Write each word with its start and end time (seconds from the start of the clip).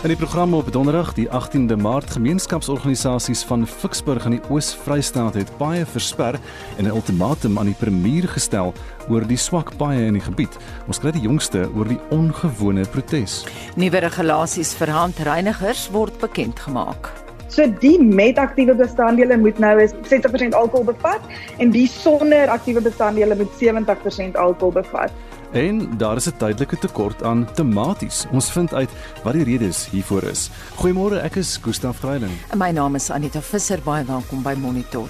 In 0.00 0.08
die 0.08 0.16
program 0.16 0.54
op 0.54 0.72
Donderdag, 0.72 1.12
die 1.12 1.28
18de 1.28 1.76
Maart, 1.76 2.10
gemeenskapsorganisasies 2.10 3.42
van 3.44 3.66
Ficksburg 3.66 4.24
in 4.24 4.30
die 4.30 4.40
Oos-Vrystaat 4.48 5.34
het 5.36 5.50
baie 5.58 5.84
versper 5.86 6.38
en 6.78 6.84
'n 6.84 6.94
ultimatum 6.94 7.58
aan 7.58 7.68
die 7.68 7.76
premier 7.78 8.28
gestel 8.28 8.72
oor 9.10 9.26
die 9.26 9.36
swak 9.36 9.76
paaie 9.76 10.06
in 10.06 10.12
die 10.12 10.22
gebied. 10.22 10.56
Ons 10.86 10.98
kry 10.98 11.10
die 11.10 11.20
jongste 11.20 11.68
oor 11.76 11.84
die 11.88 12.00
ongewone 12.08 12.86
protes. 12.86 13.44
Nuwe 13.76 13.98
regulasies 13.98 14.74
vir 14.74 14.88
handreinigers 14.88 15.90
word 15.92 16.18
bekend 16.18 16.58
gemaak. 16.58 17.12
So 17.48 17.66
die 17.80 18.02
met 18.02 18.38
aktiewe 18.38 18.74
bestanddele 18.74 19.36
moet 19.36 19.58
nou 19.58 19.82
is 19.82 19.92
60% 20.02 20.54
alkohol 20.54 20.84
bevat 20.84 21.20
en 21.58 21.70
die 21.70 21.86
sonder 21.86 22.48
aktiewe 22.48 22.80
bestanddele 22.80 23.36
moet 23.36 23.52
70% 23.58 24.36
alkohol 24.36 24.72
bevat. 24.72 25.12
En 25.52 25.96
daar 25.96 26.16
is 26.16 26.26
'n 26.26 26.36
tydelike 26.36 26.78
tekort 26.78 27.22
aan 27.22 27.52
tomaties. 27.52 28.26
Ons 28.32 28.52
vind 28.52 28.74
uit 28.74 28.90
wat 29.22 29.32
die 29.32 29.44
redes 29.44 29.90
hiervoor 29.90 30.22
is. 30.22 30.50
Goeiemôre, 30.74 31.22
ek 31.22 31.34
is 31.34 31.56
Gustaf 31.56 31.98
Greiling. 31.98 32.32
My 32.56 32.70
naam 32.70 32.94
is 32.94 33.10
Anita 33.10 33.40
Visser, 33.40 33.80
baie 33.84 34.04
welkom 34.04 34.42
by 34.42 34.54
Monitor. 34.58 35.08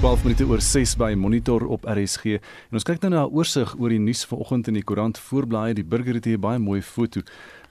12 0.00 0.22
minute 0.22 0.46
oor 0.46 0.60
6 0.60 0.96
by 0.96 1.14
Monitor 1.16 1.66
op 1.66 1.84
RSG. 1.84 2.24
En 2.24 2.72
ons 2.72 2.82
kyk 2.82 3.00
nou 3.00 3.12
na 3.12 3.22
'n 3.24 3.30
oorsig 3.32 3.74
oor 3.78 3.88
die 3.88 3.98
nuus 3.98 4.24
vanoggend 4.24 4.66
in 4.66 4.74
die 4.74 4.84
koerant 4.84 5.18
voorblaai. 5.18 5.74
Die 5.74 5.84
burger 5.84 6.14
het 6.14 6.24
hier 6.24 6.38
baie 6.38 6.58
mooi 6.58 6.82
foto 6.82 7.20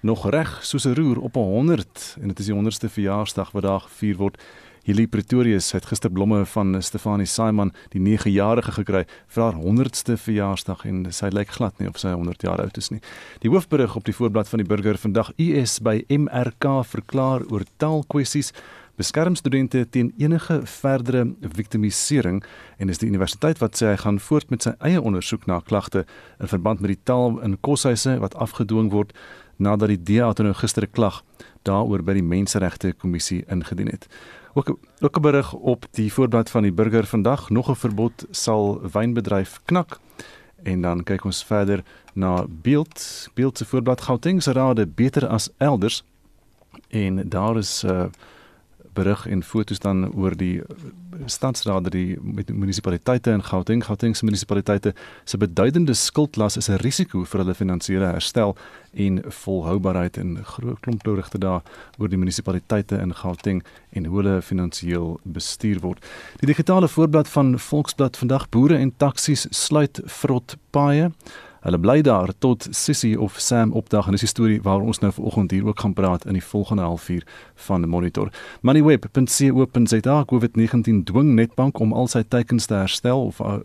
nog 0.02 0.30
reg 0.30 0.60
soos 0.64 0.86
'n 0.86 0.94
roer 0.94 1.20
op 1.20 1.36
'n 1.36 1.40
100 1.40 2.18
en 2.22 2.28
dit 2.28 2.40
is 2.40 2.46
die 2.46 2.56
100ste 2.56 2.90
verjaarsdag 2.90 3.52
wat 3.52 3.64
daar 3.64 3.80
gevier 3.80 4.16
word. 4.16 4.42
Hierdie 4.86 5.08
Pretorius 5.10 5.72
het 5.74 5.88
gister 5.90 6.12
blomme 6.14 6.44
van 6.46 6.76
Stefanie 6.86 7.26
Simon, 7.26 7.72
die 7.90 7.98
9-jarige 7.98 8.76
gekry 8.76 9.00
vir 9.34 9.42
haar 9.42 9.56
100ste 9.58 10.14
verjaarsdag 10.22 10.84
en 10.86 11.00
sy 11.10 11.32
lyk 11.34 11.56
glad 11.56 11.82
nie 11.82 11.90
of 11.90 11.98
sy 11.98 12.12
100 12.14 12.46
jaar 12.46 12.62
oud 12.62 12.78
is 12.78 12.92
nie. 12.94 13.02
Die 13.42 13.50
hoofberig 13.50 13.96
op 13.98 14.06
die 14.06 14.14
voorblad 14.14 14.52
van 14.52 14.62
die 14.62 14.68
Burger 14.70 15.00
vandag: 15.02 15.32
US 15.42 15.80
by 15.82 16.04
MRK 16.14 16.84
verklaar 16.86 17.48
oor 17.50 17.66
taalkwessies 17.82 18.54
beskerm 18.96 19.36
studente 19.36 19.90
teen 19.90 20.14
enige 20.18 20.62
verdere 20.66 21.36
victimisering 21.42 22.44
en 22.78 22.90
is 22.90 22.98
die 22.98 23.10
universiteit 23.10 23.60
wat 23.60 23.76
sê 23.76 23.92
hy 23.92 23.98
gaan 24.04 24.20
voort 24.20 24.50
met 24.50 24.64
sy 24.64 24.76
eie 24.80 25.02
ondersoek 25.02 25.46
na 25.46 25.60
klagte 25.60 26.06
in 26.40 26.48
verband 26.48 26.80
met 26.80 26.96
die 26.96 27.04
taal 27.04 27.40
in 27.44 27.58
koshuise 27.60 28.20
wat 28.20 28.36
afgedwing 28.36 28.92
word 28.92 29.14
nadat 29.58 29.92
die 29.94 30.04
DA 30.04 30.34
toe 30.34 30.46
nou 30.46 30.56
gister 30.56 30.84
'n 30.84 30.92
klag 30.92 31.24
daaroor 31.64 32.04
by 32.04 32.14
die 32.14 32.24
Menseregte 32.24 32.94
Kommissie 32.94 33.44
ingedien 33.48 33.88
het. 33.88 34.08
Ook 34.54 34.78
ook 35.02 35.18
'n 35.18 35.22
berig 35.22 35.54
op 35.54 35.86
die 35.92 36.14
voorblad 36.14 36.50
van 36.50 36.64
die 36.64 36.72
Burger 36.72 37.06
vandag, 37.06 37.50
nog 37.50 37.70
'n 37.70 37.76
verbod 37.76 38.26
sal 38.32 38.82
wynbedryf 38.92 39.60
knak. 39.66 40.00
En 40.64 40.82
dan 40.82 41.04
kyk 41.04 41.24
ons 41.24 41.44
verder 41.44 41.84
na 42.14 42.46
Beeld, 42.50 43.30
Beeld 43.34 43.58
se 43.58 43.66
voorblad 43.66 44.02
Gauteng 44.02 44.44
se 44.44 44.52
rade 44.52 44.88
beter 44.88 45.28
as 45.28 45.50
elders. 45.58 46.04
En 46.90 47.30
daar 47.30 47.58
is 47.58 47.84
'n 47.84 47.90
uh, 47.90 48.06
berig 48.96 49.26
en 49.28 49.44
fotos 49.44 49.80
dan 49.84 50.08
oor 50.14 50.36
die 50.38 50.62
stadsraad 51.32 51.90
die 51.94 52.18
munisipaliteite 52.52 53.32
in 53.32 53.44
Gauteng, 53.44 53.84
Gauteng 53.86 54.16
se 54.16 54.26
munisipaliteite 54.26 54.94
se 55.24 55.38
beduidende 55.38 55.94
skuldlas 55.94 56.58
is 56.58 56.70
'n 56.70 56.82
risiko 56.84 57.24
vir 57.24 57.40
hulle 57.42 57.56
finansiële 57.56 58.06
herstel 58.06 58.56
en 58.94 59.22
volhoubaarheid 59.28 60.18
en 60.18 60.38
groot 60.44 60.80
klomp 60.80 61.04
berigte 61.04 61.38
daar 61.38 61.62
oor 61.98 62.10
die 62.10 62.18
munisipaliteite 62.18 62.96
in 62.98 63.14
Gauteng 63.14 63.64
en 63.92 64.06
hoe 64.06 64.22
hulle 64.22 64.42
finansiëel 64.42 65.20
bestuur 65.24 65.80
word. 65.80 66.06
Die 66.40 66.48
digitale 66.48 66.88
voorblad 66.88 67.28
van 67.30 67.60
Volksblad 67.60 68.18
vandag 68.18 68.50
boere 68.50 68.78
en 68.78 68.94
taksies 68.98 69.48
sluit 69.50 70.02
vrot 70.06 70.58
paaie. 70.70 71.12
Hulle 71.66 71.80
bly 71.82 72.02
daar 72.06 72.30
tot 72.38 72.68
Sissy 72.78 73.16
of 73.18 73.40
Sam 73.42 73.72
opdag 73.74 74.06
en 74.06 74.14
dis 74.14 74.22
die 74.22 74.30
storie 74.30 74.60
waar 74.62 74.84
ons 74.86 75.00
nou 75.02 75.10
vanoggend 75.10 75.52
hier 75.52 75.66
ook 75.66 75.80
gaan 75.82 75.96
praat 75.98 76.28
in 76.30 76.36
die 76.38 76.44
volgende 76.46 76.84
halfuur 76.86 77.24
van 77.66 77.88
monitor. 77.90 78.30
Moneyweb.co.za 78.62 80.18
COVID-19 80.30 81.00
dwing 81.10 81.32
Netbank 81.34 81.80
om 81.82 81.94
al 81.94 82.06
sy 82.08 82.22
teikens 82.22 82.70
te 82.70 82.78
herstel 82.78 83.24
of 83.32 83.40
uh, 83.42 83.56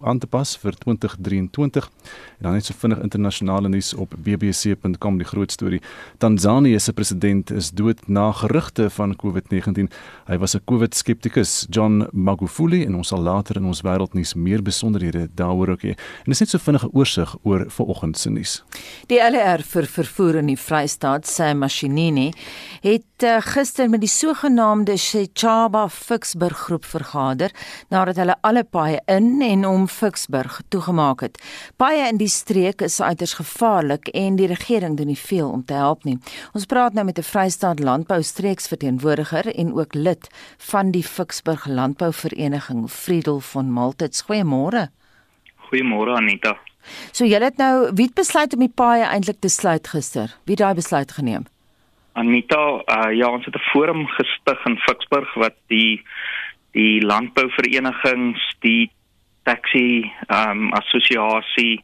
aan 0.00 0.22
te 0.22 0.26
pas 0.26 0.54
vir 0.62 0.78
2023. 0.86 1.90
En 2.38 2.48
dan 2.48 2.56
net 2.56 2.70
so 2.70 2.78
vinnig 2.80 3.02
internasionale 3.04 3.68
nuus 3.68 3.92
op 3.92 4.16
bbc.com 4.16 5.20
die 5.20 5.28
groot 5.28 5.52
storie. 5.52 5.82
Tanzanië 6.16 6.80
se 6.80 6.96
president 6.96 7.52
is 7.52 7.68
dood 7.76 8.08
na 8.08 8.30
gerugte 8.40 8.88
van 8.96 9.12
COVID-19. 9.20 9.92
Hy 10.32 10.40
was 10.40 10.56
'n 10.56 10.64
COVID-skeptikus, 10.64 11.66
John 11.68 12.08
Magufuli 12.12 12.84
en 12.84 12.94
ons 12.94 13.08
sal 13.08 13.20
later 13.20 13.56
in 13.56 13.64
ons 13.64 13.82
wêreldnuus 13.82 14.34
meer 14.34 14.62
besonderhede 14.62 15.28
daaroor 15.34 15.68
ook 15.76 15.82
hê. 15.82 15.92
En 16.24 16.32
dis 16.32 16.40
net 16.40 16.48
so 16.48 16.58
vinnige 16.58 16.88
oorsig 16.92 17.36
oor 17.42 17.49
vanoggend 17.68 18.18
se 18.18 18.30
nuus. 18.30 18.62
Die 19.10 19.18
LR 19.18 19.62
vir 19.66 19.86
vervoer 19.90 20.38
in 20.40 20.50
die 20.52 20.58
Vrystaat, 20.58 21.26
Sam 21.26 21.58
Mashinini, 21.64 22.30
het 22.84 23.24
uh, 23.26 23.36
gister 23.44 23.90
met 23.90 24.00
die 24.00 24.10
sogenaamde 24.10 24.96
Shechaba 24.96 25.88
Ficksburg 25.88 26.66
groep 26.66 26.86
vergader 26.88 27.52
nadat 27.92 28.20
hulle 28.20 28.36
alle 28.46 28.64
paaie 28.64 29.00
in 29.10 29.42
en 29.44 29.66
om 29.68 29.88
Ficksburg 29.88 30.60
toegemaak 30.72 31.24
het. 31.26 31.40
Paaie 31.76 32.06
in 32.08 32.20
die 32.20 32.30
streek 32.30 32.84
is 32.86 33.00
uiters 33.00 33.34
gevaarlik 33.40 34.08
en 34.14 34.38
die 34.40 34.48
regering 34.50 34.96
doen 34.96 35.10
nie 35.12 35.18
veel 35.18 35.50
om 35.50 35.64
te 35.64 35.74
help 35.74 36.06
nie. 36.08 36.18
Ons 36.54 36.68
praat 36.70 36.94
nou 36.94 37.04
met 37.04 37.18
'n 37.18 37.28
Vrystaat 37.32 37.80
landbou 37.80 38.22
streeksverteenwoordiger 38.22 39.54
en 39.54 39.74
ook 39.74 39.94
lid 39.94 40.28
van 40.70 40.90
die 40.90 41.04
Ficksburg 41.04 41.66
Landbouvereniging, 41.66 42.90
Friedel 42.90 43.40
van 43.40 43.70
Maltits. 43.70 44.22
Goeiemôre. 44.22 44.88
Goeiemôre 45.68 46.16
Anita. 46.16 46.69
So 47.12 47.24
julle 47.24 47.44
het 47.44 47.56
nou 47.56 47.90
wie 47.94 48.06
het 48.06 48.14
besluit 48.14 48.54
om 48.54 48.60
die 48.60 48.74
paaie 48.74 49.04
eintlik 49.04 49.40
te 49.40 49.48
sluit 49.48 49.88
gister? 49.88 50.36
Wie 50.44 50.56
daai 50.56 50.74
besluit 50.74 51.12
geneem? 51.12 51.46
Anita, 52.12 52.62
uh, 52.84 53.12
ja, 53.16 53.28
ons 53.30 53.44
het 53.44 53.54
'n 53.54 53.68
forum 53.72 54.06
gestig 54.06 54.64
in 54.66 54.78
Ficksburg 54.78 55.34
wat 55.34 55.56
die 55.68 56.02
die 56.72 57.02
landbouverenigings, 57.02 58.56
die 58.60 58.90
taxi 59.42 60.12
ehm 60.26 60.50
um, 60.50 60.72
assosiasie 60.72 61.82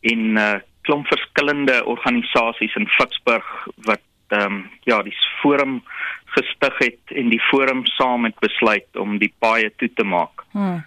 in 0.00 0.32
'n 0.32 0.38
uh, 0.38 0.60
klomp 0.82 1.06
verskillende 1.06 1.84
organisasies 1.84 2.74
in 2.74 2.88
Ficksburg 2.88 3.66
wat 3.76 4.00
ehm 4.28 4.52
um, 4.52 4.70
ja, 4.84 5.02
die 5.02 5.16
forum 5.42 5.82
gestig 6.24 6.78
het 6.78 7.14
en 7.14 7.28
die 7.28 7.42
forum 7.50 7.86
saam 7.86 8.24
het 8.24 8.38
besluit 8.38 8.96
om 8.96 9.18
die 9.18 9.32
paaie 9.38 9.72
toe 9.76 9.90
te 9.94 10.04
maak. 10.04 10.44
Hmm. 10.50 10.84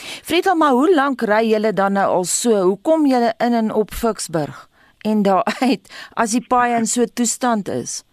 Friedel, 0.00 0.56
maar 0.56 0.76
hoe 0.76 0.94
lank 0.94 1.22
ry 1.22 1.44
julle 1.50 1.72
dan 1.72 1.92
nou 1.98 2.06
al 2.20 2.24
so? 2.24 2.62
Hoe 2.70 2.78
kom 2.82 3.06
julle 3.06 3.34
in 3.38 3.54
en 3.54 3.72
op 3.72 3.94
Ficksburg 3.94 4.66
en 5.06 5.22
daar 5.22 5.46
uit 5.68 5.88
as 6.14 6.34
die 6.36 6.44
paai 6.48 6.76
in 6.76 6.86
so 6.86 7.02
'n 7.02 7.14
toestand 7.14 7.68
is? 7.68 8.04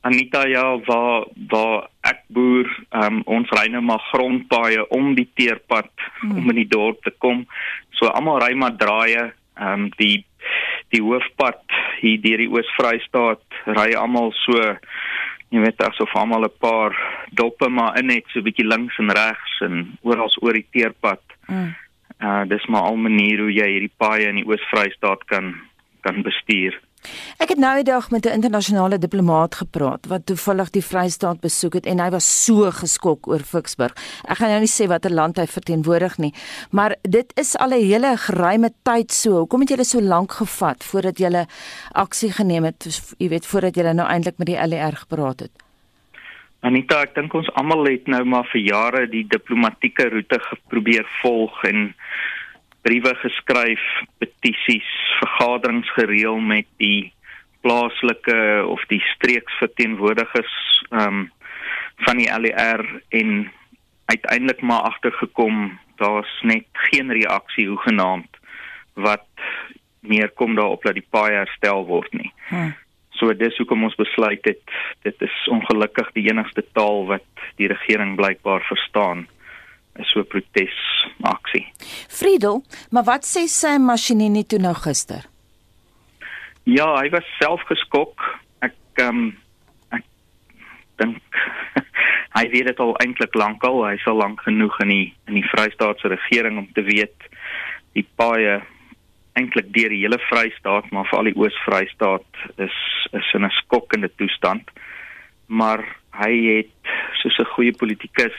Anita, 0.00 0.46
ja, 0.46 0.78
waar 0.86 1.26
waar 1.50 1.88
ek 2.00 2.22
boer, 2.28 2.68
um, 2.90 3.22
ons 3.26 3.50
ry 3.50 3.66
nou 3.68 3.82
maar 3.82 4.02
grondpaaie 4.12 4.88
om 4.94 5.14
die 5.14 5.28
teerpad 5.34 5.90
hmm. 6.20 6.36
om 6.38 6.50
in 6.50 6.60
die 6.62 6.70
dorp 6.70 7.02
te 7.02 7.10
kom. 7.18 7.46
So 7.98 8.06
almal 8.06 8.38
ry 8.38 8.54
maar 8.54 8.76
draaie, 8.76 9.32
ehm 9.58 9.72
um, 9.72 9.90
die 9.98 10.24
die 10.94 11.02
hoofpad 11.02 11.62
hier 12.00 12.20
deur 12.22 12.38
die 12.38 12.50
Oos-Vrystaat 12.52 13.42
ry 13.66 13.88
almal 13.98 14.30
so 14.44 14.76
jy 15.54 15.62
weet 15.62 15.82
asof 15.82 16.14
almal 16.14 16.44
'n 16.44 16.58
paar 16.60 16.92
doppe 17.30 17.68
maar 17.68 17.98
in 17.98 18.06
net 18.06 18.24
so 18.28 18.38
'n 18.38 18.46
bietjie 18.48 18.66
links 18.66 18.98
en 18.98 19.10
regs 19.10 19.60
en 19.60 19.98
oral 20.02 20.30
oor 20.40 20.52
die 20.52 20.68
teerpad. 20.70 21.22
Mm. 21.46 21.74
Uh 22.20 22.44
dis 22.48 22.66
maar 22.66 22.82
al 22.82 22.96
maniere 22.96 23.42
hoe 23.42 23.52
jy 23.52 23.68
hierdie 23.68 23.96
paaie 23.96 24.28
in 24.28 24.40
die 24.40 24.48
Oos-Vrystaat 24.48 25.24
kan 25.24 25.54
kan 26.00 26.22
bestuur. 26.22 26.80
Ek 27.38 27.48
het 27.52 27.58
nou 27.58 27.74
die 27.74 27.84
dag 27.84 28.10
met 28.10 28.26
'n 28.26 28.32
internasionale 28.38 28.98
diplomaat 28.98 29.54
gepraat 29.54 30.06
wat 30.06 30.26
toevallig 30.26 30.70
die 30.70 30.84
Vrystaat 30.84 31.40
besoek 31.40 31.74
het 31.74 31.86
en 31.86 31.98
hy 31.98 32.10
was 32.10 32.44
so 32.44 32.70
geskok 32.70 33.28
oor 33.28 33.40
Ficksburg. 33.40 33.92
Ek 34.28 34.36
gaan 34.36 34.48
nou 34.48 34.60
nie 34.60 34.74
sê 34.76 34.86
watter 34.88 35.10
land 35.10 35.36
hy 35.36 35.46
verteenwoordig 35.46 36.18
nie, 36.18 36.34
maar 36.70 36.96
dit 37.02 37.32
is 37.36 37.56
al 37.56 37.70
'n 37.70 37.84
hele 37.84 38.16
geruime 38.16 38.70
tyd 38.82 39.12
so. 39.12 39.30
Hoekom 39.30 39.60
het 39.60 39.68
julle 39.68 39.84
so 39.84 40.00
lank 40.00 40.32
gevat 40.32 40.84
voordat 40.84 41.18
julle 41.18 41.46
aksie 41.92 42.32
geneem 42.32 42.64
het? 42.64 42.86
Jy 43.18 43.28
weet 43.28 43.46
voordat 43.46 43.74
julle 43.74 43.94
nou 43.94 44.08
eintlik 44.08 44.38
met 44.38 44.46
die 44.46 44.66
LER 44.66 44.96
gepraat 44.96 45.40
het. 45.40 45.66
Anita, 46.66 47.02
ek 47.04 47.14
dink 47.14 47.34
ons 47.34 47.48
almal 47.60 47.84
het 47.86 48.08
nou 48.10 48.24
maar 48.24 48.46
vir 48.50 48.62
jare 48.64 49.04
die 49.06 49.26
diplomatieke 49.28 50.08
roete 50.08 50.38
geprobeer 50.40 51.04
volg 51.20 51.64
en 51.68 51.94
briewe 52.86 53.14
geskryf, 53.18 53.82
petisies, 54.22 54.90
vergaderings 55.18 55.90
gereël 55.98 56.38
met 56.38 56.68
die 56.78 57.12
plaaslike 57.66 58.38
of 58.66 58.84
die 58.92 59.02
streeksverteenwoordigers 59.14 60.54
ehm 60.90 61.24
um, 61.24 61.24
van 62.04 62.18
die 62.20 62.28
LER 62.28 62.82
en 63.08 63.30
uiteindelik 64.04 64.60
maar 64.60 64.84
agtergekom 64.90 65.78
daar's 65.96 66.32
net 66.42 66.66
geen 66.90 67.12
reaksie 67.12 67.64
hoegenaamd 67.68 68.36
wat 68.94 69.26
meer 70.00 70.28
kom 70.28 70.54
daarop 70.54 70.84
dat 70.84 70.94
die 70.94 71.06
paai 71.10 71.32
herstel 71.32 71.86
word 71.88 72.12
nie. 72.12 72.28
Hmm. 72.48 72.74
So 73.16 73.32
dis 73.32 73.56
hoekom 73.56 73.86
ons 73.88 73.96
besluit 73.96 74.44
het 74.44 74.76
dit 75.08 75.24
is 75.24 75.36
ongelukkig 75.50 76.12
die 76.18 76.28
enigste 76.28 76.64
taal 76.76 77.06
wat 77.08 77.46
die 77.56 77.70
regering 77.72 78.14
blykbaar 78.20 78.64
verstaan 78.68 79.24
is 79.98 80.10
so 80.12 80.24
protesaksie. 80.24 81.64
Friedel, 82.08 82.62
maar 82.90 83.04
wat 83.04 83.24
sê 83.24 83.46
sy 83.48 83.76
masjinie 83.82 84.44
toe 84.44 84.60
nou 84.62 84.74
gister? 84.74 85.26
Ja, 86.66 86.88
hy 86.98 87.10
was 87.14 87.26
self 87.38 87.62
geskok. 87.70 88.22
Ek 88.66 88.74
ehm 88.98 89.08
um, 89.08 89.26
ek 89.94 90.04
dink 90.98 91.42
hy 92.36 92.44
weet 92.52 92.72
dit 92.72 92.80
al 92.82 92.96
eintlik 93.04 93.36
lankal. 93.38 93.84
Hy 93.86 93.94
is 94.00 94.08
al 94.10 94.18
lank 94.18 94.42
genoeg 94.46 94.80
in 94.84 94.94
die 94.94 95.06
in 95.30 95.38
die 95.38 95.46
Vrystaatse 95.52 96.10
regering 96.12 96.58
om 96.58 96.66
te 96.74 96.82
weet 96.86 97.30
die 97.96 98.06
paaie 98.18 98.60
eintlik 99.36 99.68
deur 99.72 99.92
die 99.92 100.02
hele 100.02 100.18
Vrystaat, 100.26 100.88
maar 100.90 101.06
veral 101.10 101.30
die 101.30 101.38
Oos-Vrystaat 101.38 102.42
is 102.66 102.76
is 103.14 103.32
in 103.38 103.44
'n 103.44 103.58
skokkende 103.62 104.10
toestand. 104.16 104.66
Maar 105.46 105.84
hy 106.18 106.34
het 106.56 106.94
soos 107.22 107.38
'n 107.38 107.52
goeie 107.54 107.72
politikus 107.72 108.36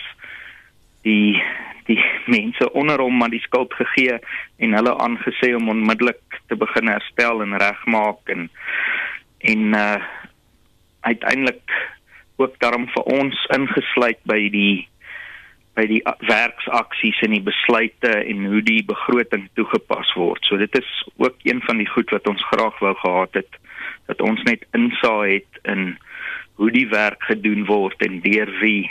die 1.07 1.39
die 1.88 2.00
mense 2.27 2.68
onder 2.75 3.00
hom 3.00 3.15
maar 3.21 3.31
die 3.31 3.44
skuld 3.45 3.74
gegee 3.80 4.18
en 4.59 4.75
hulle 4.75 4.94
aangesê 5.04 5.54
om 5.56 5.69
onmiddellik 5.71 6.39
te 6.51 6.57
begin 6.59 6.92
herstel 6.92 7.44
en 7.45 7.56
regmaak 7.63 8.36
en 8.36 8.50
en 9.54 9.74
uh 9.81 9.98
uiteindelik 11.07 11.71
ook 12.36 12.59
daarom 12.59 12.88
vir 12.92 13.04
ons 13.19 13.45
ingesluit 13.56 14.19
by 14.27 14.39
die 14.51 14.88
by 15.77 15.86
die 15.86 16.01
werksaksies 16.25 17.19
en 17.25 17.36
die 17.36 17.44
besluite 17.45 18.12
en 18.18 18.45
hoe 18.50 18.63
die 18.65 18.81
begroting 18.86 19.45
toegepas 19.60 20.10
word. 20.18 20.42
So 20.50 20.57
dit 20.57 20.74
is 20.80 20.89
ook 21.21 21.38
een 21.45 21.62
van 21.68 21.77
die 21.77 21.89
goed 21.89 22.10
wat 22.15 22.27
ons 22.27 22.44
graag 22.50 22.80
wou 22.81 22.95
gehad 22.98 23.38
het 23.38 23.60
dat 24.10 24.24
ons 24.25 24.42
net 24.50 24.65
insaag 24.77 25.38
het 25.38 25.62
in 25.69 25.92
hoe 26.57 26.71
die 26.74 26.88
werk 26.89 27.21
gedoen 27.30 27.68
word 27.69 28.01
en 28.07 28.21
deur 28.25 28.50
wie 28.62 28.89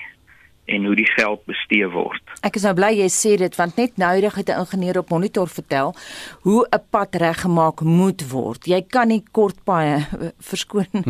en 0.67 0.85
hoe 0.85 0.95
die 0.99 1.09
geld 1.17 1.45
bestee 1.47 1.89
word. 1.89 2.23
Ek 2.47 2.57
is 2.59 2.67
nou 2.67 2.75
bly 2.75 2.93
jy 2.99 3.09
sê 3.13 3.37
dit 3.41 3.59
want 3.59 3.77
net 3.77 3.97
noudig 3.97 4.35
het 4.35 4.49
'n 4.51 4.61
ingenieur 4.65 4.99
op 4.99 5.11
monitor 5.11 5.49
vertel 5.49 5.95
hoe 6.43 6.67
'n 6.71 6.83
pad 6.91 7.15
reggemaak 7.15 7.81
moet 7.81 8.31
word. 8.31 8.67
Jy 8.67 8.83
kan 8.83 9.09
nie 9.09 9.23
kortpaaie 9.33 10.07
verskoon 10.41 11.05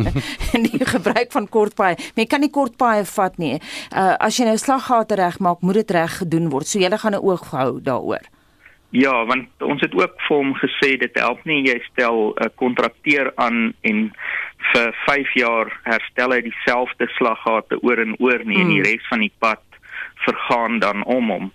in 0.53 0.63
die 0.69 0.85
gebruik 0.85 1.31
van 1.31 1.49
kortpaaie. 1.49 1.97
Jy 2.15 2.25
kan 2.25 2.39
nie 2.39 2.49
kortpaaie 2.49 3.05
vat 3.05 3.37
nie. 3.37 3.59
Uh, 3.91 4.15
as 4.19 4.37
jy 4.37 4.45
nou 4.45 4.57
slaggate 4.57 5.15
regmaak, 5.15 5.61
moet 5.61 5.73
dit 5.73 5.91
reg 5.91 6.17
gedoen 6.17 6.49
word. 6.49 6.67
So 6.67 6.79
jy 6.79 6.89
gaan 6.97 7.15
'n 7.15 7.23
oog 7.23 7.51
hou 7.51 7.81
daaroor. 7.81 8.25
Ja, 8.89 9.25
want 9.25 9.47
ons 9.59 9.81
het 9.81 9.93
ook 9.93 10.15
vir 10.27 10.37
hom 10.37 10.53
gesê 10.55 10.95
dit 10.97 11.19
help 11.19 11.43
nie 11.45 11.65
jy 11.67 11.79
stel 11.91 12.33
'n 12.39 12.51
kontrakteur 12.55 13.31
aan 13.35 13.73
en 13.81 14.13
vir 14.57 14.93
5 15.05 15.33
jaar 15.37 15.71
herstel 15.83 16.33
hy 16.33 16.41
dieselfde 16.41 17.07
slaggate 17.15 17.79
oor 17.83 18.01
en 18.01 18.15
oor 18.19 18.43
nie 18.43 18.57
mm. 18.57 18.61
en 18.61 18.71
die 18.73 18.81
hmm. 18.81 18.87
res 18.89 19.09
van 19.09 19.23
die 19.25 19.33
pad 19.39 19.63
vergaan 20.25 20.79
dan 20.79 21.03
om 21.03 21.29
hom. 21.31 21.51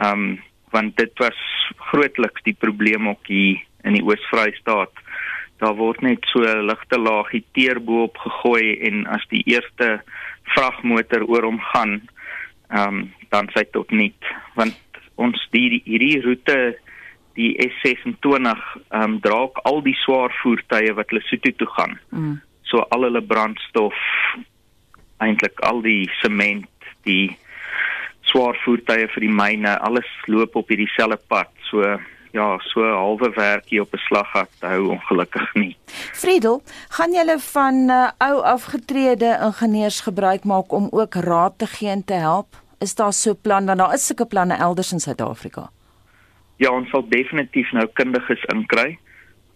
Ehm 0.00 0.30
um, 0.30 0.38
want 0.70 0.94
dit 0.96 1.10
was 1.18 1.38
grootliks 1.90 2.44
die 2.46 2.54
probleem 2.54 3.08
ook 3.08 3.26
hier 3.26 3.56
in 3.82 3.96
die 3.96 4.04
Oos-Vrystaat. 4.06 4.92
Daar 5.58 5.74
word 5.74 6.04
net 6.06 6.22
so 6.30 6.46
'n 6.46 6.62
ligte 6.66 6.98
laagie 6.98 7.42
teerbo 7.52 8.02
op 8.02 8.16
gegooi 8.16 8.78
en 8.78 9.06
as 9.06 9.26
die 9.28 9.42
eerste 9.50 10.00
vragmotor 10.54 11.26
oor 11.26 11.42
hom 11.42 11.58
gaan, 11.60 12.00
ehm 12.70 12.88
um, 12.88 13.12
dan 13.30 13.50
sy 13.54 13.64
tot 13.72 13.90
niet 13.90 14.22
want 14.54 14.78
ons 15.14 15.48
die 15.50 15.82
hierdie 15.84 16.22
roete 16.22 16.78
die 17.38 17.52
S26 17.66 18.46
ehm 18.90 19.02
um, 19.02 19.18
dra 19.20 19.42
ook 19.46 19.58
al 19.68 19.82
die 19.82 19.96
swaar 20.04 20.32
voertuie 20.42 20.94
wat 20.94 21.12
Lesotho 21.12 21.52
toe 21.56 21.68
gaan. 21.76 21.98
Mm. 22.08 22.40
So 22.62 22.84
al 22.94 23.06
hulle 23.08 23.22
brandstof 23.22 23.96
eintlik 25.20 25.60
al 25.60 25.82
die 25.82 26.08
sement, 26.20 26.68
die 27.04 27.36
swaar 28.30 28.56
voertuie 28.64 29.08
vir 29.14 29.26
die 29.26 29.34
myne, 29.42 29.76
alles 29.80 30.08
loop 30.26 30.56
op 30.56 30.68
hierdie 30.72 30.90
selfde 30.94 31.20
pad. 31.28 31.52
So 31.70 31.98
ja, 32.32 32.46
so 32.70 32.84
halwe 32.86 33.32
werk 33.34 33.66
hier 33.68 33.82
op 33.82 33.94
'n 33.94 34.02
slaggat 34.06 34.50
hou 34.60 34.90
ongelukkig 34.94 35.54
nie. 35.54 35.76
Friedel, 36.14 36.62
gaan 36.88 37.12
julle 37.12 37.38
van 37.38 37.74
uh, 37.90 38.10
ou 38.18 38.42
afgetrede 38.42 39.38
ingenieurs 39.42 40.00
gebruik 40.00 40.44
maak 40.44 40.72
om 40.72 40.88
ook 40.90 41.14
raad 41.14 41.58
te 41.58 41.66
gee 41.66 41.90
en 41.90 42.04
te 42.04 42.14
help? 42.14 42.56
Is 42.78 42.94
daar 42.94 43.12
so 43.12 43.34
plan 43.34 43.66
dan 43.66 43.76
daar 43.76 43.94
is 43.94 44.06
sulke 44.06 44.26
planne 44.26 44.54
elders 44.54 44.92
in 44.92 45.00
Suid-Afrika? 45.00 45.70
Ja, 46.60 46.72
ons 46.76 46.90
sal 46.92 47.06
definitief 47.08 47.70
nou 47.72 47.86
kundiges 47.96 48.42
inkry. 48.52 48.98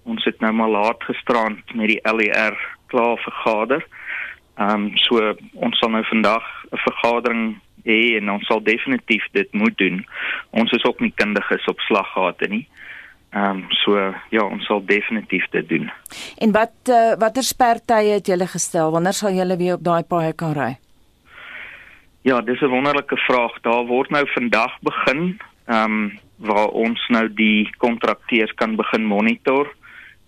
Ons 0.08 0.24
het 0.24 0.40
nou 0.40 0.52
maar 0.56 0.72
laat 0.72 1.04
gisterand 1.04 1.74
met 1.76 1.90
die 1.92 2.00
LER 2.08 2.56
klaar 2.92 3.20
vergader. 3.26 3.84
Ehm 4.56 4.86
um, 4.86 4.96
so 5.02 5.34
ons 5.66 5.78
sal 5.78 5.90
nou 5.90 6.04
vandag 6.08 6.44
'n 6.72 6.80
vergadering 6.86 7.42
hê 7.84 8.16
en 8.16 8.30
ons 8.30 8.46
sal 8.46 8.62
definitief 8.62 9.24
dit 9.32 9.52
moet 9.52 9.76
doen. 9.78 10.06
Ons 10.50 10.72
is 10.72 10.84
ook 10.84 11.00
nie 11.00 11.12
kundiges 11.14 11.66
op 11.68 11.80
slaggate 11.80 12.48
nie. 12.48 12.66
Ehm 13.34 13.50
um, 13.50 13.64
so 13.68 14.14
ja, 14.30 14.44
ons 14.46 14.64
sal 14.64 14.84
definitief 14.86 15.44
dit 15.50 15.68
doen. 15.68 15.90
En 16.38 16.52
wat 16.52 16.76
uh, 16.88 17.14
watter 17.18 17.42
spertye 17.42 18.16
het 18.16 18.26
julle 18.26 18.46
gestel? 18.46 18.90
Wanneer 18.90 19.12
sal 19.12 19.32
julle 19.32 19.56
weer 19.56 19.74
op 19.74 19.84
daai 19.84 20.02
paaie 20.02 20.32
kan 20.32 20.52
ry? 20.52 20.76
Ja, 22.22 22.40
dis 22.40 22.60
'n 22.60 22.72
wonderlike 22.72 23.16
vraag. 23.16 23.60
Daar 23.60 23.84
word 23.84 24.10
nou 24.10 24.24
vandag 24.32 24.78
begin. 24.80 25.40
Ehm 25.66 25.92
um, 25.92 26.22
waar 26.46 26.68
ons 26.68 27.00
nou 27.08 27.28
die 27.28 27.70
kontrakteurs 27.78 28.52
kan 28.60 28.76
begin 28.76 29.04
monitor 29.04 29.70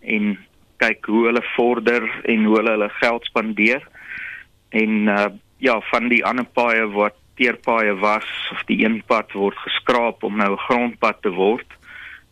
en 0.00 0.36
kyk 0.82 1.06
hoe 1.06 1.26
hulle 1.28 1.42
vorder 1.54 2.04
en 2.24 2.44
hoe 2.44 2.56
hulle 2.58 2.74
hulle 2.76 2.90
geld 3.00 3.24
spandeer. 3.24 3.82
En 4.70 5.08
uh 5.08 5.26
ja, 5.58 5.80
van 5.80 6.10
die 6.12 6.20
ander 6.24 6.44
paaie 6.44 6.84
wat 6.92 7.14
teerpaaie 7.40 7.94
was 8.00 8.28
of 8.52 8.60
die 8.68 8.82
een 8.84 8.98
pad 9.08 9.32
word 9.32 9.56
geskraap 9.64 10.22
om 10.22 10.36
nou 10.36 10.52
'n 10.52 10.64
grondpad 10.68 11.22
te 11.22 11.32
word 11.32 11.66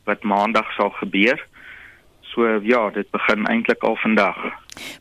wat 0.04 0.22
maandag 0.22 0.68
sal 0.76 0.90
gebeur. 0.90 1.40
So 2.20 2.60
ja, 2.62 2.90
dit 2.90 3.10
begin 3.10 3.46
eintlik 3.46 3.82
al 3.82 3.96
vandag. 3.96 4.36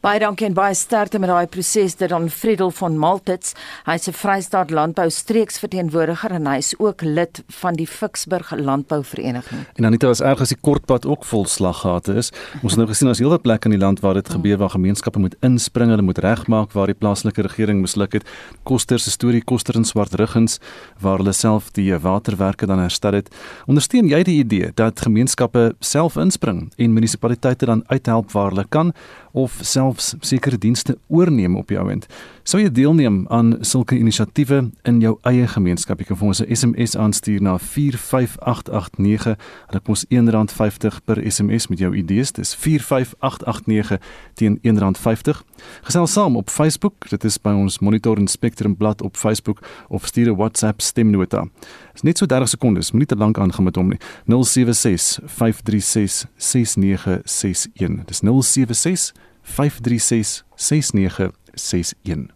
Baie 0.04 0.20
dankie 0.22 0.48
en 0.48 0.56
baie 0.56 0.74
sterkte 0.78 1.20
met 1.22 1.30
daai 1.32 1.48
proses 1.48 1.96
dit 2.00 2.10
dan 2.10 2.30
Friedel 2.30 2.72
van 2.72 2.98
Maltitz. 3.00 3.54
Hy's 3.86 4.08
'n 4.08 4.14
Vrystaat 4.14 4.70
Landbou 4.70 5.10
streeksverteenwoordiger 5.10 6.32
en 6.32 6.48
hy 6.48 6.58
is 6.58 6.74
ook 6.80 7.02
lid 7.02 7.44
van 7.48 7.74
die 7.74 7.88
Ficksburg 7.88 8.52
Landbouvereniging. 8.56 9.66
En 9.76 9.86
Anita 9.86 10.10
is 10.10 10.22
erg 10.22 10.42
as 10.42 10.50
die 10.50 10.58
kortpad 10.62 11.06
ook 11.06 11.26
vol 11.26 11.46
slaggate 11.46 12.14
is. 12.14 12.32
Ons 12.62 12.74
het 12.74 12.78
nou 12.78 12.88
gesien 12.88 13.10
as 13.10 13.20
heelwat 13.20 13.42
plekke 13.42 13.66
in 13.66 13.80
die 13.80 13.86
land 13.86 14.00
waar 14.00 14.14
dit 14.14 14.30
gebeur 14.30 14.58
waar 14.58 14.70
gemeenskappe 14.70 15.20
moet 15.20 15.36
inspring, 15.42 15.90
hulle 15.90 16.02
moet 16.02 16.18
regmaak 16.18 16.72
waar 16.72 16.88
die 16.88 16.96
plaaslike 16.96 17.42
regering 17.42 17.82
misluk 17.82 18.14
het. 18.14 18.24
Koster 18.64 19.00
se 19.00 19.12
storie 19.12 19.44
Koster 19.44 19.76
in 19.76 19.86
Swartruggens 19.86 20.60
waar 21.00 21.18
hulle 21.18 21.34
self 21.34 21.72
die 21.72 21.98
waterwerke 21.98 22.66
dan 22.66 22.80
herstel 22.80 23.14
het. 23.14 23.30
Ondersteun 23.66 24.08
jy 24.08 24.24
die 24.24 24.40
idee 24.40 24.72
dat 24.76 25.02
gemeenskappe 25.02 25.76
self 25.80 26.16
inspring 26.16 26.72
en 26.78 26.94
munisipaliteite 26.94 27.66
dan 27.66 27.84
uithelp 27.88 28.32
waar 28.32 28.50
hulle 28.50 28.66
kan? 28.70 28.94
of 29.34 29.60
selfs 29.64 30.16
sekere 30.20 30.58
dienste 30.58 30.98
oorneem 31.08 31.56
op 31.56 31.70
jou 31.70 31.90
end. 31.92 32.08
Sou 32.44 32.60
jy 32.60 32.68
deelneem 32.76 33.22
aan 33.32 33.54
sulke 33.64 33.96
inisiatiewe 33.96 34.66
in 34.84 35.00
jou 35.00 35.14
eie 35.30 35.48
gemeenskap? 35.48 36.02
Jy 36.02 36.10
kan 36.10 36.18
vir 36.20 36.28
ons 36.28 36.42
'n 36.42 36.56
SMS 36.56 36.96
aanstuur 36.96 37.42
na 37.42 37.58
45889. 37.58 39.38
Dit 39.72 39.84
kos 39.84 40.06
R1.50 40.10 41.00
per 41.06 41.32
SMS 41.32 41.68
met 41.68 41.80
jou 41.80 41.96
idees. 41.96 42.32
Dis 42.32 42.56
45889 42.56 44.00
teen 44.34 44.60
R1.50. 44.62 45.44
Gesels 45.84 46.12
saam 46.12 46.36
op 46.36 46.50
Facebook. 46.50 47.10
Dit 47.10 47.24
is 47.24 47.38
by 47.38 47.50
ons 47.50 47.80
Monitor 47.80 48.18
en 48.18 48.28
Spectrum 48.28 48.76
bladsy 48.76 49.04
op 49.04 49.18
Facebook 49.18 49.60
of 49.88 50.06
stuur 50.06 50.32
'n 50.32 50.36
WhatsApp 50.36 50.82
stemnota. 50.82 51.42
Dit 51.42 51.96
is 51.96 52.02
net 52.02 52.18
so 52.18 52.26
30 52.26 52.50
sekondes, 52.50 52.92
moenie 52.92 53.08
te 53.08 53.16
lank 53.16 53.38
aangaan 53.38 53.64
met 53.64 53.76
hom 53.76 53.88
nie. 53.88 54.00
076 54.26 55.20
536 55.26 56.26
6961. 56.36 58.06
Dis 58.06 58.22
076 58.22 59.14
536 59.44 60.44
6961. 60.56 62.34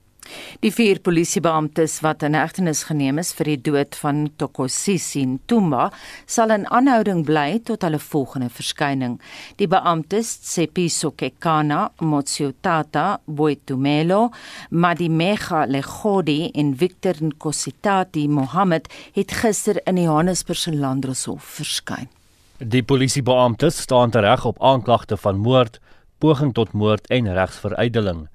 Die 0.60 0.72
vier 0.74 1.00
polisiebeamptes 1.04 2.00
wat 2.04 2.24
in 2.26 2.36
hegtenis 2.38 2.84
geneem 2.88 3.20
is 3.22 3.30
vir 3.38 3.52
die 3.52 3.60
dood 3.70 3.96
van 4.02 4.26
Tokosisi 4.42 5.24
Ntumba 5.30 5.90
sal 6.26 6.54
in 6.56 6.66
aanhouding 6.74 7.24
bly 7.28 7.60
tot 7.68 7.86
hulle 7.86 8.00
volgende 8.02 8.50
verskyning. 8.54 9.18
Die 9.62 9.70
beamptes, 9.72 10.34
Sepiso 10.52 11.14
Kekana, 11.16 11.88
Motsiotata, 12.02 13.20
Boitumelo, 13.26 14.28
Madimega 14.72 15.66
Legodi 15.70 16.52
en 16.54 16.76
Victor 16.76 17.22
Nkositati 17.22 18.28
Mohammed 18.28 18.92
het 19.16 19.40
gister 19.42 19.82
in 19.86 20.02
die 20.02 20.08
Johannesburgse 20.10 20.76
Landdroshof 20.76 21.58
verskyn. 21.62 22.10
Die 22.58 22.82
polisiebeamptes 22.82 23.84
staan 23.86 24.10
tereg 24.10 24.46
op 24.50 24.58
aanklagte 24.66 25.18
van 25.22 25.38
moord, 25.38 25.78
poging 26.20 26.54
tot 26.54 26.74
moord 26.74 27.08
en 27.08 27.34
regsveruideling. 27.34 28.28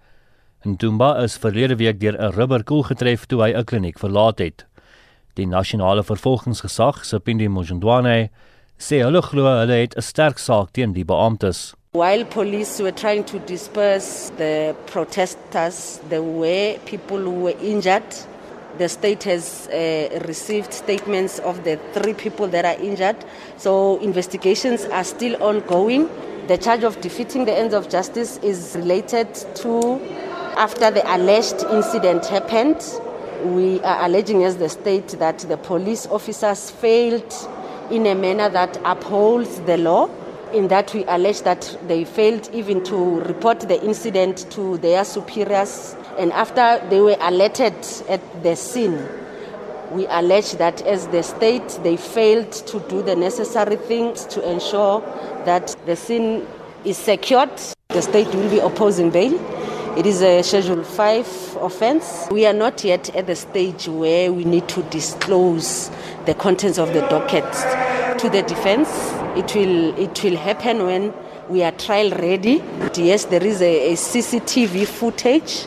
Ntumba 0.63 1.23
is 1.23 1.39
verlede 1.43 1.77
week 1.77 2.01
deur 2.01 2.17
'n 2.19 2.35
rubberkoel 2.39 2.83
getref 2.83 3.27
toe 3.27 3.43
hy 3.43 3.51
'n 3.53 3.65
kliniek 3.65 3.99
verlaat 3.99 4.39
het. 4.39 4.67
Die 5.35 5.47
nasionale 5.47 6.03
vervolgingsgesag, 6.05 7.05
Sipindi 7.05 7.49
Mojondwane, 7.49 8.31
sê 8.79 9.03
hulle 9.03 9.23
glo 9.23 9.45
hulle 9.45 9.79
het 9.83 9.97
'n 9.97 10.03
sterk 10.03 10.39
saak 10.39 10.71
teen 10.73 10.93
die 10.93 11.05
beamptes. 11.05 11.75
While 11.95 12.25
police 12.25 12.83
were 12.83 12.95
trying 12.95 13.25
to 13.25 13.39
disperse 13.47 14.31
the 14.37 14.75
protesters, 14.87 16.01
there 16.09 16.23
were 16.23 16.79
people 16.85 17.19
who 17.19 17.43
were 17.45 17.59
injured. 17.61 18.32
The 18.79 18.89
state 18.89 19.25
has 19.25 19.69
uh, 19.69 20.23
received 20.27 20.73
statements 20.73 21.39
of 21.41 21.63
the 21.65 21.79
three 21.93 22.15
people 22.15 22.49
that 22.49 22.65
are 22.65 22.83
injured. 22.83 23.17
So 23.59 23.99
investigations 23.99 24.85
are 24.87 25.05
still 25.05 25.43
ongoing. 25.43 26.09
The 26.49 26.57
charge 26.59 26.83
of 26.83 27.01
defeating 27.01 27.45
the 27.45 27.53
ends 27.53 27.75
of 27.75 27.89
justice 27.89 28.39
is 28.39 28.75
related 28.75 29.33
to 29.57 30.01
after 30.57 30.91
the 30.91 31.03
alleged 31.15 31.63
incident 31.71 32.27
happened. 32.27 32.83
We 33.45 33.81
are 33.81 34.07
alleging 34.07 34.45
as 34.45 34.57
the 34.57 34.69
state 34.69 35.09
that 35.19 35.39
the 35.41 35.57
police 35.57 36.07
officers 36.07 36.71
failed 36.71 37.33
in 37.91 38.07
a 38.07 38.15
manner 38.15 38.49
that 38.49 38.79
upholds 38.85 39.61
the 39.61 39.77
law. 39.77 40.09
In 40.53 40.69
that, 40.69 40.93
we 40.95 41.05
allege 41.05 41.43
that 41.43 41.77
they 41.89 42.05
failed 42.05 42.51
even 42.53 42.85
to 42.85 43.21
report 43.21 43.61
the 43.61 43.83
incident 43.83 44.51
to 44.53 44.79
their 44.79 45.05
superiors. 45.05 45.97
And 46.19 46.33
after 46.33 46.85
they 46.91 47.01
were 47.01 47.17
alerted 47.21 47.75
at 48.09 48.43
the 48.43 48.55
scene, 48.55 49.09
we 49.93 50.07
allege 50.07 50.53
that 50.53 50.83
as 50.83 51.07
the 51.09 51.23
state, 51.23 51.69
they 51.83 51.97
failed 51.97 52.53
to 52.53 52.81
do 52.89 53.03
the 53.03 53.15
necessary 53.15 53.77
things 53.77 54.25
to 54.27 54.51
ensure 54.51 55.01
that 55.45 55.77
the 55.87 55.97
scene 55.97 56.47
is 56.85 56.97
secured. 56.97 57.51
The 57.89 58.03
state 58.03 58.29
will 58.35 58.51
be 58.51 58.59
opposing 58.59 59.11
bail. 59.11 59.35
It 59.97 60.07
is 60.07 60.23
a 60.23 60.43
Schedule 60.43 60.85
5 60.85 61.59
offense. 61.61 62.27
We 62.31 62.47
are 62.47 62.55
not 62.55 62.83
yet 62.83 63.15
at 63.15 63.27
the 63.27 63.37
stage 63.37 63.89
where 63.89 64.33
we 64.33 64.45
need 64.45 64.67
to 64.71 64.83
disclose 64.85 65.91
the 66.25 66.35
contents 66.35 66.79
of 66.79 66.95
the 66.95 67.01
docket 67.03 67.45
to 68.19 68.31
the 68.31 68.43
defense. 68.43 68.89
It 69.37 69.55
will, 69.55 69.99
it 69.99 70.23
will 70.25 70.37
happen 70.37 70.85
when 70.85 71.13
we 71.51 71.63
are 71.63 71.73
trial 71.73 72.11
ready. 72.13 72.63
Yes, 72.97 73.27
there 73.27 73.45
is 73.45 73.61
a, 73.61 73.93
a 73.93 73.95
CCTV 73.95 74.87
footage 74.87 75.67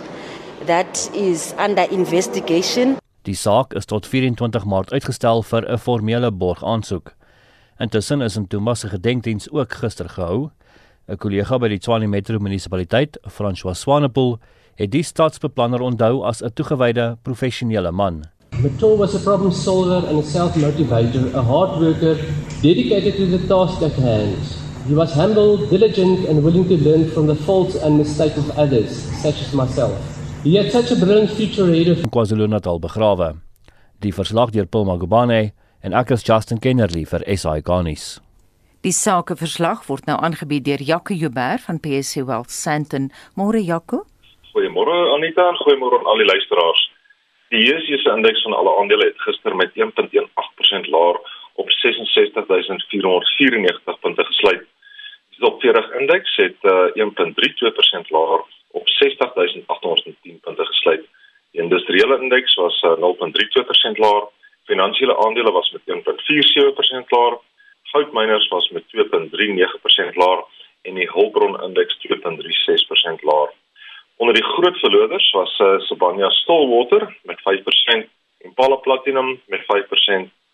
that 0.66 1.10
is 1.14 1.54
under 1.58 1.86
investigation. 1.92 2.98
Die 3.26 3.36
saak 3.36 3.74
is 3.74 3.86
tot 3.86 4.06
24 4.06 4.66
Maart 4.66 4.92
uitgestel 4.94 5.44
vir 5.44 5.66
'n 5.72 5.78
formele 5.78 6.32
borgaansoek. 6.32 7.16
Intussen 7.80 8.22
is 8.22 8.38
Ntumba 8.38 8.76
se 8.76 8.88
gedenkdiens 8.88 9.50
ook 9.52 9.74
gister 9.74 10.10
gehou. 10.10 10.50
'n 11.08 11.18
Kollega 11.18 11.58
by 11.58 11.68
die 11.68 11.80
Tshwane 11.80 12.08
Metro 12.08 12.40
munisipaliteit, 12.40 13.18
François 13.28 13.76
Swanepoel, 13.78 14.40
het 14.76 14.92
die 14.92 15.04
stadsbeplanner 15.04 15.82
onthou 15.82 16.24
as 16.24 16.42
'n 16.42 16.54
toegewyde 16.54 17.18
professionele 17.24 17.92
man. 17.92 18.24
Matul 18.62 18.98
was 18.98 19.14
a 19.16 19.20
problem 19.20 19.52
solver 19.52 20.08
and 20.08 20.20
a 20.20 20.24
self-motivator, 20.24 21.36
a 21.36 21.42
hard 21.42 21.80
worker, 21.80 22.16
dedicated 22.62 23.16
to 23.16 23.26
the 23.28 23.48
task 23.48 23.82
at 23.82 23.94
hand. 23.94 24.38
He 24.88 24.94
was 24.94 25.14
humble, 25.14 25.58
diligent, 25.68 26.28
and 26.28 26.44
willing 26.44 26.68
to 26.68 26.78
learn 26.78 27.10
from 27.10 27.28
the 27.28 27.36
faults 27.36 27.76
and 27.76 27.98
mistakes 27.98 28.38
of 28.38 28.58
others, 28.58 28.92
such 29.22 29.42
as 29.42 29.54
myself. 29.54 30.15
He 30.46 30.58
had 30.58 30.70
such 30.70 30.92
a 30.92 30.96
brilliant 30.96 31.32
future 31.32 31.72
ahead 31.72 31.90
of 31.90 31.98
KwaZulu-Natal 32.14 32.80
begrawe. 32.80 33.34
Die 34.06 34.14
verslag 34.14 34.52
deur 34.54 34.68
Paul 34.70 34.86
Magubane 34.86 35.58
en 35.82 35.94
ek 35.98 36.14
is 36.14 36.22
Justin 36.22 36.62
Kennerly 36.62 37.02
vir 37.10 37.26
SI 37.26 37.66
Garnis. 37.66 38.22
Die 38.86 38.94
sakeverslag 38.94 39.90
word 39.90 40.06
nou 40.06 40.22
aangebied 40.22 40.62
deur 40.68 40.84
Jaco 40.86 41.18
Joubert 41.18 41.66
van 41.66 41.82
PSC 41.82 42.22
Wealth 42.30 42.54
Sandton. 42.54 43.10
Môre 43.34 43.58
Jaco. 43.66 44.06
Goeiemôre 44.54 44.94
Anita 45.16 45.50
en 45.50 45.58
goeiemôre 45.64 45.98
aan 46.04 46.12
al 46.14 46.22
die 46.22 46.30
luisteraars. 46.30 46.82
Die 47.50 47.66
JSE 47.66 47.98
se 48.06 48.14
indeks 48.14 48.46
van 48.46 48.54
alle 48.54 48.70
aandele 48.84 49.10
het 49.10 49.18
gister 49.26 49.58
met 49.58 49.74
1.18% 49.74 50.94
laer 50.94 51.18
op 51.58 51.74
66494 51.82 53.98
punte 54.06 54.22
gesluit. 54.30 54.70
Die 55.34 55.42
top 55.42 55.58
40 55.66 55.90
indeks 56.04 56.38
het 56.38 56.60
uh, 56.70 56.94
1.32% 57.02 58.14
laer 58.14 58.46
op 58.78 58.86
60810 58.86 58.86
punte 58.86 59.74
gesluit. 59.74 60.05
Die 60.05 60.05
industriële 61.96 62.22
indeks 62.22 62.56
was 62.56 62.82
uh, 62.84 62.92
0.32% 62.92 63.98
laer. 63.98 64.28
Finansiële 64.64 65.18
aandele 65.18 65.52
was 65.52 65.72
met 65.72 65.82
1.47% 65.86 67.08
laer. 67.08 67.38
Goudmyners 67.84 68.48
was 68.48 68.70
met 68.70 68.84
2.39% 68.84 70.16
laer 70.16 70.44
en 70.82 70.94
die 70.94 71.10
hulpbron 71.12 71.62
indeks 71.62 71.98
2.36% 72.08 73.24
laer. 73.24 73.52
Onder 74.18 74.36
die 74.36 74.44
groot 74.44 74.78
verloders 74.78 75.32
was 75.32 75.60
uh, 75.60 75.80
Sibanye 75.80 76.32
Stillwater 76.32 77.18
met 77.24 77.40
5%, 77.40 78.08
Impala 78.38 78.76
Platinum 78.76 79.42
met 79.48 79.62
5%, 79.62 79.66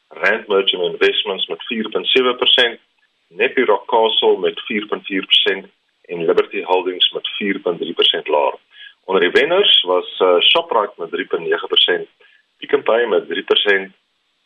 Rand 0.07 0.47
Merchant 0.47 0.93
Investments 0.93 1.47
met 1.47 1.61
4.7%, 1.73 2.79
Nepi 3.27 3.63
Rock 3.63 3.85
Castle 3.87 4.37
met 4.37 4.61
4.4% 4.61 5.69
en 6.01 6.25
Liberty 6.25 6.63
Holdings 6.63 7.11
met 7.11 7.29
4.3% 7.43 8.23
laer. 8.23 8.55
Onder 9.05 9.21
die 9.21 9.31
wenners 9.31 9.81
was 9.81 10.19
uh, 10.19 10.39
Shoprite 10.39 10.93
met 10.97 11.09
3.9%, 11.09 12.07
Pick 12.57 12.75
n 12.77 12.83
Pay 12.83 13.05
met 13.05 13.23
3%, 13.27 13.91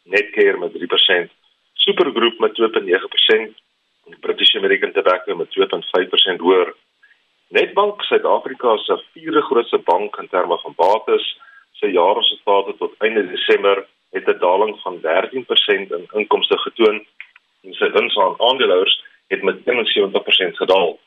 Netcare 0.04 0.58
met 0.58 0.72
3%, 0.72 1.32
Supergroup 1.74 2.40
met 2.40 2.54
2.9% 2.62 3.64
en 4.06 4.20
British 4.20 4.56
American 4.56 4.92
Tobacco 4.92 5.36
met 5.36 5.48
2.5% 6.34 6.38
hoër. 6.38 6.74
Netbank 7.48 8.02
Suid-Afrika 8.02 8.78
se 8.78 9.04
vierde 9.14 9.42
grootste 9.42 9.78
bank 9.78 10.16
in 10.16 10.28
terme 10.28 10.58
van 10.60 10.74
bates, 10.76 11.26
sy 11.80 11.92
jaarresultate 11.94 12.78
tot 12.78 12.96
einde 13.06 13.28
Desember 13.28 13.86
het 14.16 14.28
'n 14.28 14.40
daling 14.40 14.80
van 14.80 15.02
13% 15.02 15.92
in 15.92 16.08
inkomste 16.12 16.58
getoon 16.58 17.06
en 17.64 17.74
sy 17.74 17.90
wins 17.92 18.18
aan 18.18 18.40
aandeelhouers 18.40 19.04
het 19.28 19.42
met 19.44 19.58
71% 19.66 20.58
gedaal. 20.58 21.00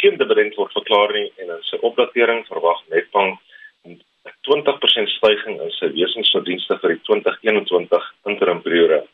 Geen 0.00 0.16
dividend 0.20 0.54
word 0.60 0.72
verklaar 0.76 1.12
nie 1.16 1.28
en 1.40 1.52
in 1.56 1.62
sy 1.68 1.78
opdatering 1.80 2.44
verwag 2.50 2.82
Netbank 2.92 3.38
'n 3.84 4.00
20% 4.48 5.08
stygings 5.08 5.62
in 5.62 5.70
sy 5.78 5.88
wesingsverdienste 5.94 6.78
vir 6.82 6.94
die 6.94 7.02
2021 7.08 8.14
interim 8.26 8.62
periode. 8.62 9.04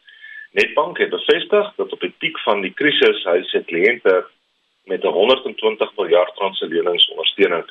Netbank 0.53 0.99
het 0.99 1.11
bevestig 1.11 1.73
dat 1.77 1.93
op 1.93 2.01
die 2.01 2.15
piek 2.19 2.39
van 2.45 2.61
die 2.61 2.73
krisis 2.77 3.25
hy 3.25 3.43
sy 3.51 3.63
kliënte 3.69 4.25
met 4.91 5.03
120 5.03 5.97
miljard 5.97 6.39
rand 6.39 6.57
se 6.57 6.67
lenings 6.67 7.09
ondersteuning. 7.15 7.65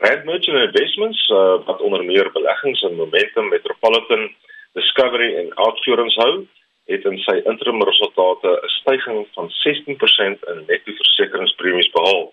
Rand 0.00 0.24
Merchant 0.24 0.58
Investments 0.58 1.28
uh, 1.28 1.58
wat 1.66 1.80
onder 1.80 2.04
meer 2.04 2.30
beleggings 2.32 2.82
in 2.82 2.94
Momentum 2.94 3.48
Metropolitan 3.48 4.28
Discovery 4.72 5.34
en 5.36 5.54
Outsurance 5.54 6.20
hou, 6.20 6.46
het 6.86 7.04
in 7.04 7.18
sy 7.18 7.40
interim 7.50 7.82
resultate 7.82 8.37
stygings 8.98 9.28
van 9.34 9.50
16% 9.50 10.38
in 10.50 10.64
netto 10.66 10.92
versekeringspremies 10.92 11.90
behaal. 11.90 12.32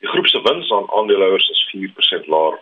Die 0.00 0.08
groep 0.08 0.26
se 0.26 0.40
wins 0.42 0.70
aan 0.70 0.90
aandeelhouers 0.90 1.48
is 1.48 1.74
4% 1.76 2.26
laer. 2.26 2.60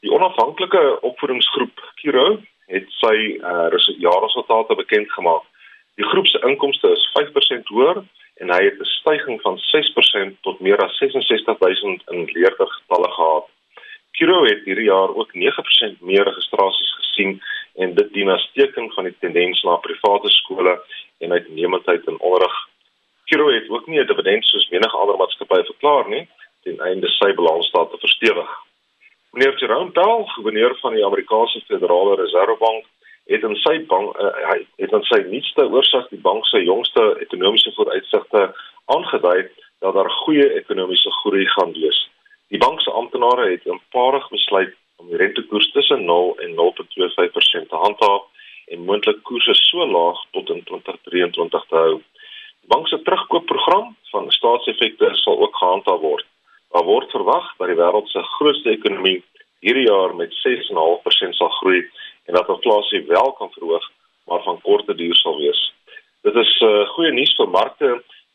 Die 0.00 0.12
onafhanklike 0.12 1.00
opvoedingsgroep 1.00 1.92
Kiro 1.94 2.40
het 2.66 2.88
sy 2.88 3.16
uh, 3.38 3.68
jaarresultate 3.98 4.74
bekend 4.74 5.12
gemaak. 5.12 5.44
Die 5.94 6.04
groep 6.04 6.26
se 6.26 6.40
inkomste 6.48 6.88
is 6.88 7.10
5% 7.18 7.68
hoër 7.68 8.02
en 8.40 8.50
hy 8.50 8.62
het 8.64 8.80
'n 8.80 8.92
stygings 8.98 9.42
van 9.42 9.58
6% 9.58 10.40
tot 10.40 10.60
meer 10.60 10.80
as 10.84 10.96
66000 10.96 12.02
in 12.10 12.24
leerdergetalle 12.24 13.10
gehad. 13.10 13.46
Kiro 14.10 14.44
het 14.44 14.64
hierdie 14.64 14.88
jaar 14.88 15.14
ook 15.14 15.34
9% 15.34 16.00
meer 16.00 16.24
registrasies 16.24 16.92
gesien 16.96 17.42
en 17.74 17.94
dit 17.94 18.12
dien 18.12 18.30
as 18.30 18.50
teken 18.54 18.92
van 18.92 19.04
die 19.04 19.16
tendens 19.20 19.62
na 19.62 19.76
private 19.76 20.30
skole 20.30 20.80
en 21.18 21.32
uitnemendheid 21.32 22.06
in 22.06 22.20
onderrig. 22.20 22.61
Kiro 23.32 23.48
het 23.48 23.68
ook 23.68 23.86
nie 23.86 24.00
'n 24.00 24.06
dividend 24.06 24.44
soos 24.44 24.68
menige 24.68 24.96
ander 24.96 25.16
maatskappye 25.16 25.64
verklaar 25.64 26.08
nie 26.08 26.28
ten 26.64 26.78
einde 26.88 27.08
sy 27.08 27.34
balansstaat 27.34 27.90
te 27.90 27.98
verstewig. 27.98 28.50
Meneer 29.30 29.58
Jerome 29.58 29.90
Powell, 29.90 30.24
gouverneur 30.26 30.76
van 30.80 30.92
die 30.94 31.04
Amerikaanse 31.04 31.60
Federale 31.60 32.14
Reservebank, 32.14 32.84
het 33.26 33.42
in 33.42 33.56
sy 33.56 33.86
bank 33.86 34.20
uh, 34.20 34.34
hy 34.50 34.58
het 34.76 34.92
in 34.92 35.02
sy 35.02 35.20
nuutste 35.32 35.64
oorsig 35.70 36.08
die 36.08 36.20
bank 36.28 36.44
se 36.46 36.60
jongste 36.64 37.02
ekonomiese 37.24 37.72
vooruitsigte 37.72 38.42
aangedui 38.84 39.48
dat 39.80 39.94
daar 39.94 40.10
goeie 40.10 40.52
ekonomiese 40.60 41.10
groei 41.22 41.46
gaan 41.46 41.72
wees. 41.72 42.10
Die 42.48 42.58
bank 42.58 42.80
se 42.80 42.90
amptenare 42.90 43.50
het 43.50 43.64
eenparig 43.64 44.28
besluit 44.28 44.76
om 44.96 45.08
die 45.08 45.16
rentekoers 45.16 45.70
tussen 45.72 46.04
0 46.04 46.36
en 46.38 46.50
0.25% 46.50 47.68
te 47.68 47.76
handhaaf 47.86 48.24
en 48.66 48.84
moontlik 48.84 49.22
koerse 49.22 49.54
so 49.54 49.86
laag 49.86 50.20
tot 50.30 50.50
in 50.50 50.64
2023 50.64 51.64
te 51.68 51.76
hou. 51.76 52.02
Bank 52.66 52.88
se 52.88 53.02
terugkoopprogram 53.02 53.96
van 54.10 54.30
staatseffekte 54.30 55.08
sal 55.12 55.40
ook 55.40 55.56
gehandhaaf 55.56 56.00
word. 56.00 56.26
Daar 56.70 56.84
word 56.84 57.10
verwag 57.10 57.54
dat 57.58 57.66
die 57.68 57.76
wêreld 57.76 58.08
se 58.08 58.22
grootste 58.36 58.70
ekonomie 58.70 59.22
hierdie 59.60 59.88
jaar 59.88 60.14
met 60.16 60.34
6.5% 60.46 61.38
sal 61.38 61.52
groei 61.58 61.80
en 62.26 62.34
dat 62.34 62.48
inflasie 62.48 63.04
wel 63.06 63.32
kan 63.32 63.50
verhoog, 63.52 63.90
maar 64.26 64.42
van 64.42 64.60
korte 64.60 64.94
duur 64.94 65.14
sal 65.14 65.36
wees. 65.38 65.62
Dit 66.22 66.34
is 66.34 66.52
uh, 66.60 66.86
goeie 66.94 67.12
nuus 67.12 67.34
vir 67.36 67.48
markte 67.48 67.90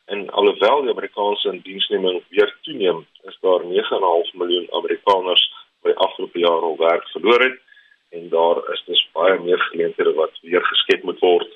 en 0.05 0.29
alhoewel 0.29 0.81
die 0.81 0.91
Amerikaanse 0.91 1.51
indiensneming 1.51 2.23
weer 2.29 2.51
toeneem, 2.61 3.05
is 3.27 3.37
daar 3.41 3.63
9.5 3.63 4.35
miljoen 4.39 4.67
Amerikaners 4.79 5.43
by 5.83 5.95
afgelope 5.95 6.39
jaar 6.39 6.67
al 6.69 6.77
werk 6.77 7.07
verloor 7.15 7.43
het 7.43 7.59
en 8.15 8.29
daar 8.29 8.59
is 8.73 8.83
dus 8.85 9.07
baie 9.13 9.39
meer 9.39 9.59
geleenthede 9.69 10.13
wat 10.13 10.39
weer 10.41 10.63
geskep 10.65 11.03
moet 11.03 11.19
word. 11.19 11.49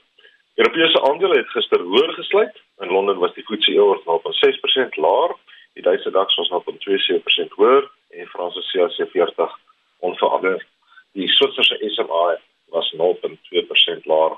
Europese 0.55 1.01
aandele 1.01 1.37
het 1.37 1.49
gister 1.49 1.81
hoër 1.81 2.13
gesluit. 2.13 2.61
In 2.79 2.91
Londen 2.91 3.17
was 3.17 3.33
die 3.33 3.43
FTSE 3.43 3.79
oor 3.83 4.01
0.6% 4.05 4.99
laer 5.05 5.35
Die 5.73 5.83
Duitse 5.83 6.11
DAX 6.11 6.35
was 6.35 6.49
op 6.49 6.67
2.7% 6.67 7.55
hoër 7.55 7.91
en 8.09 8.27
Franse 8.27 8.61
CAC 8.71 9.09
40 9.11 9.59
onveranderd. 9.99 10.65
Die 11.11 11.27
Switserse 11.27 11.77
SMA 11.87 12.39
was 12.69 12.93
0.2% 12.97 14.03
laer. 14.03 14.35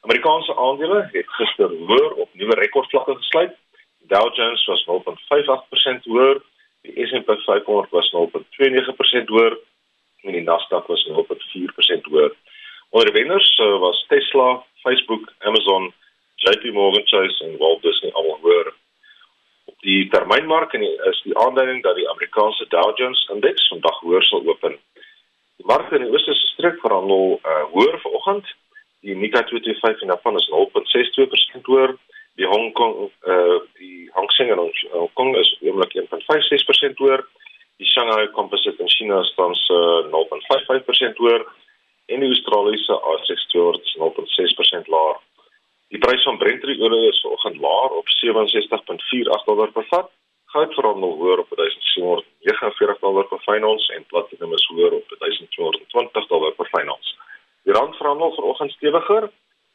Amerikaanse 0.00 0.56
aandele 0.56 1.08
het 1.12 1.28
gister 1.28 1.68
hoër 1.68 2.12
op 2.12 2.28
nuwe 2.32 2.54
rekordvlakke 2.54 3.16
gesluit. 3.16 3.52
Dow 3.98 4.34
Jones 4.34 4.64
was 4.64 4.86
0.58% 4.88 6.08
hoër, 6.08 6.40
die 6.82 7.06
S&P 7.06 7.36
500 7.44 7.90
was 7.90 8.12
0.29% 8.12 9.28
hoër 9.34 9.58
en 10.22 10.32
die 10.32 10.42
Nasdaq 10.42 10.86
was 10.86 11.04
0.4% 11.08 12.08
hoër. 12.10 12.32
Onder 12.90 13.12
wenners 13.12 13.58
uh, 13.58 13.78
was 13.78 14.04
Tesla, 14.08 14.64
Facebook, 14.82 15.32
Amazon, 15.48 15.92
JP 16.42 16.72
Morgan 16.72 17.06
Chase 17.06 17.44
en 17.44 17.58
Walt 17.58 17.82
Disney 17.82 18.12
almal 18.12 18.38
hoër. 18.42 18.72
Op 19.70 19.76
die 19.86 20.08
termynmark 20.10 20.72
is 20.72 21.20
die 21.22 21.36
aanduiding 21.38 21.82
dat 21.82 21.96
die 21.96 22.08
Amerikaanse 22.10 22.66
Dow 22.68 22.90
Jones 22.98 23.28
indeks 23.34 23.68
vandag 23.68 24.00
hoër 24.00 24.24
sal 24.26 24.42
open. 24.48 24.78
Die 25.56 25.66
markte 25.66 25.96
in 25.96 26.06
die 26.06 26.12
oosterse 26.12 26.46
streek 26.54 26.80
verhandel 26.82 27.38
uh, 27.42 27.62
hoër 27.74 28.00
vanoggend. 28.02 28.48
Die 29.06 29.14
Nikkei 29.18 29.44
225 29.50 30.02
in 30.02 30.14
Japan 30.14 30.38
is 30.40 30.48
0.62% 30.50 31.70
hoër. 31.70 31.94
Die 32.40 32.48
Hong 32.48 32.72
Kong 32.72 33.10
uh 33.32 33.58
die 33.78 34.10
Hang 34.16 34.30
Seng 34.34 34.50
in 34.50 34.58
Hong 34.58 35.10
Kong 35.14 35.36
is 35.36 35.50
oomblik 35.60 35.94
1.56% 35.94 37.02
hoër. 37.02 37.22
Die 37.78 37.86
Shanghai 37.86 38.26
Composite 38.34 38.82
in 38.82 38.88
China 38.88 39.22
staan 39.30 39.54
se 39.54 39.74
uh, 39.74 40.10
0.55% 40.10 41.22
hoër 41.22 41.46
en 42.12 42.20
die 42.20 42.32
Australiese 42.34 42.96
ASX 43.10 43.46
200 43.52 43.84
is 43.84 43.96
0.6% 43.98 44.90
laer. 44.94 45.20
Die 45.92 46.00
prys 46.00 46.24
van 46.24 46.38
Brent 46.40 46.64
olie 46.64 47.08
is 47.08 47.20
vanoggend 47.20 47.60
laer 47.60 47.96
op 48.00 48.06
67.48 48.16 49.44
dollar 49.48 49.72
per 49.72 49.86
vat. 49.90 50.10
Goud 50.52 50.74
verhandel 50.76 51.12
hoër 51.20 51.38
op 51.44 51.50
1749 51.56 52.98
dollar 53.00 53.28
per 53.28 53.40
fyn 53.46 53.64
ons 53.64 53.88
en 53.96 54.04
platinum 54.12 54.52
is 54.52 54.66
hoër 54.72 54.96
op 54.98 55.14
1220 55.18 56.26
dollar 56.32 56.52
per 56.58 56.68
fyn 56.74 56.90
ons. 56.92 57.12
Die 57.64 57.76
rand 57.76 57.96
verhandel 57.96 58.34
vanoggend 58.36 58.72
stewiger 58.76 59.30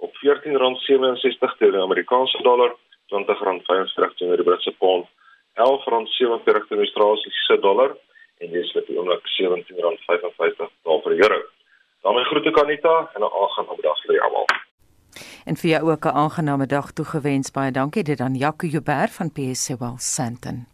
op 0.06 0.14
R14.67 0.22 1.58
teen 1.58 1.74
die 1.74 1.86
Amerikaanse 1.86 2.42
dollar, 2.46 2.76
R20.45 3.10 4.18
teen 4.18 4.36
die 4.36 4.50
Britse 4.50 4.74
pond, 4.78 5.10
R11.47 5.58 6.70
teen 6.70 6.82
die 6.82 6.86
Australiese 6.86 7.60
dollar 7.66 7.98
en 8.38 8.52
dis 8.54 8.74
wat 8.78 8.90
die 8.90 8.98
oomblik 8.98 9.26
R17.55 9.34 10.74
per 10.86 11.18
euro. 11.18 11.46
Daarmee 12.08 12.30
groete 12.32 12.52
Kanita 12.52 13.10
en 13.14 13.22
'n 13.22 13.34
aangename 13.42 13.82
dag 13.82 13.98
vir 14.06 14.22
almal. 14.22 14.46
En 15.46 15.56
vir 15.58 15.70
jou 15.70 15.92
ook 15.92 16.06
'n 16.06 16.18
aangename 16.24 16.66
dag 16.66 16.92
toegewens. 16.92 17.52
Baie 17.52 17.72
dankie 17.72 18.04
dit 18.04 18.20
aan 18.20 18.36
Jacques 18.36 18.72
Joubert 18.72 19.12
van 19.12 19.32
PSC 19.32 19.68
Well 19.80 19.98
Santon. 19.98 20.66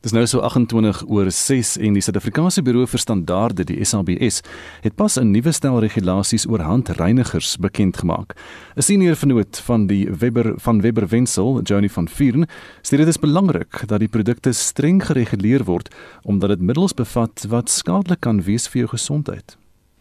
Dis 0.00 0.12
nou 0.12 0.26
so 0.26 0.38
28 0.38 1.04
oor 1.08 1.30
6 1.30 1.76
en 1.76 1.92
die 1.92 2.02
Suid-Afrikaanse 2.02 2.62
Buro 2.62 2.86
vir 2.86 2.98
Standaarde, 2.98 3.64
die 3.64 3.84
SABS, 3.84 4.42
het 4.80 4.94
pas 4.94 5.16
'n 5.18 5.30
nuwe 5.30 5.52
stel 5.52 5.80
regulasies 5.80 6.46
oor 6.46 6.60
handreinigers 6.60 7.56
bekend 7.56 7.96
gemaak. 7.96 8.34
'n 8.76 8.82
Senior 8.82 9.16
vernoot 9.16 9.58
van 9.58 9.86
die 9.86 10.10
Webber 10.10 10.52
van 10.56 10.80
Webber 10.80 11.08
Wensel, 11.08 11.60
Johnny 11.62 11.88
van 11.88 12.08
Vieren, 12.08 12.46
sê 12.82 12.96
dit 12.96 13.06
is 13.06 13.18
belangrik 13.18 13.86
dat 13.86 13.98
die 13.98 14.08
produkte 14.08 14.52
streng 14.52 15.06
gereguleer 15.06 15.64
word 15.64 15.94
omdat 16.22 16.48
dit 16.48 16.60
middels 16.60 16.94
bevat 16.94 17.44
wat 17.48 17.70
skadelik 17.70 18.20
kan 18.20 18.42
wees 18.42 18.68
vir 18.68 18.78
jou 18.78 18.88
gesondheid. 18.88 19.56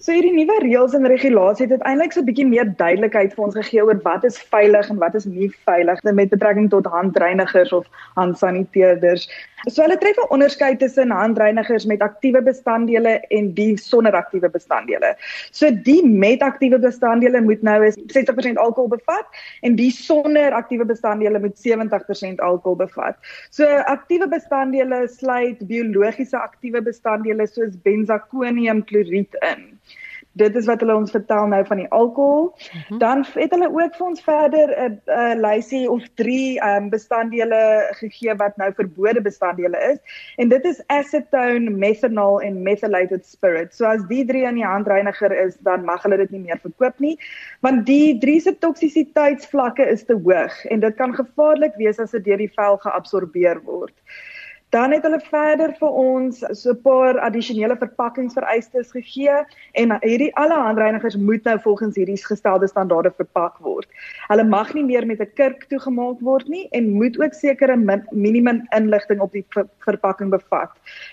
So 0.05 0.13
hierdie 0.13 0.35
nuwe 0.35 0.59
reëls 0.61 0.93
en 0.93 1.07
regulasies 1.09 1.65
het 1.65 1.79
uiteindelik 1.79 2.11
so 2.13 2.21
'n 2.21 2.27
bietjie 2.27 2.45
meer 2.45 2.67
duidelikheid 2.81 3.31
vir 3.33 3.43
ons 3.45 3.55
gegee 3.57 3.85
oor 3.85 3.97
wat 4.03 4.25
is 4.27 4.37
veilig 4.53 4.89
en 4.93 4.99
wat 5.01 5.15
is 5.17 5.25
nie 5.25 5.47
veilig 5.65 6.03
met 6.03 6.29
betrekking 6.29 6.69
tot 6.69 6.85
handreinigers 6.85 7.71
of 7.73 7.87
handsaniteerders. 8.13 9.25
So 9.67 9.81
hulle 9.81 9.97
tref 9.97 10.17
'n 10.21 10.29
onderskeid 10.35 10.79
tussen 10.79 11.09
handreinigers 11.09 11.85
met 11.85 12.01
aktiewe 12.01 12.41
bestanddele 12.41 13.13
en 13.29 13.53
die 13.53 13.77
sonder 13.77 14.13
aktiewe 14.13 14.49
bestanddele. 14.49 15.15
So 15.51 15.71
die 15.71 16.05
met 16.05 16.41
aktiewe 16.41 16.77
bestanddele 16.77 17.41
moet 17.41 17.63
nou 17.63 17.85
is 17.85 17.97
60% 18.13 18.57
alkohol 18.57 18.89
bevat 18.89 19.25
en 19.61 19.75
die 19.75 19.89
sonder 19.89 20.51
aktiewe 20.51 20.85
bestanddele 20.85 21.39
moet 21.39 21.57
70% 21.57 22.39
alkohol 22.41 22.75
bevat. 22.75 23.17
So 23.49 23.65
aktiewe 23.65 24.27
bestanddele 24.27 25.07
sluit 25.07 25.67
biologiese 25.67 26.37
aktiewe 26.37 26.81
bestanddele 26.81 27.47
soos 27.47 27.73
benzakoniumkloried 27.81 29.33
in 29.41 29.79
dit 30.35 30.55
is 30.55 30.67
wat 30.67 30.81
hulle 30.83 30.95
ons 30.95 31.13
vertel 31.15 31.47
nou 31.51 31.61
van 31.67 31.79
die 31.79 31.89
alkohol. 31.95 32.47
Mm 32.51 32.81
-hmm. 32.87 32.97
Dan 32.99 33.25
het 33.33 33.51
hulle 33.51 33.69
ook 33.71 33.95
vir 33.95 34.07
ons 34.07 34.21
verder 34.21 34.67
'n 34.75 34.99
uh, 35.05 35.15
uh, 35.17 35.35
lysie 35.47 35.91
of 35.91 36.03
3 36.13 36.61
um, 36.63 36.89
bestanddele 36.89 37.87
gegee 37.91 38.35
wat 38.35 38.57
nou 38.57 38.73
verbode 38.73 39.21
bestanddele 39.21 39.79
is. 39.91 39.97
En 40.35 40.49
dit 40.49 40.63
is 40.65 40.83
acetone, 40.87 41.69
methanol 41.69 42.41
en 42.41 42.61
methylated 42.61 43.25
spirit. 43.25 43.73
So 43.75 43.85
as 43.85 44.03
die 44.07 44.25
3 44.25 44.43
in 44.43 44.55
die 44.55 44.65
handreiniger 44.65 45.31
is, 45.45 45.57
dan 45.59 45.85
mag 45.85 46.03
hulle 46.03 46.17
dit 46.17 46.29
nie 46.29 46.41
meer 46.41 46.59
verkoop 46.61 46.99
nie, 46.99 47.17
want 47.59 47.85
die 47.85 48.17
3 48.17 48.39
se 48.39 48.57
toksisiteitsvlakke 48.57 49.87
is 49.87 50.03
te 50.03 50.13
hoog 50.13 50.65
en 50.65 50.79
dit 50.79 50.95
kan 50.95 51.15
gevaarlik 51.15 51.75
wees 51.75 51.99
as 51.99 52.11
dit 52.11 52.23
deur 52.23 52.37
die 52.37 52.51
vel 52.55 52.77
geabsorbeer 52.77 53.61
word. 53.63 53.93
Dan 54.69 54.91
het 54.91 55.03
hulle 55.05 55.19
verder 55.21 55.71
vir 55.79 55.89
ons 55.89 56.39
so 56.51 56.71
'n 56.71 56.81
paar 56.81 57.19
addisionele 57.19 57.77
verpakkingsvereistes 57.77 58.91
gegee 58.91 59.45
en 59.71 59.97
hierdie 60.01 60.35
alle 60.35 60.57
handreinigers 60.57 61.15
moet 61.15 61.43
nou 61.43 61.59
volgens 61.59 61.95
hierdie 61.95 62.17
gestelde 62.17 62.67
standaarde 62.67 63.11
verpak 63.17 63.57
word. 63.57 63.87
Hulle 64.27 64.43
mag 64.43 64.73
nie 64.73 64.83
meer 64.83 65.05
met 65.05 65.21
'n 65.21 65.31
kurk 65.35 65.63
toegemaak 65.69 66.19
word 66.19 66.47
nie 66.49 66.67
en 66.71 66.91
moet 66.91 67.21
ook 67.21 67.33
sekere 67.33 67.77
minimum 68.11 68.67
inligting 68.75 69.19
op 69.21 69.31
die 69.31 69.45
ver 69.49 69.67
verpakking 69.79 70.29
bevat. 70.29 70.71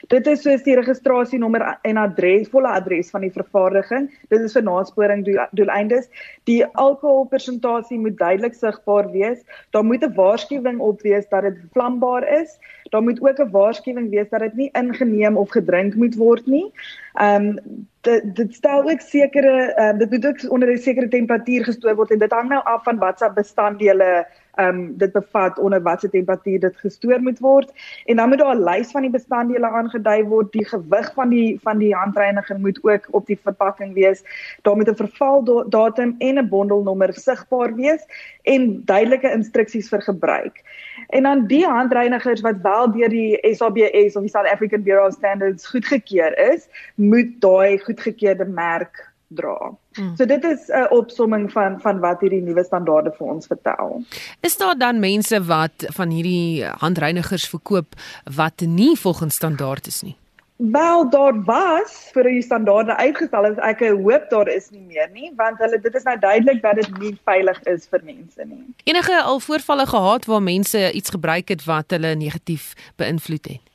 Dit 0.08 0.26
is 0.26 0.42
soos 0.42 0.62
die 0.62 0.76
registrasienommer 0.76 1.78
en 1.82 1.96
adres, 1.96 2.48
volle 2.48 2.68
adres 2.68 3.10
van 3.10 3.20
die 3.20 3.30
vervaardiging. 3.30 4.10
Dit 4.28 4.40
is 4.40 4.52
vir 4.52 4.62
nasporing 4.62 5.24
doeleindes. 5.52 6.08
Die 6.44 6.64
alkoholpersentasie 6.66 7.98
moet 7.98 8.18
duidelik 8.18 8.54
sigbaar 8.54 9.10
wees. 9.12 9.44
Daar 9.70 9.84
moet 9.84 10.02
'n 10.02 10.14
waarskuwing 10.14 10.80
op 10.80 11.00
wees 11.02 11.28
dat 11.28 11.42
dit 11.42 11.58
vlambaar 11.72 12.40
is. 12.40 12.58
Daar 12.90 13.02
moet 13.02 13.22
ook 13.22 13.41
'n 13.44 13.50
waarskuwing 13.50 14.10
wees 14.10 14.28
dat 14.28 14.40
dit 14.40 14.54
nie 14.54 14.70
ingeneem 14.72 15.36
of 15.36 15.50
gedrink 15.50 15.94
moet 15.94 16.14
word 16.16 16.46
nie. 16.46 16.72
Ehm 17.14 17.48
um, 17.48 17.86
dit 18.00 18.36
dit 18.36 18.54
stel 18.54 18.90
ook 18.90 19.00
sekere 19.00 19.74
um, 19.78 19.98
dit 19.98 20.10
moet 20.10 20.26
ook 20.26 20.50
onder 20.50 20.68
'n 20.72 20.78
sekere 20.78 21.08
temperatuur 21.08 21.64
gestoor 21.64 21.94
word 21.94 22.10
en 22.10 22.18
dit 22.18 22.32
hang 22.32 22.48
nou 22.48 22.62
af 22.64 22.82
van 22.82 22.98
watse 22.98 23.30
bestanddele 23.34 24.26
ehm 24.54 24.68
um, 24.68 24.96
dit 24.96 25.12
bevat 25.12 25.58
onder 25.58 25.82
watter 25.82 26.10
temperatuur 26.10 26.60
dit 26.60 26.76
gestoor 26.76 27.20
moet 27.20 27.38
word. 27.38 27.72
En 28.04 28.16
dan 28.16 28.28
moet 28.28 28.38
daar 28.38 28.56
'n 28.56 28.64
lys 28.64 28.90
van 28.90 29.02
die 29.02 29.10
bestanddele 29.10 29.68
aangedui 29.68 30.24
word. 30.24 30.52
Die 30.52 30.64
gewig 30.64 31.12
van 31.14 31.28
die 31.28 31.58
van 31.62 31.78
die 31.78 31.94
handreiniger 31.94 32.60
moet 32.60 32.78
ook 32.82 33.08
op 33.10 33.26
die 33.26 33.38
verpakking 33.42 33.94
wees. 33.94 34.24
Daar 34.62 34.76
moet 34.76 34.88
'n 34.88 34.94
vervaldatum 34.94 36.14
en 36.18 36.38
'n 36.38 36.48
bondelnommer 36.48 37.14
sigbaar 37.14 37.74
wees 37.74 38.04
en 38.42 38.82
duidelike 38.84 39.30
instruksies 39.30 39.88
vir 39.88 40.02
gebruik. 40.02 40.62
En 41.08 41.22
dan 41.22 41.46
die 41.46 41.66
handreinigers 41.66 42.40
wat 42.40 42.60
wel 42.62 42.92
deur 42.92 43.08
die 43.08 43.38
SABS 43.54 44.16
of 44.16 44.22
die 44.22 44.30
South 44.30 44.48
African 44.48 44.82
Bureau 44.82 45.08
of 45.08 45.14
Standards 45.14 45.66
goedgekeur 45.66 46.52
is, 46.52 46.68
moet 46.94 47.40
daai 47.40 47.78
goedgekeurde 47.78 48.44
merk 48.44 49.11
dra. 49.34 49.72
Mm. 49.98 50.16
So 50.16 50.26
dit 50.26 50.44
is 50.44 50.68
'n 50.68 50.88
opsomming 50.90 51.50
van 51.52 51.80
van 51.80 52.00
wat 52.00 52.20
hierdie 52.20 52.42
nuwe 52.42 52.64
standaarde 52.64 53.12
vir 53.18 53.26
ons 53.26 53.46
vertel. 53.46 54.02
Is 54.40 54.56
daar 54.56 54.78
dan 54.78 55.00
mense 55.00 55.44
wat 55.44 55.86
van 55.98 56.10
hierdie 56.10 56.64
handreinigers 56.64 57.48
verkoop 57.48 57.94
wat 58.36 58.60
nie 58.60 58.96
volgens 58.98 59.34
standaard 59.34 59.86
is 59.86 60.02
nie? 60.02 60.16
Wel 60.56 61.10
daar 61.10 61.44
was 61.44 62.10
vir 62.12 62.22
die 62.22 62.42
standaarde 62.42 62.96
uitgestel 62.96 63.44
is 63.44 63.58
ek 63.58 63.80
hoop 63.88 64.28
daar 64.30 64.48
is 64.48 64.70
nie 64.70 64.84
meer 64.86 65.08
nie 65.12 65.32
want 65.36 65.58
hulle 65.58 65.80
dit 65.80 65.94
is 65.94 66.06
nou 66.06 66.18
duidelik 66.18 66.62
dat 66.62 66.74
dit 66.74 66.98
nie 66.98 67.18
veilig 67.24 67.62
is 67.62 67.88
vir 67.90 68.00
mense 68.04 68.44
nie. 68.46 68.62
Enige 68.84 69.22
al 69.22 69.40
voorvalle 69.40 69.86
gehad 69.86 70.24
waar 70.24 70.42
mense 70.42 70.92
iets 70.92 71.10
gebruik 71.10 71.48
het 71.48 71.64
wat 71.64 71.90
hulle 71.90 72.14
negatief 72.14 72.74
beïnvloed 72.96 73.48
het? 73.48 73.71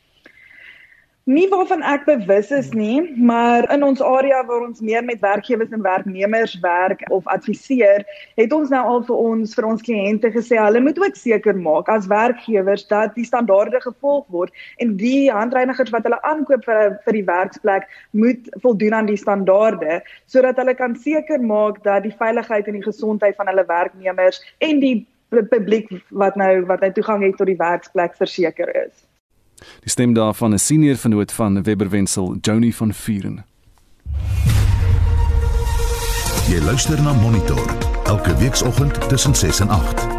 Nie 1.27 1.49
waarvan 1.51 1.81
ek 1.83 2.05
bewus 2.07 2.53
is 2.55 2.69
nie, 2.71 3.01
maar 3.19 3.65
in 3.73 3.81
ons 3.83 3.99
area 3.99 4.37
waar 4.47 4.61
ons 4.63 4.79
meer 4.79 5.03
met 5.03 5.19
werkgewers 5.19 5.73
en 5.75 5.81
werknemers 5.83 6.53
werk 6.63 7.01
of 7.11 7.25
adviseer, 7.27 8.05
het 8.39 8.53
ons 8.55 8.69
nou 8.71 8.79
al 8.93 9.01
vir 9.09 9.17
ons 9.19 9.55
vir 9.57 9.65
ons 9.67 9.83
kliënte 9.83 10.31
gesê 10.31 10.55
hulle 10.55 10.79
moet 10.85 11.01
ook 11.01 11.19
seker 11.19 11.59
maak 11.65 11.91
as 11.91 12.07
werkgewers 12.07 12.85
dat 12.87 13.11
die 13.19 13.25
standaarde 13.27 13.81
gevolg 13.83 14.23
word 14.37 14.55
en 14.85 14.93
die 15.01 15.27
handreinigers 15.27 15.91
wat 15.97 16.07
hulle 16.07 16.21
aankoop 16.31 16.63
vir 16.69 16.95
vir 17.09 17.19
die 17.19 17.25
werksplek 17.27 17.91
moet 18.23 18.47
voldoen 18.63 18.95
aan 19.01 19.11
die 19.11 19.19
standaarde 19.19 19.99
sodat 20.31 20.63
hulle 20.63 20.77
kan 20.79 20.95
seker 20.95 21.43
maak 21.43 21.83
dat 21.89 22.07
die 22.07 22.15
veiligheid 22.23 22.71
en 22.71 22.79
die 22.79 22.87
gesondheid 22.87 23.35
van 23.35 23.51
hulle 23.51 23.67
werknemers 23.67 24.39
en 24.63 24.79
die 24.79 24.95
publiek 25.51 25.91
wat 26.23 26.39
nou 26.39 26.53
wat 26.71 26.87
nou 26.87 26.93
toegang 27.01 27.27
het 27.27 27.35
tot 27.35 27.51
die 27.51 27.59
werksplek 27.59 28.15
verseker 28.15 28.71
is. 28.85 29.06
Die 29.79 29.89
stem 29.89 30.13
daarvan 30.13 30.53
is 30.53 30.65
senior 30.65 30.95
vernoot 30.95 31.31
van 31.31 31.63
Webberwensel, 31.63 32.35
Joni 32.41 32.73
van 32.73 32.93
Vuren. 32.93 33.45
Jy 36.47 36.61
luister 36.63 37.01
na 37.01 37.13
Monitor 37.13 37.75
elke 38.03 38.37
weekoggend 38.37 39.09
tussen 39.09 39.35
6 39.35 39.59
en 39.59 39.69
8. 39.69 40.16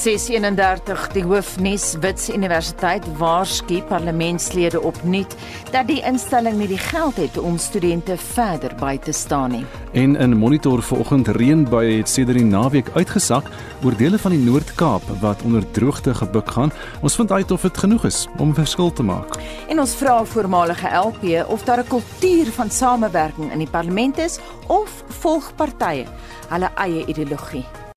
631 0.00 1.10
die 1.12 1.22
Hoofnuus 1.28 1.90
Wits 2.00 2.30
Universiteit 2.32 3.04
waarsku 3.18 3.82
parlementslede 3.84 4.80
opnuut 4.80 5.34
dat 5.74 5.90
die 5.90 5.98
instelling 6.08 6.56
nie 6.56 6.70
die 6.70 6.78
geld 6.80 7.18
het 7.20 7.36
om 7.36 7.58
studente 7.60 8.16
verder 8.16 8.72
by 8.80 8.94
te 9.04 9.12
staan 9.12 9.52
nie. 9.52 9.66
En 9.92 10.16
in 10.16 10.38
monitor 10.40 10.80
vanoggend 10.82 11.28
reënbuie 11.36 11.98
het 11.98 12.08
sedert 12.08 12.40
die 12.40 12.46
naweek 12.48 12.88
uitgesak 12.94 13.50
oor 13.84 13.98
dele 14.00 14.18
van 14.22 14.32
die 14.32 14.40
Noord-Kaap 14.40 15.04
wat 15.20 15.44
onder 15.44 15.68
droogte 15.76 16.16
gebuk 16.16 16.48
gaan. 16.56 16.72
Ons 17.04 17.20
vind 17.20 17.32
uit 17.32 17.50
of 17.50 17.68
dit 17.68 17.82
genoeg 17.84 18.08
is 18.08 18.24
om 18.38 18.48
'n 18.48 18.54
verskil 18.62 18.92
te 18.92 19.02
maak. 19.02 19.36
En 19.68 19.80
ons 19.80 19.94
vra 19.94 20.24
voormalige 20.24 20.88
LP 20.88 21.44
of 21.48 21.64
daar 21.64 21.84
'n 21.84 21.88
kultuur 21.88 22.46
van 22.52 22.70
samewerking 22.70 23.52
in 23.52 23.58
die 23.58 23.70
parlement 23.70 24.18
is 24.18 24.40
of 24.66 25.04
volg 25.20 25.52
partye 25.56 26.06
hulle 26.48 26.70
eie 26.74 27.04
ideologie. 27.06 27.89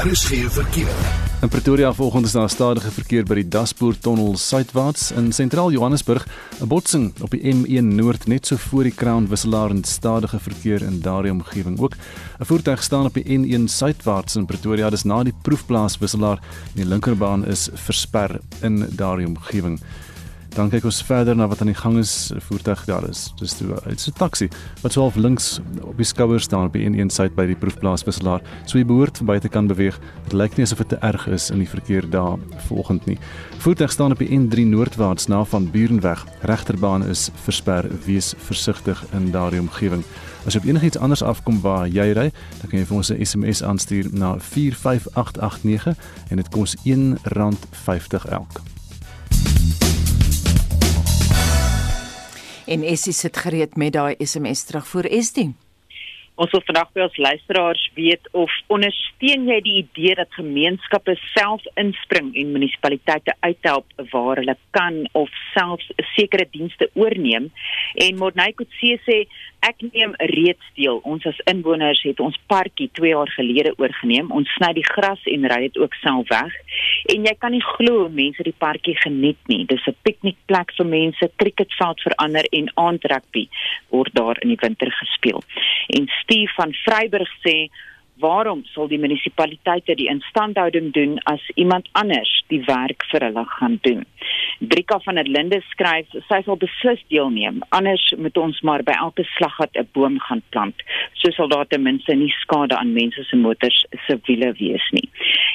Daar 0.00 0.10
is 0.10 0.24
geen 0.24 0.50
verkeer. 0.50 0.88
In 1.40 1.48
Pretoria 1.48 1.92
vanoggend 1.92 2.26
is 2.26 2.32
daar 2.32 2.50
stadige 2.50 2.90
verkeer 2.90 3.24
by 3.28 3.34
die 3.34 3.48
Daspoort 3.48 4.00
tonnel 4.00 4.38
suidwaarts 4.40 5.10
in 5.12 5.26
sentraal 5.32 5.72
Johannesburg. 5.74 6.24
'n 6.60 6.68
Botsing 6.68 7.12
op 7.20 7.30
die 7.30 7.42
M1 7.52 7.84
Noord 7.96 8.26
net 8.26 8.46
so 8.46 8.56
voor 8.56 8.82
die 8.82 8.94
Crown 8.94 9.28
wisselaar 9.28 9.70
en 9.70 9.84
stadige 9.84 10.40
verkeer 10.40 10.82
in 10.82 11.00
daardie 11.00 11.32
omgewing 11.32 11.78
ook. 11.80 11.94
'n 12.38 12.44
Voertuig 12.44 12.82
staan 12.82 13.04
op 13.04 13.14
die 13.14 13.28
N1 13.28 13.68
suidwaarts 13.68 14.36
in 14.36 14.46
Pretoria, 14.46 14.90
dis 14.90 15.04
na 15.04 15.22
die 15.22 15.34
proefplaas 15.42 15.98
wisselaar 15.98 16.38
en 16.40 16.80
die 16.80 16.86
linkerbaan 16.86 17.46
is 17.46 17.68
versper 17.74 18.40
in 18.60 18.88
daardie 18.96 19.26
omgewing. 19.26 19.80
Dan 20.50 20.70
kyk 20.70 20.84
ons 20.84 21.02
verder 21.06 21.36
na 21.38 21.46
wat 21.46 21.60
aan 21.62 21.70
die 21.70 21.78
gang 21.78 21.98
is. 21.98 22.32
'n 22.34 22.40
Voertuig 22.40 22.84
daar 22.84 23.08
is. 23.08 23.32
Dis 23.38 23.54
toe 23.54 23.78
dit's 23.86 24.08
'n 24.08 24.12
taxi 24.12 24.48
wat 24.82 24.92
so 24.92 25.00
half 25.00 25.14
links 25.14 25.60
op 25.82 25.96
die 25.96 26.04
skouer 26.04 26.40
staan 26.40 26.66
op 26.66 26.72
die 26.72 26.84
een 26.84 26.98
een 26.98 27.10
syde 27.10 27.34
by 27.34 27.46
die 27.46 27.54
proefplaas 27.54 28.04
wisselaar. 28.04 28.42
So 28.66 28.78
jy 28.78 28.84
behoort 28.84 29.16
verby 29.16 29.38
te 29.38 29.48
kan 29.48 29.66
beweeg. 29.66 30.00
Dit 30.24 30.32
lyk 30.32 30.56
nie 30.56 30.64
asof 30.66 30.78
dit 30.78 30.88
te 30.88 30.96
erg 30.96 31.26
is 31.28 31.50
in 31.50 31.58
die 31.58 31.68
verkeer 31.68 32.10
daar 32.10 32.38
volgend 32.66 33.06
nie. 33.06 33.18
Voertuig 33.58 33.92
staan 33.92 34.12
op 34.12 34.18
die 34.18 34.38
N3 34.38 34.64
noordwaarts 34.66 35.26
na 35.26 35.44
van 35.44 35.70
Burenweg. 35.70 36.26
Regterbaan 36.42 37.06
is 37.06 37.30
versper. 37.34 37.88
Wees 38.04 38.34
versigtig 38.36 39.04
in 39.12 39.30
daardie 39.30 39.60
omgewing. 39.60 40.04
As 40.46 40.54
jy 40.54 40.60
op 40.60 40.66
enigiets 40.66 40.98
anders 40.98 41.22
afkom 41.22 41.60
waar 41.60 41.88
jy 41.88 42.12
ry, 42.12 42.32
dan 42.60 42.70
kan 42.70 42.78
jy 42.78 42.86
vir 42.86 42.96
ons 42.96 43.10
'n 43.10 43.24
SMS 43.24 43.62
aanstuur 43.62 44.08
na 44.12 44.38
45889 44.38 45.96
en 46.28 46.36
dit 46.36 46.48
kos 46.48 46.76
R1.50 46.84 48.24
elk. 48.30 48.79
En 52.70 52.82
Essie 52.82 53.12
sit 53.12 53.36
gereed 53.36 53.74
met 53.76 53.96
daai 53.96 54.14
SMS 54.22 54.60
terug 54.68 54.86
vir 54.92 55.06
Estie. 55.18 55.48
Ons 56.40 56.52
wil 56.54 56.62
vandag 56.68 56.92
by 56.94 57.02
ons 57.04 57.16
luisteraars 57.18 57.80
weet 57.96 58.28
of 58.38 58.52
ondersteun 58.70 59.48
jy 59.50 59.56
die 59.66 59.74
idee 59.80 60.14
dat 60.20 60.30
gemeenskappe 60.38 61.16
self 61.32 61.66
inspring 61.82 62.30
en 62.38 62.54
munisipaliteite 62.54 63.34
uithelp 63.42 63.90
waar 64.12 64.38
hulle 64.38 64.54
kan 64.76 65.02
of 65.18 65.34
selfs 65.50 65.90
sekere 66.14 66.46
dienste 66.54 66.88
oorneem 66.94 67.50
en 68.06 68.22
Morney 68.22 68.54
Kotse 68.54 68.94
sê 69.02 69.18
ek 69.66 69.82
neem 69.92 70.14
reeds 70.32 70.66
deel. 70.76 71.00
Ons 71.04 71.26
as 71.28 71.38
inwoners 71.50 72.00
het 72.06 72.20
ons 72.20 72.38
parkie 72.50 72.88
2 72.98 73.12
jaar 73.12 73.30
gelede 73.36 73.72
oorgeneem. 73.78 74.30
Ons 74.32 74.50
sny 74.56 74.72
die 74.76 74.86
gras 74.86 75.20
en 75.24 75.46
ry 75.52 75.60
dit 75.68 75.78
ook 75.80 75.94
self 76.00 76.28
weg. 76.32 76.56
En 77.14 77.28
jy 77.28 77.34
kan 77.38 77.54
nie 77.54 77.64
glo 77.76 78.08
mense 78.08 78.44
die 78.46 78.56
parkie 78.56 78.96
geniet 79.02 79.40
nie. 79.52 79.64
Dis 79.66 79.86
'n 79.86 79.96
piknikplek 80.02 80.72
vir 80.76 80.86
mense 80.86 81.30
cricketveld 81.36 82.00
verander 82.00 82.46
en 82.52 82.72
aandrukby 82.74 83.48
word 83.88 84.14
daar 84.14 84.36
in 84.40 84.48
die 84.48 84.60
winter 84.60 84.90
gespeel. 84.90 85.42
En 85.88 86.08
Steve 86.22 86.52
van 86.56 86.72
Vryburg 86.72 87.30
sê 87.46 87.68
waarom 88.20 88.64
sal 88.74 88.88
die 88.88 88.98
munisipaliteite 88.98 89.96
die 89.98 90.08
instandhouding 90.12 90.92
doen 90.96 91.18
as 91.32 91.42
iemand 91.54 91.88
anders 91.92 92.30
die 92.52 92.62
werk 92.66 93.04
vir 93.10 93.26
hulle 93.28 93.44
gaan 93.56 93.78
doen. 93.86 94.04
Drika 94.60 94.98
van 95.04 95.20
der 95.20 95.28
Linde 95.28 95.60
skryf 95.70 96.08
sy 96.28 96.40
sal 96.44 96.58
beslis 96.60 97.02
deelneem 97.12 97.62
anders 97.76 98.04
moet 98.18 98.36
ons 98.38 98.60
maar 98.66 98.84
by 98.86 98.96
elke 99.06 99.24
slaggat 99.36 99.76
'n 99.76 99.88
boom 99.94 100.18
gaan 100.26 100.42
plant. 100.50 100.82
So 101.14 101.30
sal 101.30 101.48
daar 101.48 101.66
ten 101.66 101.82
minste 101.82 102.14
nie 102.14 102.32
skade 102.40 102.76
aan 102.76 102.92
mense 102.92 103.24
se 103.24 103.36
motors 103.36 103.86
se 104.06 104.18
wiele 104.26 104.52
wees 104.58 104.86
nie. 104.90 105.08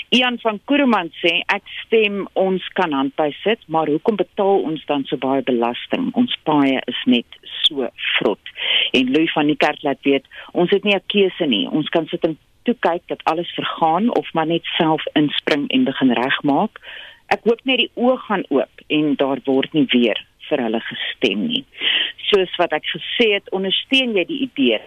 Ian 0.10 0.38
van 0.40 0.60
Kuruman 0.66 1.10
sê 1.22 1.42
ek 1.54 1.64
stem 1.86 2.28
ons 2.34 2.68
kan 2.74 2.92
handby 2.92 3.32
sit, 3.44 3.60
maar 3.68 3.88
hoekom 3.88 4.16
betaal 4.16 4.62
ons 4.64 4.86
dan 4.86 5.04
so 5.04 5.18
baie 5.18 5.42
belasting? 5.42 6.12
Ons 6.14 6.36
paaie 6.44 6.82
is 6.88 7.02
net 7.06 7.26
so 7.64 7.90
vrot. 8.18 8.40
En 8.96 9.12
Louis 9.12 9.32
van 9.32 9.50
die 9.52 9.60
kerk 9.60 9.82
laat 9.84 10.02
weet, 10.08 10.26
ons 10.52 10.72
het 10.72 10.84
nie 10.84 10.96
'n 10.96 11.10
keuse 11.14 11.46
nie. 11.46 11.68
Ons 11.70 11.90
kan 11.90 12.08
sit 12.08 12.24
en 12.24 12.38
toe 12.64 12.76
kyk 12.80 13.04
dat 13.08 13.24
alles 13.24 13.52
vergaan 13.54 14.16
of 14.16 14.34
maar 14.34 14.48
net 14.48 14.66
self 14.78 15.04
inspring 15.14 15.70
en 15.70 15.84
begin 15.84 16.12
regmaak. 16.12 16.80
Ek 17.28 17.44
hoop 17.44 17.62
net 17.64 17.78
die 17.78 17.92
oë 17.94 18.18
gaan 18.18 18.46
oop 18.50 18.82
en 18.88 19.16
daar 19.16 19.40
word 19.46 19.74
nie 19.74 19.88
weer 19.90 20.26
vir 20.50 20.62
hulle 20.62 20.80
gestem 20.80 21.48
nie. 21.48 21.66
Soos 22.30 22.56
wat 22.58 22.72
ek 22.72 22.86
gesê 22.86 23.34
het, 23.34 23.52
ondersteun 23.52 24.16
jy 24.16 24.26
die 24.26 24.42
idee 24.50 24.82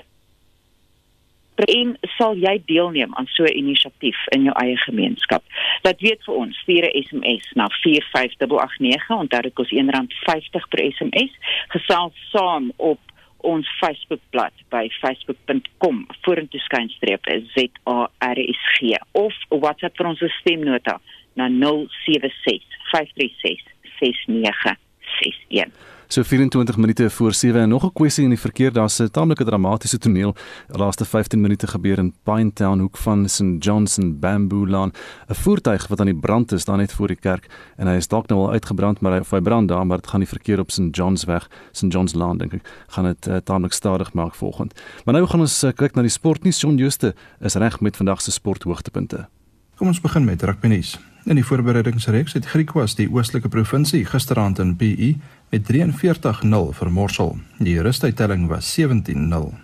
en 1.67 1.97
sal 2.17 2.37
jy 2.39 2.55
deelneem 2.67 3.15
aan 3.15 3.27
so 3.27 3.45
'n 3.45 3.57
inisiatief 3.57 4.19
in 4.31 4.45
jou 4.45 4.55
eie 4.63 4.77
gemeenskap. 4.77 5.43
Laat 5.83 6.01
weet 6.01 6.25
vir 6.25 6.35
ons, 6.35 6.59
stuur 6.59 6.85
'n 6.85 7.03
SMS 7.03 7.53
na 7.55 7.69
45889, 7.69 9.11
onthou 9.11 9.43
dit 9.43 9.55
kos 9.55 9.71
R1.50 9.71 10.69
per 10.69 10.93
SMS, 10.93 11.33
gesels 11.69 12.15
saam 12.31 12.73
op 12.77 12.99
ons 13.47 13.67
Facebookblad 13.79 14.55
by 14.73 14.89
facebook.com 15.01 16.07
vorentoe 16.27 16.61
skynstreep 16.67 17.29
ZARSG 17.55 18.97
of 19.13 19.35
WhatsApp 19.51 19.99
vir 19.99 20.11
ons 20.11 20.25
stemnota 20.41 20.99
na 21.39 21.47
076 21.53 22.67
536 22.91 23.63
6961. 23.99 25.73
So 26.11 26.23
24 26.23 26.77
minute 26.77 27.11
voor 27.11 27.33
7 27.35 27.61
en 27.61 27.69
nog 27.69 27.85
'n 27.85 27.93
kwessie 27.93 28.25
in 28.25 28.31
die 28.31 28.39
verkeer. 28.39 28.73
Daar's 28.73 28.99
'n 28.99 29.11
taamlike 29.11 29.45
dramatiese 29.45 29.99
toneel. 29.99 30.35
Laaste 30.69 31.05
15 31.05 31.41
minute 31.41 31.67
gebeur 31.67 31.99
in 31.99 32.15
Pinetown 32.23 32.79
hoek 32.79 32.97
van 32.97 33.29
St 33.29 33.45
Johnson 33.59 34.19
Bamboo 34.19 34.67
Lane. 34.67 34.93
'n 35.29 35.35
Voertuig 35.35 35.87
wat 35.87 36.01
aan 36.01 36.07
die 36.07 36.19
brand 36.19 36.53
is, 36.53 36.61
staan 36.61 36.79
net 36.79 36.93
voor 36.93 37.07
die 37.07 37.17
kerk 37.17 37.47
en 37.77 37.87
hy 37.87 37.95
is 37.95 38.09
dalk 38.09 38.29
nou 38.29 38.41
al 38.41 38.51
uitgebrand, 38.51 39.01
maar 39.01 39.13
hy, 39.13 39.23
hy 39.31 39.41
brand 39.41 39.69
daar, 39.69 39.87
maar 39.87 39.97
dit 39.97 40.07
gaan 40.07 40.21
die 40.21 40.29
verkeer 40.29 40.59
op 40.59 40.71
St 40.71 40.97
John's 40.97 41.25
weg, 41.25 41.51
St 41.73 41.93
John's 41.93 42.15
Lane 42.15 42.39
dink 42.39 42.53
ek, 42.53 42.69
gaan 42.87 43.05
dit 43.05 43.27
uh, 43.27 43.37
taamlik 43.37 43.73
stadig 43.73 44.13
maak 44.13 44.35
volgend. 44.35 44.81
Maar 45.05 45.15
nou 45.15 45.27
gaan 45.27 45.41
ons 45.41 45.65
uh, 45.65 45.73
kyk 45.73 45.95
na 45.95 46.03
die 46.03 46.11
sportnuus. 46.11 46.61
Jon 46.61 46.77
Juste 46.77 47.15
is 47.41 47.55
reg 47.55 47.81
met 47.81 47.97
vandag 47.97 48.21
se 48.21 48.31
sporthoogtepunte. 48.31 49.29
Kom 49.77 49.87
ons 49.87 50.01
begin 50.01 50.25
met 50.25 50.43
rugby 50.43 50.67
nuus. 50.67 50.99
In 51.29 51.37
die 51.37 51.45
voorbereidingsreeks 51.45 52.33
het 52.33 52.47
Griquas 52.47 52.95
die 52.95 53.09
oostelike 53.13 53.49
provinsie 53.49 54.05
gisteraand 54.09 54.59
in 54.59 54.77
PE 54.77 55.11
met 55.49 55.73
43-0 55.73 56.69
vermorsel. 56.71 57.39
Die 57.59 57.81
rustuittelling 57.83 58.49
was 58.49 58.81
17-0. 58.81 59.55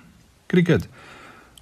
Cricket. 0.47 0.89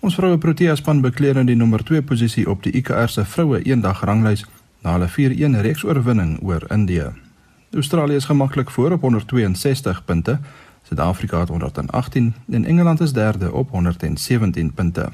Ons 0.01 0.15
vroue 0.15 0.39
Protea 0.39 0.75
span 0.75 1.01
bekleer 1.01 1.37
in 1.37 1.47
die 1.47 1.57
nommer 1.57 1.85
2 1.85 2.03
posisie 2.03 2.49
op 2.51 2.63
die 2.63 2.73
ICR 2.73 3.09
se 3.09 3.25
vroue 3.25 3.63
eendag 3.63 4.03
ranglys 4.05 4.45
na 4.83 4.97
hulle 4.97 5.09
4-1 5.11 5.61
reeks 5.63 5.85
oorwinning 5.85 6.39
oor 6.43 6.67
Indië. 6.75 7.11
Australië 7.73 8.15
is 8.15 8.25
gemaklik 8.25 8.71
voor 8.71 8.93
op 8.93 9.01
162 9.01 10.05
punte. 10.05 10.39
Suid-Afrika 10.83 11.41
het 11.41 11.49
118 11.49 12.35
en 12.51 12.65
Engeland 12.65 13.01
is 13.01 13.13
derde 13.13 13.53
op 13.53 13.71
117 13.71 14.73
punte. 14.73 15.09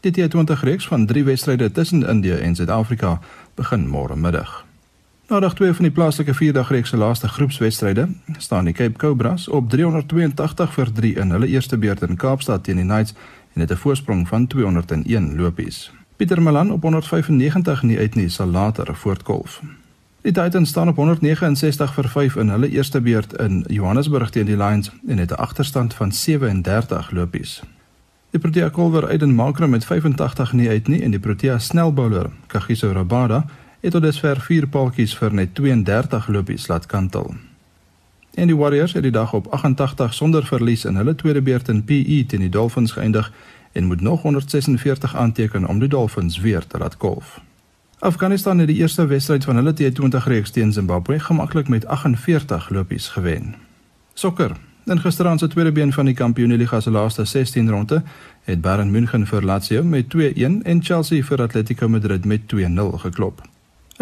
Die 0.00 0.12
T20 0.12 0.60
reeks 0.60 0.86
van 0.86 1.06
3 1.06 1.24
wedstryde 1.24 1.72
tussen 1.72 2.08
Indië 2.08 2.32
en 2.32 2.54
Suid-Afrika 2.54 3.20
begin 3.54 3.88
môre 3.88 4.16
middag. 4.16 4.71
Na 5.32 5.40
dag 5.40 5.54
2 5.54 5.72
van 5.72 5.84
die 5.84 5.92
plaaslike 5.92 6.34
4-dag 6.36 6.68
reeks 6.68 6.90
se 6.92 6.96
laaste 6.96 7.28
groepswedstryde 7.28 8.08
staan 8.36 8.64
die 8.64 8.74
Cape 8.74 8.98
Cobras 8.98 9.48
op 9.48 9.70
382 9.70 10.72
vir 10.74 10.92
3 10.92 11.12
in 11.22 11.30
hulle 11.32 11.46
eerste 11.48 11.78
beurt 11.78 12.02
in 12.04 12.18
Kaapstad 12.20 12.64
teen 12.64 12.76
die 12.76 12.84
Knights 12.84 13.14
en 13.54 13.60
het 13.60 13.72
'n 13.72 13.80
voorsprong 13.80 14.28
van 14.28 14.46
201 14.46 15.36
lopies. 15.36 15.92
Pieter 16.16 16.42
Malan 16.42 16.72
op 16.72 16.82
195 16.82 17.82
nie 17.82 17.98
uit 17.98 18.14
nie 18.14 18.28
sal 18.28 18.46
later 18.46 18.94
voortkolf. 18.94 19.62
Die 20.20 20.32
Titans 20.32 20.68
staan 20.68 20.88
op 20.88 20.96
169 20.96 21.94
vir 21.94 22.08
5 22.08 22.36
in 22.36 22.48
hulle 22.48 22.68
eerste 22.68 23.00
beurt 23.00 23.32
in 23.32 23.64
Johannesburg 23.68 24.30
teen 24.30 24.46
die 24.46 24.56
Lions 24.56 24.90
en 25.06 25.18
het 25.18 25.30
'n 25.30 25.40
agterstand 25.40 25.94
van 25.94 26.12
37 26.12 27.10
lopies. 27.10 27.62
Die 28.30 28.40
Protea 28.40 28.68
kolwer 28.68 29.06
Aiden 29.08 29.34
Makram 29.34 29.70
met 29.70 29.84
85 29.84 30.52
nie 30.52 30.68
uit 30.68 30.88
nie 30.88 31.02
en 31.02 31.10
die 31.10 31.20
Protea 31.20 31.58
snelbouler 31.58 32.30
Kagiso 32.46 32.92
Rabada 32.92 33.44
het 33.82 33.90
tot 33.90 34.02
dusver 34.02 34.40
4 34.40 34.68
paaltjies 34.70 35.12
vir 35.18 35.34
net 35.34 35.54
32 35.58 36.28
lopies 36.30 36.68
laat 36.70 36.86
kantel. 36.86 37.34
En 38.34 38.46
die 38.46 38.56
Warriors 38.56 38.92
het 38.92 39.02
die 39.02 39.12
dag 39.12 39.32
op 39.34 39.48
88 39.50 40.14
sonder 40.14 40.46
verlies 40.46 40.84
in 40.84 40.96
hulle 40.96 41.14
tweede 41.14 41.42
beurt 41.42 41.68
in 41.68 41.84
PE 41.84 42.24
teen 42.26 42.46
die 42.46 42.48
Dolphins 42.48 42.92
geëindig 42.92 43.32
en 43.72 43.84
moet 43.84 44.00
nog 44.00 44.22
146 44.22 45.16
aanteken 45.16 45.66
om 45.66 45.78
die 45.78 45.88
Dolphins 45.88 46.38
weer 46.38 46.66
te 46.66 46.78
laat 46.78 46.96
kolf. 46.96 47.40
Afghanistan 47.98 48.58
het 48.58 48.66
die 48.66 48.76
eerste 48.76 49.06
wedstryd 49.06 49.44
van 49.44 49.56
hulle 49.56 49.74
T20 49.74 50.24
reeks 50.24 50.50
teen 50.50 50.72
Zimbabwe 50.72 51.18
gemaklik 51.20 51.68
met 51.68 51.86
48 51.86 52.70
lopies 52.70 53.08
gewen. 53.08 53.54
Sokker. 54.14 54.56
In 54.84 55.00
gisteraand 55.00 55.40
se 55.40 55.48
tweede 55.48 55.72
been 55.72 55.92
van 55.92 56.04
die 56.04 56.14
Kampioenliga 56.14 56.80
se 56.80 56.90
laaste 56.90 57.24
16 57.24 57.70
ronde 57.70 58.02
het 58.42 58.60
Bayern 58.60 58.90
München 58.90 59.26
vir 59.26 59.44
Lazio 59.44 59.84
met 59.84 60.14
2-1 60.16 60.62
en 60.62 60.82
Chelsea 60.82 61.22
vir 61.22 61.42
Atletico 61.42 61.88
Madrid 61.88 62.24
met 62.24 62.40
2-0 62.54 62.94
geklop. 62.94 63.51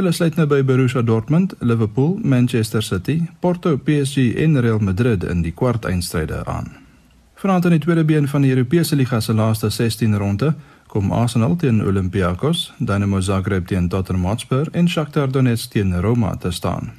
Hulle 0.01 0.15
sluit 0.17 0.37
nou 0.39 0.47
by 0.49 0.63
Borussia 0.65 1.03
Dortmund, 1.05 1.51
Liverpool, 1.61 2.15
Manchester 2.25 2.81
City, 2.81 3.19
Porto, 3.41 3.75
PSG 3.77 4.31
en 4.41 4.57
Real 4.65 4.79
Madrid 4.81 5.27
in 5.29 5.43
die 5.45 5.53
kwartfinale 5.53 6.39
aan. 6.49 6.71
Vanaand 7.37 7.67
in 7.69 7.75
die 7.75 7.83
tweede 7.85 8.05
been 8.09 8.29
van 8.29 8.41
die 8.41 8.55
Europese 8.55 8.97
liga 8.97 9.21
se 9.21 9.35
laaste 9.37 9.69
16 9.69 10.17
ronde 10.17 10.55
kom 10.89 11.13
Arsenal 11.13 11.57
teen 11.57 11.85
Olympiakos, 11.85 12.73
Dynamo 12.79 13.21
Zagreb 13.21 13.67
teen 13.67 13.89
Tottenham 13.89 14.25
Hotspur 14.25 14.73
en 14.73 14.89
Shakhtar 14.89 15.29
Donetsk 15.31 15.71
teen 15.71 16.01
Roma 16.01 16.37
te 16.37 16.51
staan. 16.51 16.93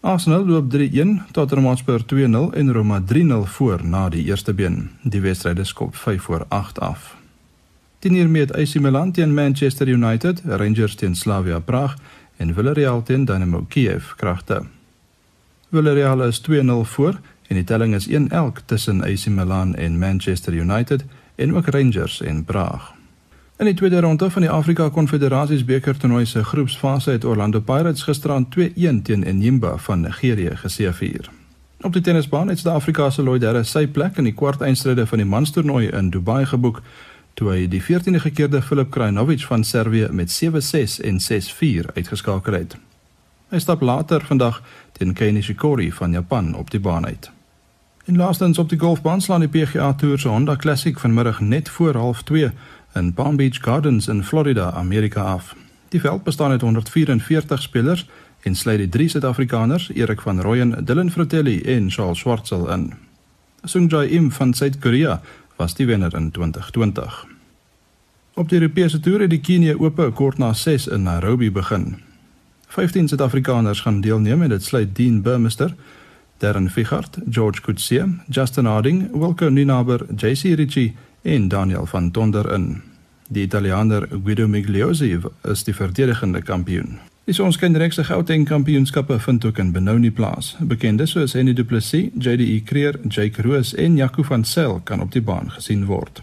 Arsenal 0.00 0.46
loop 0.46 0.74
3-1, 0.74 1.30
Tottenham 1.30 1.66
Hotspur 1.66 2.02
2-0 2.14 2.56
en 2.58 2.72
Roma 2.72 3.02
3-0 3.14 3.46
voor 3.54 3.86
na 3.86 4.08
die 4.08 4.24
eerste 4.24 4.54
been. 4.54 4.90
Die 5.02 5.20
wedstryd 5.20 5.66
skop 5.66 5.96
5 5.96 6.22
voor 6.22 6.46
8 6.48 6.80
af. 6.80 7.14
Teen 8.02 8.14
hiermee 8.14 8.42
het 8.42 8.56
AC 8.56 8.74
Milan 8.74 9.12
teen 9.12 9.34
Manchester 9.34 9.88
United, 9.88 10.42
Rangers 10.44 10.94
teen 10.94 11.14
Slavia 11.14 11.58
Praag 11.58 11.94
en 12.42 12.54
Villarreal 12.54 13.02
teen 13.02 13.24
Dynamo 13.24 13.64
Kiev 13.68 14.14
kragte. 14.16 14.62
Villarreal 15.70 16.22
is 16.22 16.42
2-0 16.50 16.54
voor 16.94 17.20
en 17.48 17.54
die 17.54 17.64
telling 17.64 17.94
is 17.94 18.08
1-1 18.08 18.64
tussen 18.66 19.02
AC 19.02 19.26
Milan 19.26 19.74
en 19.74 19.98
Manchester 19.98 20.52
United 20.54 21.04
en 21.34 21.54
ook 21.56 21.66
Rangers 21.66 22.20
en 22.20 22.44
Praag. 22.44 22.92
In 23.58 23.64
die 23.64 23.74
tweede 23.74 24.00
ronde 24.00 24.30
van 24.30 24.42
die 24.42 24.50
Afrika 24.50 24.88
Konfederasies 24.88 25.64
beker 25.64 25.96
toernooi 25.96 26.26
se 26.26 26.44
groepsfase 26.44 27.10
het 27.10 27.24
Orlando 27.24 27.60
Pirates 27.60 28.02
gisteraan 28.02 28.48
2-1 28.58 29.02
teen 29.02 29.24
Enyimba 29.24 29.76
van 29.76 30.00
Nigerië 30.00 30.56
geseëvier. 30.56 31.30
Op 31.80 31.92
die 31.92 32.02
tennisbaan 32.02 32.48
het 32.48 32.58
Suid-Afrika 32.58 33.10
se 33.10 33.22
Lloyd 33.22 33.42
Harris 33.42 33.70
sy 33.70 33.86
plek 33.86 34.16
in 34.16 34.24
die 34.24 34.34
kwartfinale 34.34 35.06
van 35.06 35.18
die 35.18 35.26
manstoernooi 35.26 35.88
in 35.88 36.10
Dubai 36.10 36.46
geboek 36.46 36.82
toe 37.34 37.50
hy 37.50 37.66
die 37.68 37.82
14de 37.82 38.20
gekeerde 38.20 38.62
Filip 38.62 38.90
Krajinovic 38.90 39.44
van 39.48 39.64
Servië 39.64 40.08
met 40.10 40.32
7-6 40.44 40.98
en 41.04 41.20
6-4 41.20 41.92
uitgeskakel 41.94 42.52
het. 42.52 42.76
Hy 43.52 43.58
stap 43.58 43.80
later 43.80 44.24
vandag 44.24 44.62
teen 44.92 45.12
Kei 45.12 45.32
Nishikori 45.32 45.92
van 45.92 46.12
Japan 46.12 46.54
op 46.54 46.70
die 46.70 46.80
baan 46.80 47.06
uit. 47.06 47.30
In 48.04 48.16
laastens 48.16 48.58
op 48.58 48.68
die 48.68 48.78
golfbaan 48.78 49.20
slaan 49.20 49.44
die 49.44 49.48
PGA 49.48 49.92
Tour 49.92 50.18
se 50.18 50.28
Honda 50.28 50.56
Classic 50.56 50.98
vanmiddag 50.98 51.40
net 51.40 51.68
voor 51.68 51.94
0.30 52.32 52.56
in 52.94 53.12
Palm 53.14 53.36
Beach 53.36 53.58
Gardens 53.60 54.08
in 54.08 54.24
Florida, 54.24 54.72
Amerika 54.72 55.22
af. 55.22 55.54
Die 55.88 56.00
veld 56.00 56.22
bestaan 56.22 56.50
uit 56.50 56.60
144 56.60 57.62
spelers 57.62 58.08
en 58.40 58.54
sluit 58.54 58.78
die 58.78 58.88
drie 58.88 59.08
Suid-Afrikaners, 59.08 59.90
Erik 59.94 60.20
van 60.20 60.40
Rooyen, 60.40 60.84
Dylan 60.84 61.10
Fratelli 61.10 61.60
en 61.62 61.90
Charles 61.90 62.18
Schwartzel 62.18 62.70
in. 62.70 62.92
Sungjae 63.62 64.08
Im 64.08 64.32
van 64.32 64.54
Suid-Korea 64.54 65.20
was 65.62 65.74
die 65.78 65.86
wenner 65.86 66.14
in 66.14 66.30
2020. 66.30 67.26
Op 68.34 68.48
die 68.48 68.58
Europese 68.58 69.00
toer 69.00 69.26
het 69.26 69.30
die 69.30 69.40
Kenia 69.40 69.76
Ope 69.78 70.08
kort 70.18 70.40
na 70.42 70.52
6 70.56 70.88
in 70.90 71.04
Nairobi 71.06 71.50
begin. 71.52 72.00
15 72.72 73.08
Suid-Afrikaners 73.08 73.82
gaan 73.84 74.00
deelneem 74.00 74.42
en 74.42 74.48
dit 74.48 74.64
sluit 74.64 74.94
Dean 74.96 75.20
Burmester, 75.22 75.74
Darren 76.42 76.70
Fichart, 76.70 77.18
George 77.30 77.60
Coetzee, 77.60 78.08
Justin 78.28 78.66
Harding, 78.66 79.10
Wilco 79.12 79.48
Ninaber, 79.48 80.06
JC 80.16 80.56
Ritchie 80.58 80.94
en 81.22 81.48
Daniel 81.48 81.86
van 81.86 82.10
Tonder 82.10 82.52
in. 82.54 82.82
Die 83.28 83.44
Italianer 83.44 84.08
Guido 84.24 84.48
Migliozzi 84.48 85.20
is 85.42 85.64
die 85.64 85.74
verdedigende 85.74 86.42
kampioen. 86.42 86.98
Die 87.24 87.42
onskenrekse 87.42 88.02
Gauteng 88.04 88.44
kampioenskappe 88.44 89.18
vind 89.20 89.44
ook 89.44 89.58
in 89.58 89.72
Benoni 89.72 90.10
plaas. 90.10 90.56
Bekendes 90.58 91.10
soos 91.10 91.32
Henny 91.32 91.52
Du 91.54 91.64
Plessis, 91.64 92.10
JDE 92.18 92.62
Creer, 92.66 92.98
Jake 93.08 93.42
Roos 93.42 93.74
en 93.74 93.96
Jaco 93.96 94.22
van 94.22 94.44
Sail 94.44 94.80
kan 94.84 95.00
op 95.00 95.12
die 95.12 95.22
baan 95.22 95.50
gesien 95.50 95.84
word. 95.84 96.22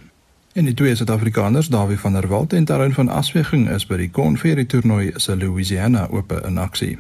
En 0.54 0.66
die 0.66 0.74
twee 0.74 0.96
Suid-Afrikaners, 0.96 1.68
Dawie 1.68 1.98
van 1.98 2.14
der 2.14 2.28
Walt 2.28 2.54
en 2.54 2.66
Tarun 2.66 2.94
van 2.94 3.10
Asweging 3.10 3.70
is 3.70 3.86
by 3.88 3.96
die 3.96 4.12
Conferi 4.12 4.66
toernooi 4.66 5.14
se 5.16 5.38
Louisiana 5.38 6.08
Ope 6.12 6.42
in 6.46 6.58
aksie. 6.58 6.98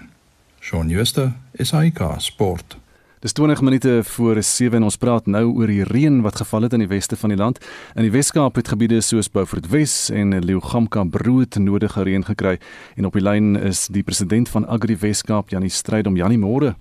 Shaun 0.62 0.89
Schuster, 0.89 1.33
SAK 1.57 1.99
Sport. 2.17 2.77
Dis 3.19 3.34
20 3.34 3.62
minute 3.62 4.03
voor 4.03 4.43
7 4.43 4.77
en 4.77 4.84
ons 4.84 4.95
praat 4.97 5.25
nou 5.27 5.41
oor 5.51 5.67
die 5.67 5.84
reën 5.84 6.21
wat 6.23 6.38
geval 6.39 6.62
het 6.62 6.73
in 6.77 6.79
die 6.79 6.88
weste 6.88 7.17
van 7.19 7.34
die 7.34 7.38
land. 7.38 7.58
In 7.99 8.05
die 8.08 8.12
Weskaap 8.13 8.55
het 8.55 8.69
gebiede 8.71 9.01
soos 9.03 9.27
Beaufort 9.27 9.67
Wes 9.67 10.08
en 10.08 10.32
Leeugamka 10.39 11.03
brood 11.03 11.58
nodige 11.60 12.05
reën 12.08 12.23
gekry 12.23 12.53
en 12.95 13.10
op 13.10 13.17
die 13.19 13.23
lyn 13.23 13.58
is 13.60 13.89
die 13.91 14.05
president 14.08 14.47
van 14.49 14.63
Agri 14.67 14.95
Weskaap 15.01 15.51
Janie 15.51 15.69
Stryd 15.69 16.08
om 16.08 16.15
Janie 16.15 16.39
môre. 16.39 16.77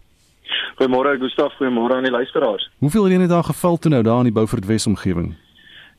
Goeiemôre 0.78 1.16
Gustaf, 1.18 1.56
goeiemôre 1.58 1.98
aan 1.98 2.06
die 2.06 2.14
luisteraars. 2.14 2.70
Hoeveel 2.78 3.08
reën 3.08 3.26
het 3.26 3.34
daar 3.34 3.50
geval 3.50 3.76
toe 3.76 3.90
nou 3.90 4.02
daar 4.06 4.22
in 4.22 4.30
die 4.30 4.36
Beaufort 4.38 4.66
Wes 4.70 4.86
omgewing? 4.86 5.34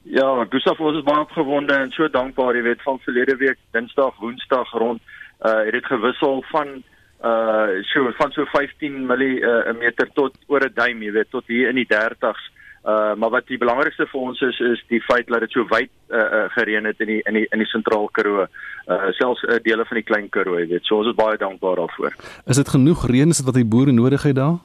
Ja, 0.08 0.46
Gustaf, 0.50 0.80
ons 0.80 1.02
is 1.02 1.04
baie 1.04 1.20
opgewonde 1.20 1.76
en 1.76 1.92
so 1.92 2.08
dankbaar, 2.08 2.56
jy 2.56 2.64
weet, 2.64 2.88
van 2.88 3.04
verlede 3.04 3.36
week 3.44 3.60
Dinsdag, 3.76 4.16
Woensdag 4.24 4.72
rond, 4.72 5.04
uh 5.44 5.66
het 5.68 5.76
dit 5.76 5.86
gewissel 5.86 6.40
van 6.48 6.80
uh 7.24 7.84
so 7.84 8.12
van 8.18 8.32
so 8.32 8.46
15 8.46 9.06
mm 9.06 9.84
tot 10.14 10.38
oor 10.48 10.64
'n 10.64 10.74
duim, 10.74 11.02
jy 11.04 11.12
weet, 11.12 11.30
tot 11.30 11.44
hier 11.48 11.70
in 11.70 11.76
die 11.76 11.88
30s. 11.88 12.44
Uh 12.86 13.16
maar 13.16 13.30
wat 13.30 13.48
die 13.48 13.58
belangrikste 13.58 14.08
vir 14.08 14.22
ons 14.22 14.42
is 14.42 14.60
is 14.60 14.84
die 14.88 15.02
feit 15.02 15.28
dat 15.28 15.40
dit 15.40 15.52
so 15.52 15.66
wyd 15.68 15.92
uh, 16.10 16.18
uh 16.18 16.50
gereën 16.56 16.86
het 16.86 17.00
in 17.00 17.08
die 17.08 17.22
in 17.26 17.34
die 17.34 17.48
in 17.52 17.60
die 17.60 17.68
sentraal 17.68 18.08
Karoo. 18.12 18.48
Uh 18.88 19.12
selfs 19.12 19.44
uh, 19.44 19.60
dele 19.64 19.86
van 19.86 19.96
die 19.96 20.08
klein 20.08 20.30
Karoo, 20.30 20.60
jy 20.60 20.68
weet. 20.68 20.86
So 20.86 20.98
ons 20.98 21.08
is 21.08 21.16
baie 21.16 21.38
dankbaar 21.38 21.76
daarvoor. 21.76 22.16
Is 22.46 22.56
dit 22.56 22.70
genoeg 22.70 23.06
reën 23.08 23.34
wat 23.46 23.54
die 23.54 23.66
boere 23.66 23.92
nodig 23.92 24.24
het 24.24 24.36
daar? 24.36 24.60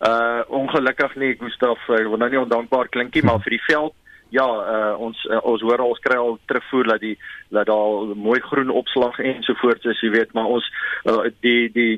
Uh 0.00 0.42
ongelukkig 0.48 1.14
nie, 1.16 1.36
Gustaf, 1.38 1.78
ek 1.88 2.08
wil 2.08 2.18
nou 2.18 2.30
nie 2.30 2.40
ondankbaar 2.40 2.88
klinkie, 2.88 3.22
maar 3.22 3.38
vir 3.46 3.50
die 3.50 3.64
veld 3.68 3.94
ja, 4.30 4.46
uh, 4.46 5.00
ons 5.00 5.24
uh, 5.28 5.40
ons 5.46 5.62
hoor 5.66 5.82
ons 5.84 6.02
kry 6.04 6.18
al 6.18 6.38
terugvoer 6.50 6.92
dat 6.94 7.00
die 7.04 7.16
dat 7.50 7.66
daar 7.66 8.14
mooi 8.16 8.40
groen 8.40 8.70
opslag 8.70 9.18
ensovoorts 9.18 9.90
is, 9.90 10.00
jy 10.00 10.12
weet, 10.14 10.32
maar 10.36 10.50
ons 10.58 10.66
uh, 11.10 11.26
die 11.44 11.70
die 11.74 11.94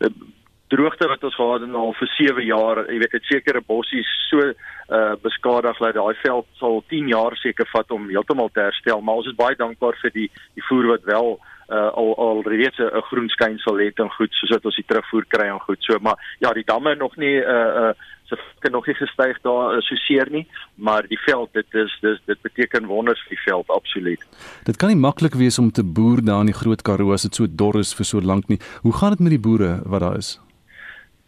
uh, 0.00 0.12
droogte 0.72 1.08
wat 1.08 1.24
ons 1.24 1.36
gehad 1.36 1.66
het 1.66 1.74
al 1.76 1.92
vir 1.98 2.10
7 2.16 2.44
jaar, 2.48 2.84
jy 2.88 2.98
weet, 3.02 3.16
dit 3.18 3.28
sekere 3.28 3.60
bossies 3.66 4.08
so 4.30 4.40
uh, 4.48 5.14
beskadig 5.20 5.80
dat 5.84 5.98
daai 5.98 6.14
veld 6.22 6.48
sal 6.60 6.80
10 6.88 7.10
jaar 7.12 7.36
seker 7.36 7.68
vat 7.74 7.90
om 7.92 8.08
heeltemal 8.08 8.48
te 8.54 8.64
herstel, 8.64 9.02
maar 9.04 9.20
ons 9.20 9.28
is 9.28 9.38
baie 9.38 9.58
dankbaar 9.58 9.98
vir 10.04 10.14
die 10.14 10.28
die 10.56 10.64
voer 10.70 10.94
wat 10.94 11.10
wel 11.10 11.34
uh, 11.36 11.51
al 11.72 12.14
al 12.16 12.42
reeds 12.42 12.78
'n 12.78 13.02
groen 13.10 13.28
skynsel 13.28 13.78
het 13.78 13.98
en 13.98 14.10
goed 14.10 14.32
soos 14.32 14.50
wat 14.50 14.64
ons 14.64 14.76
die 14.76 14.84
terugvoer 14.86 15.24
kry 15.28 15.46
en 15.48 15.60
goed. 15.60 15.78
So 15.80 15.98
maar 16.00 16.36
ja, 16.38 16.52
die 16.52 16.64
damme 16.64 16.94
nog 16.94 17.16
nie 17.16 17.36
uh 17.36 17.70
uh 17.82 17.92
se 18.24 18.38
kan 18.58 18.72
nog 18.72 18.86
nie 18.86 18.94
gestyg 18.94 19.40
daar 19.42 19.74
uh, 19.76 19.80
so 19.80 19.94
seer 19.94 20.30
nie, 20.30 20.46
maar 20.74 21.06
die 21.08 21.18
veld 21.18 21.52
dit 21.52 21.74
is 21.74 21.98
dis 22.00 22.20
dit 22.26 22.42
beteken 22.42 22.86
wonders 22.86 23.20
vir 23.26 23.36
die 23.36 23.44
veld 23.44 23.68
absoluut. 23.68 24.22
Dit 24.64 24.76
kan 24.76 24.88
nie 24.88 24.96
maklik 24.98 25.34
wees 25.34 25.58
om 25.58 25.70
te 25.70 25.84
boer 25.84 26.24
daar 26.24 26.40
in 26.40 26.52
die 26.52 26.60
Groot 26.60 26.82
Karoo 26.82 27.12
as 27.12 27.22
dit 27.22 27.34
so 27.34 27.46
dor 27.48 27.78
is 27.78 27.94
vir 27.94 28.04
so 28.04 28.20
lank 28.20 28.48
nie. 28.48 28.58
Hoe 28.82 28.92
gaan 28.92 29.10
dit 29.10 29.20
met 29.20 29.36
die 29.36 29.44
boere 29.48 29.80
wat 29.84 30.00
daar 30.00 30.16
is? 30.16 30.40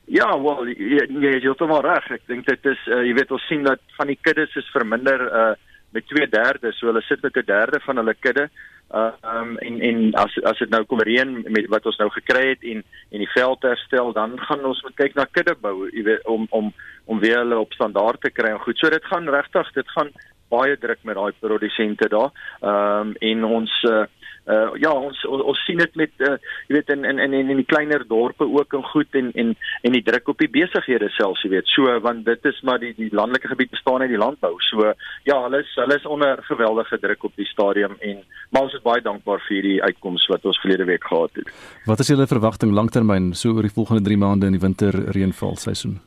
Ja, 0.04 0.28
wel, 0.40 0.66
jy 0.68 1.06
jy 1.08 1.38
jy 1.40 1.48
het 1.48 1.62
hom 1.64 1.72
reg. 1.80 2.10
Ek 2.10 2.26
dink 2.28 2.46
dit 2.46 2.66
is 2.72 2.80
uh, 2.88 3.02
jy 3.02 3.14
weet 3.16 3.30
ons 3.32 3.46
sien 3.48 3.64
dat 3.64 3.80
van 3.96 4.12
die 4.12 4.18
kuddes 4.20 4.56
is 4.56 4.72
verminder 4.72 5.28
uh 5.28 5.54
met 5.94 6.06
2/3, 6.10 6.72
so 6.74 6.86
hulle 6.90 7.02
sit 7.02 7.22
met 7.22 7.36
'n 7.36 7.46
derde 7.46 7.80
van 7.80 7.96
hulle 7.96 8.14
kudde. 8.14 8.48
Uh 8.94 9.12
um 9.34 9.56
en 9.58 9.80
en 9.80 10.12
as 10.14 10.34
as 10.42 10.58
dit 10.58 10.70
nou 10.70 10.84
kom 10.84 11.00
reën 11.00 11.44
met 11.48 11.66
wat 11.72 11.86
ons 11.86 11.96
nou 11.96 12.10
gekry 12.10 12.48
het 12.48 12.62
en 12.62 12.84
en 13.10 13.18
die 13.18 13.30
veld 13.32 13.62
herstel, 13.62 14.12
dan 14.12 14.38
gaan 14.40 14.64
ons 14.64 14.82
moet 14.82 14.94
kyk 14.94 15.14
na 15.14 15.24
kudde 15.24 15.54
bou, 15.60 15.88
jy 15.90 16.02
weet 16.02 16.26
om 16.26 16.46
om 16.50 16.72
om 17.04 17.20
weer 17.20 17.38
hulle 17.38 17.58
op 17.58 17.72
standaard 17.72 18.20
te 18.20 18.30
kry 18.30 18.50
en 18.50 18.60
goed. 18.60 18.78
So 18.78 18.90
dit 18.90 19.04
gaan 19.04 19.28
regtig, 19.28 19.72
dit 19.72 19.88
gaan 19.88 20.10
baie 20.48 20.76
druk 20.78 20.98
met 21.02 21.16
daai 21.16 21.32
produsente 21.40 22.08
daar. 22.08 22.30
Ehm 22.60 23.08
um, 23.08 23.14
en 23.18 23.44
ons 23.44 23.82
uh, 23.88 24.04
uh 24.44 24.74
ja, 24.76 24.90
ons 24.92 25.20
ons, 25.24 25.42
ons 25.42 25.60
sien 25.64 25.78
dit 25.80 25.94
met 25.96 26.12
uh 26.20 26.36
jy 26.68 26.76
weet 26.76 26.90
in 26.92 27.04
in 27.08 27.18
in 27.18 27.34
in 27.34 27.56
die 27.56 27.68
kleiner 27.68 28.04
dorpe 28.08 28.44
ook 28.44 28.74
en 28.76 28.84
goed 28.92 29.16
en 29.20 29.30
en 29.32 29.54
en 29.82 29.96
die 29.96 30.02
druk 30.04 30.28
op 30.28 30.38
die 30.38 30.50
besighede 30.52 31.08
selfs, 31.16 31.42
jy 31.44 31.50
weet. 31.54 31.68
So 31.72 31.98
want 32.04 32.24
dit 32.24 32.44
is 32.44 32.60
maar 32.62 32.78
die 32.78 32.92
die 32.96 33.10
landelike 33.12 33.48
gebied 33.48 33.70
bestaan 33.70 34.04
uit 34.04 34.12
die 34.12 34.20
landbou. 34.20 34.54
So 34.68 34.92
ja, 35.24 35.38
hulle 35.46 35.62
is 35.64 35.74
hulle 35.80 35.96
is 35.96 36.06
onder 36.06 36.42
geweldige 36.42 36.98
druk 36.98 37.24
op 37.24 37.36
die 37.36 37.48
stadium 37.48 37.96
en 38.00 38.24
maar 38.50 38.68
ons 38.68 38.74
is 38.76 38.84
baie 38.84 39.02
dankbaar 39.02 39.40
vir 39.48 39.62
die 39.62 39.78
uitkomste 39.82 40.32
wat 40.32 40.44
ons 40.44 40.60
verlede 40.60 40.84
week 40.84 41.04
gehad 41.04 41.30
het. 41.40 41.48
Wat 41.86 42.00
is 42.00 42.12
julle 42.12 42.26
verwagting 42.26 42.74
langtermyn 42.74 43.32
so 43.34 43.56
oor 43.56 43.64
die 43.64 43.76
volgende 43.78 44.04
3 44.04 44.18
maande 44.20 44.46
in 44.46 44.58
die 44.58 44.66
winter 44.66 44.92
reënval 45.16 45.56
seisoen? 45.56 46.00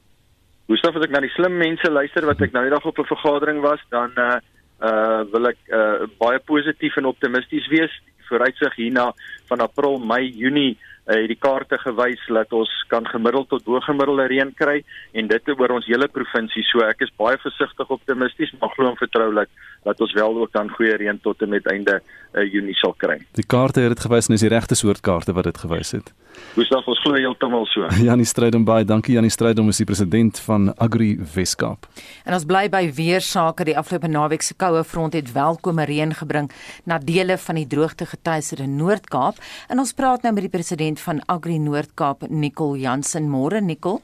Gustav 0.68 0.98
as 1.00 1.08
ek 1.08 1.14
na 1.16 1.24
die 1.24 1.32
slim 1.32 1.58
mense 1.58 1.90
luister 1.90 2.26
wat 2.28 2.42
ek 2.44 2.54
nou 2.54 2.66
die 2.66 2.74
dag 2.74 2.86
op 2.86 3.00
'n 3.00 3.08
vergadering 3.08 3.62
was, 3.64 3.82
dan 3.90 4.12
uh 4.20 4.38
uh 4.78 5.24
wil 5.32 5.48
ek 5.48 5.58
uh 5.74 6.06
baie 6.20 6.40
positief 6.40 6.98
en 6.98 7.10
optimisties 7.10 7.68
wees. 7.72 7.94
Vooruitsig 8.28 8.76
hierna 8.76 9.14
van 9.48 9.60
April, 9.60 10.00
Mei, 10.00 10.28
Junie 10.36 10.78
uh, 11.08 11.24
die 11.28 11.40
kaarte 11.40 11.80
gewys 11.82 12.24
dat 12.28 12.54
ons 12.56 12.72
kan 12.92 13.08
gemiddeld 13.08 13.50
tot 13.50 13.66
bo-gemiddelde 13.68 14.28
reën 14.32 14.54
kry 14.60 14.82
en 15.14 15.32
dit 15.32 15.54
oor 15.56 15.78
ons 15.78 15.88
hele 15.88 16.08
provinsie. 16.12 16.64
So 16.68 16.84
ek 16.88 17.06
is 17.08 17.14
baie 17.20 17.40
versigtig 17.42 17.96
optimisties, 17.98 18.54
maar 18.62 18.74
glo 18.76 18.92
en 18.92 19.00
vertroulik 19.00 19.52
dat 19.88 20.02
ons 20.04 20.14
wel 20.14 20.40
ook 20.44 20.54
dan 20.56 20.70
goeie 20.76 20.96
reën 21.00 21.20
tot 21.24 21.42
en 21.42 21.54
met 21.56 21.68
einde 21.72 22.00
uh, 22.00 22.44
Junie 22.44 22.76
sal 22.78 22.96
kry. 23.00 23.20
Die 23.40 23.48
kaarte 23.48 23.86
het 23.86 23.96
dit 23.96 24.06
gewys 24.08 24.30
en 24.30 24.38
is 24.38 24.46
die 24.46 24.54
regte 24.54 24.76
soort 24.76 25.04
kaarte 25.06 25.36
wat 25.36 25.48
dit 25.50 25.60
gewys 25.64 25.96
het. 25.96 26.14
Gustav, 26.54 26.86
ons 26.90 27.00
glo 27.02 27.18
heeltemal 27.18 27.66
so. 27.72 27.88
Janie 28.08 28.28
Strydom 28.28 28.66
baie 28.68 28.86
dankie 28.86 29.16
Janie 29.16 29.32
Strydom 29.34 29.72
is 29.72 29.80
die 29.82 29.88
president 29.90 30.40
van 30.46 30.70
Agri 30.84 31.16
Weskaap. 31.34 31.88
En 32.26 32.36
ons 32.38 32.46
bly 32.50 32.66
by 32.74 32.84
weer 32.98 33.24
sake 33.26 33.66
die 33.68 33.78
afgelope 33.80 34.10
naweek 34.12 34.46
se 34.46 34.58
koue 34.60 34.84
front 34.88 35.18
het 35.18 35.32
welkome 35.36 35.86
reën 35.90 36.14
gebring 36.18 36.52
na 36.90 37.00
dele 37.02 37.38
van 37.42 37.62
die 37.62 37.68
droogte 37.70 38.08
getuieerde 38.10 38.68
Noord-Kaap 38.70 39.42
en 39.72 39.82
ons 39.82 39.94
praat 39.98 40.26
nou 40.26 40.34
met 40.36 40.48
die 40.48 40.54
president 40.54 40.97
van 41.00 41.22
Agri 41.28 41.60
Noord-Kaap 41.60 42.30
Nicole 42.30 42.80
Jansen 42.80 43.30
môre 43.30 43.62
Nicole 43.62 44.02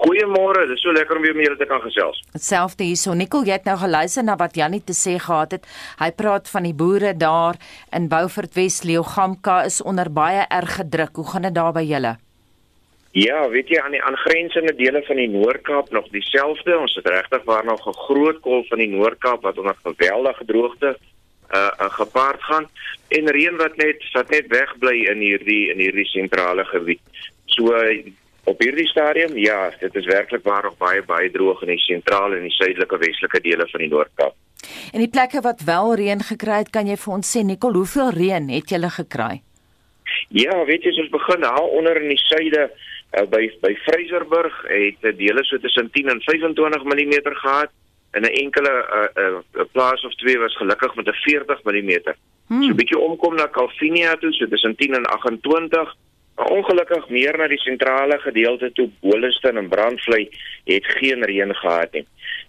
Goeiemôre, 0.00 0.62
dit 0.64 0.78
is 0.78 0.80
so 0.80 0.94
lekker 0.96 1.18
om 1.18 1.24
weer 1.26 1.34
met 1.36 1.44
julle 1.44 1.58
te 1.60 1.66
kan 1.68 1.82
gesels. 1.84 2.22
Selfde 2.40 2.86
hierso. 2.88 3.12
Nicole, 3.12 3.44
jy 3.44 3.58
het 3.58 3.66
nou 3.68 3.74
geluister 3.82 4.24
na 4.24 4.38
wat 4.40 4.56
Jannie 4.56 4.80
te 4.80 4.94
sê 4.96 5.18
gehad 5.20 5.52
het. 5.58 5.68
Hy 6.00 6.08
praat 6.16 6.48
van 6.48 6.64
die 6.64 6.72
boere 6.72 7.12
daar 7.12 7.58
in 7.96 8.08
Beaufort 8.08 8.56
Wes, 8.56 8.80
Leogamka 8.88 9.58
is 9.68 9.82
onder 9.84 10.08
baie 10.08 10.46
erg 10.48 10.78
gedruk. 10.78 11.20
Hoe 11.20 11.26
gaan 11.34 11.44
dit 11.44 11.54
daar 11.58 11.76
by 11.76 11.84
julle? 11.84 12.14
Ja, 13.12 13.42
weet 13.52 13.68
jy 13.68 13.82
aan 13.82 13.92
die 13.92 14.02
aangrensende 14.06 14.72
dele 14.78 15.02
van 15.04 15.20
die 15.20 15.28
Noord-Kaap 15.28 15.92
nog 15.92 16.08
dieselfde. 16.14 16.78
Ons 16.78 16.96
het 16.96 17.08
regtig 17.10 17.44
waar 17.44 17.64
nog 17.68 17.84
'n 17.84 18.00
groot 18.06 18.40
kolf 18.40 18.68
van 18.72 18.78
die 18.78 18.88
Noord-Kaap 18.88 19.42
wat 19.42 19.58
onder 19.58 19.76
geweldige 19.84 20.44
droogte 20.44 20.96
uh, 21.54 21.70
uh 21.80 21.90
gepaard 21.98 22.42
gaan 22.42 22.66
en 23.08 23.30
reën 23.36 23.56
wat 23.56 23.76
net 23.76 24.02
wat 24.12 24.30
net 24.30 24.48
wegbly 24.48 25.04
in 25.12 25.22
hierdie 25.24 25.70
in 25.74 25.78
hierdie 25.78 26.08
sentrale 26.12 26.64
gebied. 26.64 27.00
So 27.46 27.74
Op 28.48 28.62
hierdie 28.64 28.86
stadium, 28.88 29.36
ja, 29.36 29.70
dit 29.80 29.94
is 29.94 30.06
werklik 30.08 30.42
waar 30.42 30.64
nog 30.64 30.76
baie 30.80 31.02
baie 31.06 31.28
droog 31.30 31.60
in 31.62 31.74
die 31.74 31.82
sentrale 31.84 32.38
en 32.38 32.46
die 32.48 32.54
suidelike 32.56 32.98
westelike 32.98 33.40
dele 33.44 33.66
van 33.68 33.82
die 33.84 33.90
Noord-Kaap. 33.92 34.34
En 34.92 35.02
die 35.04 35.10
plekke 35.12 35.42
wat 35.44 35.60
wel 35.68 35.94
reën 36.00 36.24
gekry 36.24 36.62
het, 36.62 36.70
kan 36.72 36.88
jy 36.88 36.96
vir 36.98 37.14
ons 37.14 37.30
sê, 37.36 37.44
Nicole, 37.44 37.82
hoeveel 37.82 38.10
reën 38.16 38.48
het 38.50 38.72
julle 38.72 38.90
gekry? 38.96 39.42
Ja, 40.34 40.56
weet 40.66 40.86
jy, 40.86 40.94
ons 41.04 41.12
begin 41.12 41.44
daar 41.44 41.60
onder 41.68 42.00
in 42.00 42.10
die 42.10 42.22
suide 42.24 42.64
uh, 42.70 43.26
by 43.30 43.44
by 43.62 43.74
Vryserburg 43.84 44.56
het 44.70 45.06
dele 45.20 45.44
so 45.44 45.60
tussen 45.62 45.90
10 45.92 46.10
en 46.14 46.24
25 46.24 46.88
mm 46.90 47.14
gehad 47.44 47.76
en 48.10 48.22
'n 48.22 48.34
enkele 48.44 48.72
uh, 49.14 49.24
uh, 49.24 49.64
plaas 49.72 50.04
of 50.04 50.14
twee 50.14 50.38
was 50.38 50.56
gelukkig 50.56 50.94
met 50.94 51.06
'n 51.06 51.12
40 51.12 51.62
mm. 51.62 52.14
Hmm. 52.46 52.62
So 52.62 52.70
'n 52.70 52.76
bietjie 52.76 52.98
omkom 52.98 53.34
na 53.34 53.48
Calvinia 53.48 54.14
toe, 54.16 54.32
so 54.32 54.48
tussen 54.48 54.76
10 54.76 54.94
en 54.94 55.06
28 55.06 55.96
Maar 56.40 56.48
ongelukkig 56.56 57.08
meer 57.08 57.36
na 57.36 57.46
die 57.52 57.60
sentrale 57.60 58.16
gedeelte 58.18 58.70
toe 58.72 58.86
Boliston 59.04 59.58
en 59.60 59.68
Brandvlei 59.68 60.28
het 60.64 60.86
geen 60.86 61.24
reën 61.28 61.54
gehad 61.54 61.92
nie. 61.92 62.06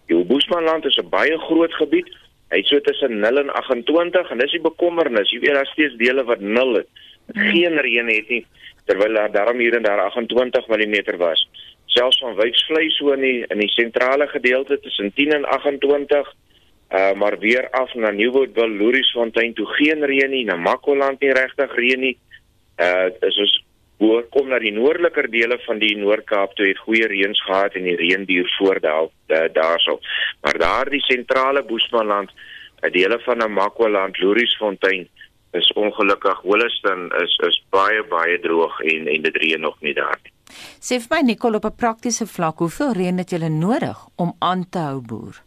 Die 0.07 0.15
Oboesmanland 0.15 0.85
is 0.85 0.95
'n 0.97 1.09
baie 1.09 1.37
groot 1.37 1.73
gebied. 1.73 2.07
Hy 2.49 2.57
het 2.57 2.67
so 2.67 2.79
tussen 2.81 3.19
0 3.19 3.37
en 3.37 3.49
28 3.53 4.29
en 4.29 4.37
dis 4.37 4.51
die 4.51 4.61
bekommernis. 4.61 5.31
Jy 5.31 5.39
weet 5.39 5.53
daar 5.53 5.65
steeds 5.65 5.95
dele 5.95 6.23
wat 6.23 6.39
0 6.39 6.73
het. 6.73 6.87
Geen 7.33 7.77
reën 7.77 8.07
het 8.07 8.29
nie 8.29 8.45
terwyl 8.85 9.13
daar 9.13 9.31
daarom 9.31 9.57
hier 9.57 9.75
en 9.75 9.83
daar 9.83 9.99
28 9.99 10.67
mm 10.67 11.17
was. 11.17 11.49
Selfs 11.91 12.19
van 12.23 12.37
Wyksvlei 12.39 12.89
so 12.95 13.11
in 13.15 13.25
die 13.25 13.39
in 13.47 13.59
die 13.59 13.71
sentrale 13.75 14.27
gedeelte 14.31 14.79
tussen 14.79 15.13
10 15.13 15.35
en 15.39 15.45
28 15.45 16.37
Uh, 16.91 17.13
maar 17.13 17.39
weer 17.39 17.69
af 17.69 17.93
na 17.93 18.09
Nieuwoudtville, 18.11 18.75
Louriesfontein 18.75 19.53
toe 19.53 19.65
geen 19.65 20.03
reën 20.03 20.29
nie, 20.29 20.43
na 20.43 20.57
Makoland 20.59 21.21
nie 21.23 21.31
regtig 21.31 21.75
reën 21.75 22.01
nie. 22.03 22.17
Uh 22.75 23.07
is 23.23 23.37
hoor 24.01 24.25
kom 24.33 24.49
na 24.49 24.57
die 24.59 24.73
noordeliker 24.75 25.29
dele 25.31 25.55
van 25.65 25.79
die 25.79 25.93
Noord-Kaap 25.95 26.55
toe 26.57 26.67
het 26.67 26.81
goeie 26.83 27.07
reëns 27.07 27.39
gehad 27.45 27.77
en 27.79 27.87
die 27.87 27.95
reën 27.99 28.25
duur 28.25 28.49
voordaal 28.57 29.11
uh, 29.11 29.45
daarso. 29.53 29.99
Maar 30.41 30.57
daar 30.57 30.89
die 30.89 31.03
sentrale 31.05 31.63
Boesmanland, 31.63 32.33
uh, 32.33 32.91
dele 32.91 33.21
van 33.23 33.37
Namakwa-land, 33.37 34.19
Louriesfontein 34.19 35.07
is 35.55 35.71
ongelukkig 35.79 36.43
Holliston 36.43 37.07
is 37.21 37.39
is 37.47 37.63
baie 37.69 38.03
baie 38.11 38.39
droog 38.39 38.81
en 38.81 39.07
en 39.07 39.21
dit 39.29 39.41
reën 39.45 39.61
nog 39.61 39.79
nie 39.79 39.93
daar 39.93 40.19
nie. 40.23 40.40
Sê 40.79 40.99
vir 40.99 41.09
my 41.09 41.21
Nicole 41.21 41.57
op 41.57 41.65
'n 41.65 41.75
praktiese 41.75 42.27
vlak, 42.27 42.57
hoeveel 42.59 42.91
reën 42.93 43.17
het 43.17 43.29
julle 43.29 43.49
nodig 43.49 43.97
om 44.15 44.35
aan 44.39 44.69
te 44.69 44.79
hou 44.79 45.01
boer? 45.01 45.41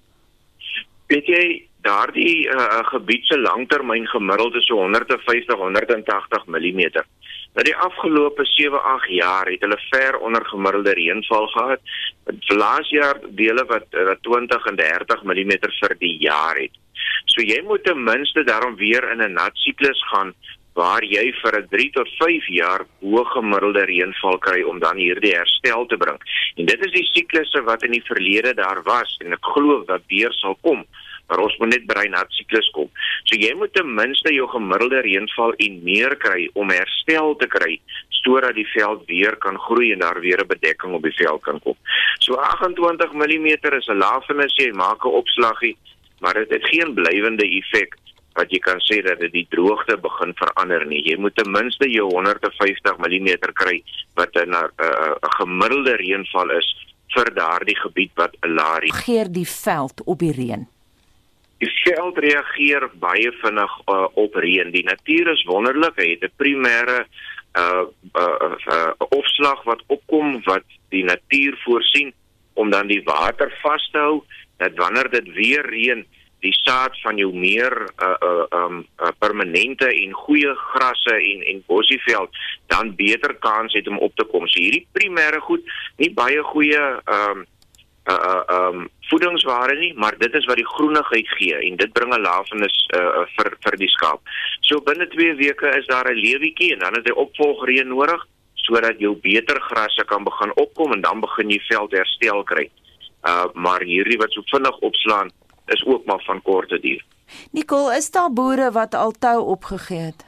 Weet 1.07 1.27
jy 1.27 1.69
daardie 1.85 2.49
uh, 2.49 2.81
gebied 2.89 3.25
se 3.29 3.39
langtermyn 3.39 4.07
gemiddeld 4.07 4.55
is 4.55 4.67
so 4.67 4.81
150 4.81 5.59
180 5.59 6.47
mm. 6.47 6.81
Nou 7.55 7.65
die 7.69 7.77
afgelope 7.77 8.43
7-8 8.51 9.13
jaar 9.15 9.47
het 9.47 9.63
hulle 9.63 9.79
ver 9.91 10.17
onder 10.19 10.45
gemiddelde 10.47 10.95
reënval 10.99 11.47
gehad. 11.53 11.81
Met 12.27 12.49
laas 12.51 12.89
jaar 12.91 13.21
dele 13.29 13.65
wat 13.71 13.87
wat 14.09 14.23
20 14.23 14.67
en 14.71 14.81
30 14.81 15.23
mm 15.23 15.53
vir 15.81 15.95
die 16.01 16.17
jaar 16.25 16.59
het. 16.59 16.75
So 17.31 17.45
jy 17.47 17.61
moet 17.63 17.85
ten 17.85 18.03
minste 18.05 18.45
daarom 18.45 18.75
weer 18.77 19.07
in 19.13 19.23
'n 19.23 19.39
nat 19.39 19.55
siklus 19.55 20.03
gaan 20.11 20.35
waar 20.75 21.05
jy 21.05 21.33
vir 21.43 21.59
'n 21.61 21.69
3 21.71 21.91
tot 21.91 22.09
5 22.19 22.47
jaar 22.49 22.87
hoë 23.03 23.25
gemiddelde 23.35 23.85
reënval 23.85 24.39
kry 24.39 24.63
om 24.63 24.79
dan 24.79 24.97
hierdie 24.97 25.35
herstel 25.35 25.87
te 25.87 25.97
bring. 25.97 26.19
En 26.57 26.67
dit 26.67 26.87
is 26.87 26.93
die 26.93 27.09
siklusse 27.13 27.63
wat 27.63 27.83
in 27.83 27.93
die 27.93 28.07
verlede 28.11 28.55
daar 28.55 28.83
was 28.83 29.17
en 29.25 29.33
ek 29.33 29.45
glo 29.55 29.85
dat 29.87 30.03
weer 30.09 30.33
sal 30.33 30.59
kom 30.61 30.85
maar 31.29 31.39
ons 31.39 31.57
moet 31.57 31.73
net 31.73 31.87
by 31.87 32.05
'n 32.05 32.11
nat 32.11 32.33
siklus 32.37 32.69
kom. 32.71 32.91
So 33.25 33.37
jy 33.37 33.55
moet 33.55 33.73
ten 33.73 33.95
minste 33.95 34.33
jou 34.33 34.47
gemiddelde 34.49 35.01
reënval 35.01 35.53
en 35.57 35.83
meer 35.83 36.17
kry 36.17 36.49
om 36.55 36.71
herstel 36.71 37.37
te 37.37 37.47
kry 37.47 37.81
sodat 38.09 38.55
die 38.55 38.69
veld 38.73 39.07
weer 39.07 39.37
kan 39.37 39.59
groei 39.59 39.93
en 39.93 39.99
daar 39.99 40.21
weer 40.21 40.41
'n 40.41 40.47
bedekking 40.47 40.95
op 40.95 41.03
die 41.03 41.17
veld 41.17 41.43
kan 41.43 41.61
kom. 41.61 41.77
So 42.19 42.35
28 42.35 43.13
mm 43.13 43.47
is 43.47 43.89
'n 43.89 43.99
lafenis 43.99 44.57
jy 44.57 44.73
maak 44.73 45.05
'n 45.05 45.09
opslaggie, 45.09 45.77
maar 46.21 46.35
dit 46.35 46.51
het, 46.51 46.63
het 46.63 46.71
geen 46.71 46.95
blywende 46.95 47.49
effek 47.49 47.97
wat 48.35 48.51
jy 48.51 48.59
kan 48.59 48.81
sê 48.83 49.01
dat 49.07 49.21
dit 49.23 49.33
die 49.33 49.47
droogte 49.51 49.97
begin 50.03 50.35
verander 50.39 50.87
nie. 50.91 51.03
Jy 51.07 51.17
moet 51.23 51.37
ten 51.39 51.51
minste 51.51 51.89
jou 51.91 52.09
150 52.11 52.99
mm 52.99 53.31
kry 53.55 53.83
wat 54.19 54.35
'n 54.35 54.55
'n 54.55 55.35
gemiddelde 55.39 55.97
reënval 55.97 56.51
is 56.59 56.69
vir 57.15 57.35
daardie 57.35 57.79
gebied 57.79 58.11
wat 58.15 58.37
'n 58.43 58.55
larie. 58.55 58.93
Geer 58.93 59.31
die 59.31 59.49
veld 59.49 60.03
op 60.05 60.19
die 60.19 60.33
reën. 60.33 60.67
Die 61.59 61.71
veld 61.85 62.19
reageer 62.19 62.91
baie 62.99 63.31
vinnig 63.43 63.73
uh, 63.89 64.07
op 64.15 64.35
reën. 64.35 64.71
Die 64.71 64.85
natuur 64.85 65.31
is 65.33 65.45
wonderlik. 65.45 65.97
Hy 65.97 66.11
het 66.11 66.25
'n 66.25 66.35
primêre 66.37 67.07
uh, 67.55 67.85
uh, 68.19 68.55
uh, 68.67 68.93
opslag 68.99 69.63
wat 69.65 69.83
opkom 69.87 70.43
wat 70.45 70.67
die 70.91 71.05
natuur 71.05 71.55
voorsien 71.65 72.13
om 72.55 72.71
dan 72.71 72.87
die 72.87 73.03
water 73.05 73.51
vas 73.63 73.89
te 73.93 73.99
hou 73.99 74.23
dat 74.57 74.75
wanneer 74.75 75.11
dit 75.11 75.33
weer 75.35 75.67
reën 75.67 76.07
die 76.45 76.55
saad 76.57 76.97
van 77.03 77.17
jou 77.21 77.31
meer 77.33 77.75
uh 78.05 78.17
uh 78.29 78.45
um 78.61 78.83
uh, 79.01 79.13
permanente 79.19 79.89
en 79.89 80.13
goeie 80.25 80.53
grasse 80.75 81.17
en 81.17 81.43
en 81.53 81.63
bosieveld 81.67 82.45
dan 82.73 82.95
beter 82.97 83.35
kans 83.47 83.73
het 83.73 83.89
om 83.89 83.99
op 83.99 84.15
te 84.17 84.27
kom. 84.33 84.47
So 84.49 84.61
hierdie 84.61 84.87
primêre 84.93 85.41
goed, 85.49 85.65
nie 85.97 86.13
baie 86.13 86.43
goeie 86.53 86.85
um 87.17 87.45
uh 88.13 88.21
uh 88.31 88.43
um 88.59 88.89
voedingsware 89.09 89.79
nie, 89.79 89.93
maar 89.97 90.19
dit 90.19 90.35
is 90.35 90.45
wat 90.51 90.61
die 90.61 90.69
groenigheid 90.75 91.29
gee 91.39 91.57
en 91.71 91.77
dit 91.81 91.93
bring 91.93 92.13
'n 92.13 92.21
lafenis 92.21 92.77
uh 92.99 93.25
vir 93.37 93.57
vir 93.65 93.77
die 93.81 93.93
skaap. 93.97 94.21
So 94.61 94.81
binne 94.81 95.09
2 95.09 95.35
weke 95.41 95.73
is 95.79 95.87
daar 95.87 96.11
'n 96.13 96.21
lewietjie 96.27 96.73
en 96.75 96.85
dan 96.85 96.95
het 96.95 97.09
jy 97.09 97.17
opvolgreën 97.17 97.89
nodig 97.89 98.27
sodat 98.55 98.99
jou 98.99 99.15
beter 99.17 99.61
grasse 99.61 100.05
kan 100.05 100.25
begin 100.25 100.53
opkom 100.57 100.93
en 100.93 101.01
dan 101.01 101.21
begin 101.21 101.51
jy 101.51 101.61
veld 101.69 101.93
herstel 101.93 102.45
kry. 102.45 102.69
Uh 103.29 103.49
maar 103.55 103.81
hierdie 103.81 104.19
wat 104.19 104.33
so 104.33 104.43
vinnig 104.53 104.79
opslaan 104.79 105.33
is 105.67 105.85
ook 105.87 106.05
maar 106.05 106.23
van 106.25 106.43
korte 106.43 106.81
duur. 106.81 107.05
Nicole, 107.51 107.97
is 107.97 108.11
daar 108.11 108.33
boere 108.33 108.71
wat 108.71 108.95
al 108.95 109.11
tou 109.11 109.45
opgegee 109.45 109.99
het? 109.99 110.25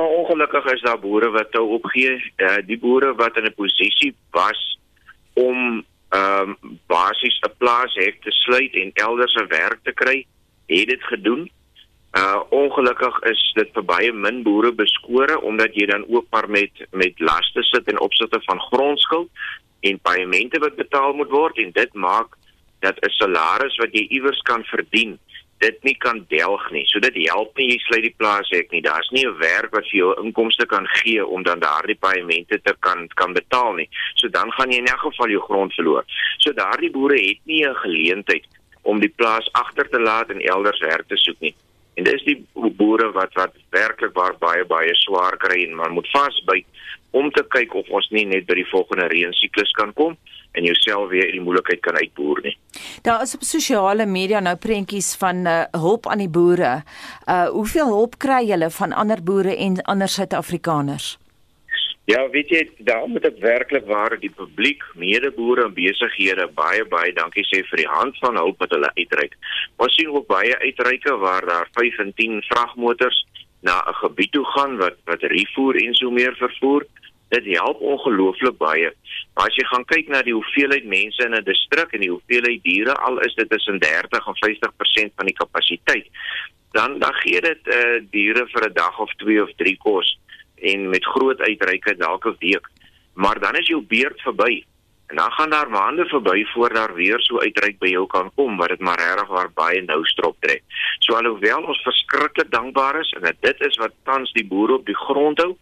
Ongelukkig 0.00 0.64
is 0.64 0.80
daar 0.82 0.98
boere 0.98 1.30
wat 1.30 1.52
tou 1.52 1.68
opgee. 1.74 2.32
Uh 2.36 2.56
die 2.66 2.78
boere 2.78 3.14
wat 3.14 3.36
in 3.36 3.44
'n 3.44 3.54
posisie 3.54 4.14
was 4.30 4.78
om 5.32 5.84
ehm 6.08 6.56
um, 6.62 6.78
basies 6.86 7.38
'n 7.40 7.56
plaas 7.58 7.94
het 7.94 8.22
te 8.22 8.30
sluit 8.30 8.74
en 8.74 8.90
elders 8.94 9.34
'n 9.34 9.48
werk 9.48 9.78
te 9.82 9.92
kry, 9.92 10.26
het 10.66 10.88
dit 10.88 11.02
gedoen. 11.02 11.50
Uh 12.18 12.40
ongelukkig 12.48 13.20
is 13.20 13.52
dit 13.54 13.68
vir 13.72 13.84
baie 13.84 14.12
min 14.12 14.42
boere 14.42 14.72
beskore 14.72 15.40
omdat 15.40 15.74
jy 15.74 15.86
dan 15.86 16.04
ook 16.08 16.26
maar 16.30 16.50
met 16.50 16.86
met 16.90 17.20
laste 17.20 17.62
sit 17.62 17.84
en 17.84 18.00
opsigte 18.00 18.40
van 18.44 18.60
grondskuld 18.60 19.30
en 19.80 20.00
paemente 20.00 20.58
wat 20.58 20.76
betaal 20.76 21.12
moet 21.12 21.30
word 21.30 21.58
en 21.58 21.70
dit 21.72 21.94
maak 21.94 22.37
dat 22.80 22.96
'n 23.00 23.10
salaris 23.10 23.76
wat 23.76 23.92
jy 23.92 24.06
iewers 24.08 24.40
kan 24.42 24.64
verdien 24.64 25.18
dit 25.58 25.78
nie 25.86 25.94
kan 25.98 26.20
delg 26.30 26.62
nie. 26.70 26.84
So 26.86 27.00
dit 27.02 27.16
help 27.26 27.56
nie 27.58 27.68
jy 27.72 27.78
sluit 27.82 28.04
die 28.06 28.14
plaas 28.20 28.50
hek 28.54 28.70
nie. 28.74 28.82
Daar's 28.82 29.08
nie 29.10 29.26
'n 29.26 29.38
werk 29.38 29.72
wat 29.74 29.88
vir 29.90 29.98
jou 29.98 30.10
inkomste 30.22 30.66
kan 30.66 30.86
gee 31.02 31.26
om 31.26 31.42
dan 31.42 31.58
daardie 31.58 31.98
paemente 31.98 32.60
te 32.62 32.74
kan 32.80 33.08
kan 33.14 33.32
betaal 33.32 33.72
nie. 33.74 33.88
So 34.14 34.28
dan 34.28 34.52
gaan 34.52 34.70
jy 34.70 34.78
in 34.78 34.86
elk 34.86 35.00
geval 35.00 35.28
jou 35.28 35.40
grond 35.40 35.74
verloor. 35.74 36.04
So 36.38 36.52
daardie 36.52 36.90
boere 36.90 37.18
het 37.18 37.40
nie 37.44 37.66
'n 37.66 37.74
geleentheid 37.74 38.46
om 38.82 39.00
die 39.00 39.14
plaas 39.16 39.48
agter 39.52 39.88
te 39.88 40.00
laat 40.00 40.30
en 40.30 40.40
elders 40.40 40.80
werk 40.80 41.08
te 41.08 41.16
soek 41.16 41.40
nie. 41.40 41.54
En 41.94 42.04
dis 42.04 42.22
die 42.22 42.46
boere 42.54 43.12
wat 43.12 43.32
wat 43.34 43.54
werklik 43.70 44.14
waar 44.14 44.36
baie 44.38 44.64
baie 44.64 44.94
swaar 44.94 45.36
kry 45.36 45.64
en 45.64 45.74
man 45.74 45.92
moet 45.92 46.08
vasbyt 46.10 46.66
om 47.10 47.30
te 47.30 47.44
kyk 47.48 47.74
of 47.74 47.88
ons 47.88 48.08
nie 48.10 48.24
net 48.24 48.46
by 48.46 48.54
die 48.54 48.70
volgende 48.70 49.06
reënsiklus 49.08 49.70
kan 49.70 49.92
kom 49.92 50.16
en 50.52 50.64
jouself 50.64 51.08
weer 51.10 51.28
in 51.28 51.38
die 51.38 51.44
moeilikheid 51.44 51.80
kan 51.80 51.96
uitboer 51.96 52.40
nie. 52.42 52.56
Daar 53.02 53.22
is 53.22 53.34
op 53.34 53.42
sosiale 53.42 54.06
media 54.06 54.40
nou 54.40 54.56
prentjies 54.56 55.14
van 55.20 55.46
uh, 55.46 55.62
hulp 55.70 56.06
aan 56.06 56.18
die 56.24 56.28
boere. 56.28 56.82
Uh 57.28 57.46
hoeveel 57.48 57.86
hulp 57.86 58.18
kry 58.18 58.42
julle 58.48 58.70
van 58.70 58.92
ander 58.92 59.22
boere 59.22 59.56
en 59.56 59.82
ander 59.82 60.08
Suid-Afrikaners? 60.08 61.16
Ja, 62.08 62.22
weet 62.32 62.48
jy, 62.48 62.60
daar 62.88 63.04
moet 63.04 63.26
ek 63.28 63.40
werklik 63.42 63.84
waar 63.84 64.14
die 64.16 64.30
publiek, 64.32 64.80
medeboere 64.96 65.66
en 65.68 65.74
besighede 65.76 66.46
baie 66.56 66.86
baie 66.88 67.12
dankie 67.12 67.44
sê 67.44 67.60
vir 67.68 67.82
die 67.82 67.90
hand 67.90 68.16
van 68.22 68.38
hulp 68.40 68.62
wat 68.64 68.72
hulle 68.72 68.88
uitreik. 68.96 69.36
Ons 69.76 69.98
sien 69.98 70.08
ook 70.08 70.24
baie 70.30 70.54
uitreike 70.62 71.18
waar 71.20 71.44
daar 71.44 71.68
5 71.76 71.98
en 72.06 72.14
10 72.16 72.40
vragmotors 72.48 73.18
na 73.60 73.84
'n 73.84 73.94
gebied 74.00 74.32
toe 74.32 74.44
gaan 74.56 74.78
wat 74.80 74.96
wat 75.04 75.22
rifoer 75.34 75.76
en 75.84 75.94
so 75.94 76.10
meer 76.10 76.34
vervoer. 76.36 76.86
Dit 77.28 77.44
help 77.44 77.80
ongelooflik 77.80 78.56
baie. 78.56 78.92
Maar 79.34 79.46
as 79.50 79.56
jy 79.56 79.64
gaan 79.68 79.84
kyk 79.84 80.08
na 80.08 80.22
die 80.22 80.32
hoeveelheid 80.32 80.84
mense 80.84 81.24
in 81.24 81.34
'n 81.34 81.44
distrik 81.44 81.92
en 81.92 82.00
die 82.00 82.10
hoeveelheid 82.10 82.62
diere, 82.62 82.94
al 82.94 83.20
is 83.20 83.34
dit 83.34 83.50
tussen 83.50 83.78
30 83.78 84.26
en 84.26 84.36
50% 84.36 85.12
van 85.16 85.26
die 85.26 85.36
kapasiteit, 85.36 86.06
dan 86.72 86.98
dan 86.98 87.14
gee 87.14 87.40
dit 87.40 87.68
eh 87.68 87.76
uh, 87.76 88.00
diere 88.10 88.46
vir 88.46 88.68
'n 88.68 88.72
dag 88.72 88.98
of 88.98 89.12
2 89.16 89.42
of 89.42 89.52
3 89.56 89.76
kos 89.76 90.18
en 90.60 90.88
met 90.88 91.04
groot 91.04 91.40
uitreike 91.40 91.96
dalk 91.96 92.24
'n 92.24 92.36
week. 92.38 92.66
Maar 93.14 93.38
dan 93.40 93.54
is 93.56 93.66
jou 93.66 93.82
beurt 93.82 94.20
verby. 94.20 94.64
En 95.08 95.16
dan 95.16 95.32
gaan 95.32 95.50
daar 95.50 95.70
maande 95.70 96.04
verby 96.04 96.44
voor 96.44 96.72
daar 96.72 96.94
weer 96.94 97.20
so 97.20 97.40
uitreik 97.40 97.78
by 97.78 97.88
jou 97.88 98.06
kan 98.06 98.30
kom 98.34 98.56
wat 98.56 98.68
dit 98.68 98.80
maar 98.80 98.98
regtig 98.98 99.28
waar 99.28 99.50
baie 99.54 99.82
nou 99.82 100.04
strop 100.04 100.36
trek. 100.40 100.62
So 100.98 101.14
alhoewel 101.14 101.62
ons 101.62 101.82
verskriklik 101.82 102.50
dankbaar 102.50 103.00
is 103.00 103.14
en 103.16 103.36
dit 103.40 103.60
is 103.60 103.76
wat 103.76 103.94
tans 104.04 104.32
die 104.32 104.46
boere 104.46 104.74
op 104.74 104.86
die 104.86 104.96
grond 104.96 105.40
hou, 105.40 105.56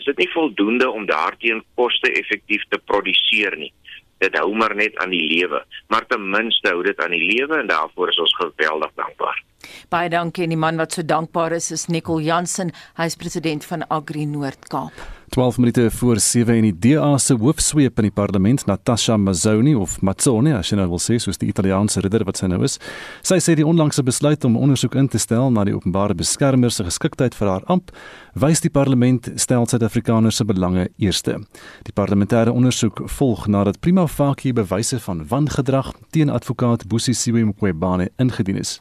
is 0.00 0.08
dit 0.08 0.22
nie 0.24 0.30
voldoende 0.32 0.88
om 0.90 1.06
daarteen 1.06 1.62
koste-effektief 1.78 2.64
te 2.68 2.80
produseer 2.88 3.56
nie. 3.60 3.72
Dit 4.20 4.36
hou 4.36 4.50
maar 4.56 4.74
net 4.76 4.96
aan 5.00 5.12
die 5.12 5.24
lewe, 5.24 5.62
maar 5.92 6.06
ten 6.08 6.24
minste 6.32 6.72
hou 6.72 6.82
dit 6.84 6.98
aan 7.00 7.14
die 7.16 7.24
lewe 7.24 7.60
en 7.60 7.68
daarvoor 7.70 8.12
is 8.12 8.20
ons 8.24 8.36
geweldig 8.40 8.92
dankbaar. 9.00 9.42
Baie 9.88 10.10
dankie 10.12 10.44
en 10.44 10.54
die 10.54 10.60
man 10.60 10.80
wat 10.80 10.92
so 10.92 11.02
dankbaar 11.02 11.52
is 11.52 11.70
is 11.70 11.88
Nicole 11.88 12.24
Jansen, 12.24 12.72
hy 12.98 13.08
is 13.10 13.16
president 13.16 13.64
van 13.64 13.86
Agri 13.88 14.26
Noord-Kaap. 14.26 15.08
12 15.30 15.58
minute 15.58 15.90
voor 15.90 16.18
7 16.20 16.54
en 16.54 16.62
die 16.62 16.78
DA 16.78 17.18
se 17.18 17.34
hoofsweep 17.34 17.98
in 17.98 18.08
die 18.08 18.10
parlement 18.14 18.64
Natasha 18.66 19.16
Mazzoni 19.16 19.74
of 19.78 20.00
Mazzoni 20.02 20.50
as 20.58 20.72
jy 20.72 20.78
nou 20.80 20.88
wil 20.90 20.98
sê 20.98 21.20
soos 21.22 21.38
die 21.38 21.46
Italiaanse 21.52 22.02
ridder 22.02 22.24
wat 22.26 22.40
sy 22.40 22.48
nou 22.50 22.58
is. 22.66 22.80
Sy 23.22 23.38
sê 23.38 23.54
die 23.54 23.66
onlangse 23.66 24.02
besluit 24.02 24.42
om 24.44 24.56
ondersoek 24.58 24.96
in 24.98 25.06
te 25.08 25.20
stel 25.22 25.52
na 25.54 25.62
die 25.68 25.74
openbare 25.76 26.16
beskermer 26.18 26.74
se 26.74 26.82
geskiktheid 26.88 27.38
vir 27.38 27.52
haar 27.52 27.68
amp 27.70 27.92
wys 28.34 28.62
die 28.64 28.72
parlement 28.74 29.28
stel 29.38 29.68
Suid-Afrikaners 29.70 30.40
se 30.42 30.44
belange 30.44 30.88
eerste. 30.98 31.38
Die 31.86 31.94
parlementêre 31.94 32.50
ondersoek 32.50 33.04
volg 33.20 33.46
nadat 33.46 33.78
prima 33.78 34.08
facie 34.10 34.52
bewyse 34.52 34.98
van 35.06 35.22
wangedrag 35.30 35.92
teen 36.10 36.30
advokaat 36.34 36.88
Busisiwe 36.90 37.44
Mqwebane 37.52 38.10
ingedien 38.18 38.58
is. 38.58 38.80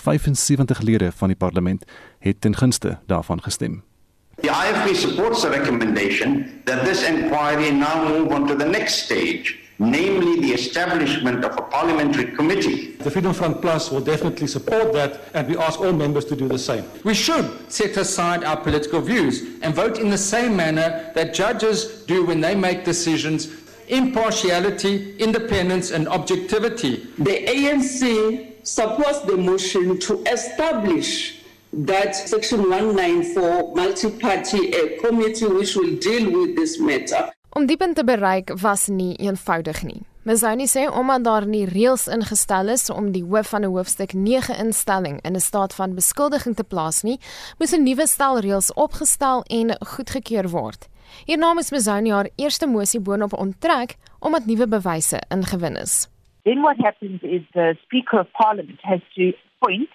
275 0.00 0.80
lede 0.80 1.12
van 1.12 1.28
die 1.28 1.36
parlement 1.36 1.84
het 2.18 2.40
ten 2.40 2.56
gunste 2.56 2.98
daarvan 3.06 3.42
gestem. 3.42 3.82
The 4.40 4.48
IFP 4.48 4.96
supports 4.96 5.40
the 5.40 5.48
recommendation 5.48 6.60
that 6.64 6.84
this 6.84 7.02
inquiry 7.02 7.70
now 7.70 8.08
move 8.08 8.34
on 8.34 8.46
to 8.46 8.56
the 8.56 8.64
next 8.64 8.94
stage, 9.04 9.58
namely 9.76 10.40
the 10.40 10.52
establishment 10.54 11.44
of 11.44 11.58
a 11.58 11.62
parliamentary 11.62 12.32
committee. 12.32 12.96
The 13.02 13.10
Freedom 13.10 13.34
Front 13.34 13.60
Plus 13.60 13.90
will 13.90 14.04
definitely 14.04 14.46
support 14.46 14.92
that, 14.92 15.20
and 15.34 15.48
we 15.48 15.56
ask 15.56 15.80
all 15.80 15.92
members 15.92 16.24
to 16.24 16.36
do 16.36 16.48
the 16.48 16.58
same. 16.58 16.84
We 17.04 17.14
should 17.14 17.50
set 17.68 17.96
aside 17.96 18.44
our 18.44 18.56
political 18.56 19.00
views 19.00 19.42
and 19.62 19.74
vote 19.74 19.98
in 19.98 20.08
the 20.08 20.18
same 20.18 20.56
manner 20.56 21.12
that 21.14 21.34
judges 21.34 22.04
do 22.06 22.24
when 22.24 22.40
they 22.40 22.54
make 22.54 22.84
decisions 22.84 23.48
impartiality, 23.90 25.16
independence, 25.18 25.90
and 25.90 26.08
objectivity. 26.08 27.08
The 27.18 27.44
ANC 27.46 28.49
supports 28.74 29.20
the 29.26 29.36
motion 29.36 29.98
to 29.98 30.22
establish 30.32 31.40
that 31.86 32.14
Section 32.14 32.68
194 32.70 33.74
multi-party 33.74 34.72
a 34.72 34.98
committee 35.00 35.46
which 35.46 35.74
will 35.76 35.96
deal 35.96 36.30
with 36.30 36.56
this 36.56 36.78
matter. 36.78 37.30
Om 37.50 37.66
die 37.66 37.76
punt 37.76 37.96
te 37.98 38.04
bereik 38.06 38.52
was 38.62 38.86
nie 38.86 39.16
eenvoudig 39.18 39.82
nie. 39.82 40.02
Mizoni 40.22 40.68
sê 40.70 40.84
omdat 40.86 41.24
daar 41.24 41.46
nie 41.48 41.64
reëls 41.66 42.06
ingestel 42.12 42.70
is 42.70 42.90
om 42.94 43.10
die 43.10 43.24
hoof 43.24 43.48
van 43.50 43.64
'n 43.64 43.72
hoofstuk 43.74 44.12
9 44.12 44.56
instelling 44.56 45.18
in 45.22 45.34
'n 45.34 45.40
staat 45.40 45.74
van 45.74 45.94
beskuldiging 45.94 46.54
te 46.56 46.64
plaas 46.64 47.02
nie, 47.02 47.18
moes 47.58 47.72
'n 47.72 47.82
nuwe 47.82 48.06
stel 48.06 48.38
reëls 48.38 48.72
opgestel 48.74 49.42
en 49.42 49.76
goedgekeur 49.80 50.48
word. 50.48 50.88
Hierna 51.26 51.58
is 51.58 51.70
Mizoni 51.70 52.10
haar 52.10 52.28
eerste 52.36 52.66
mosie 52.66 53.00
boonop 53.00 53.32
onttrek 53.32 53.96
omdat 54.20 54.46
nuwe 54.46 54.68
bewyse 54.68 55.18
ingewin 55.28 55.76
is. 55.76 56.09
Then 56.44 56.62
what 56.62 56.78
happens 56.78 57.20
is 57.22 57.42
the 57.54 57.76
Speaker 57.82 58.20
of 58.20 58.32
Parliament 58.32 58.80
has 58.82 59.00
to 59.16 59.32
appoint 59.62 59.90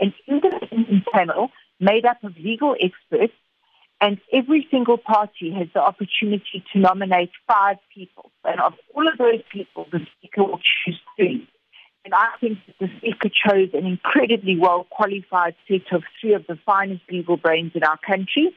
an 0.00 0.12
independent 0.26 1.06
panel 1.12 1.50
made 1.80 2.04
up 2.04 2.22
of 2.22 2.36
legal 2.36 2.76
experts, 2.80 3.32
and 4.00 4.20
every 4.32 4.66
single 4.70 4.98
party 4.98 5.50
has 5.52 5.68
the 5.72 5.80
opportunity 5.80 6.62
to 6.72 6.78
nominate 6.78 7.30
five 7.46 7.76
people. 7.94 8.30
And 8.44 8.60
of 8.60 8.74
all 8.94 9.08
of 9.08 9.16
those 9.16 9.40
people, 9.50 9.86
the 9.90 10.00
Speaker 10.18 10.44
will 10.44 10.60
choose 10.84 11.00
three. 11.16 11.48
And 12.04 12.14
I 12.14 12.28
think 12.40 12.58
that 12.66 12.76
the 12.78 12.88
Speaker 12.98 13.30
chose 13.30 13.70
an 13.72 13.86
incredibly 13.86 14.56
well 14.58 14.86
qualified 14.90 15.54
set 15.66 15.92
of 15.92 16.04
three 16.20 16.34
of 16.34 16.46
the 16.46 16.58
finest 16.66 17.02
legal 17.10 17.36
brains 17.36 17.72
in 17.74 17.82
our 17.82 17.98
country. 17.98 18.54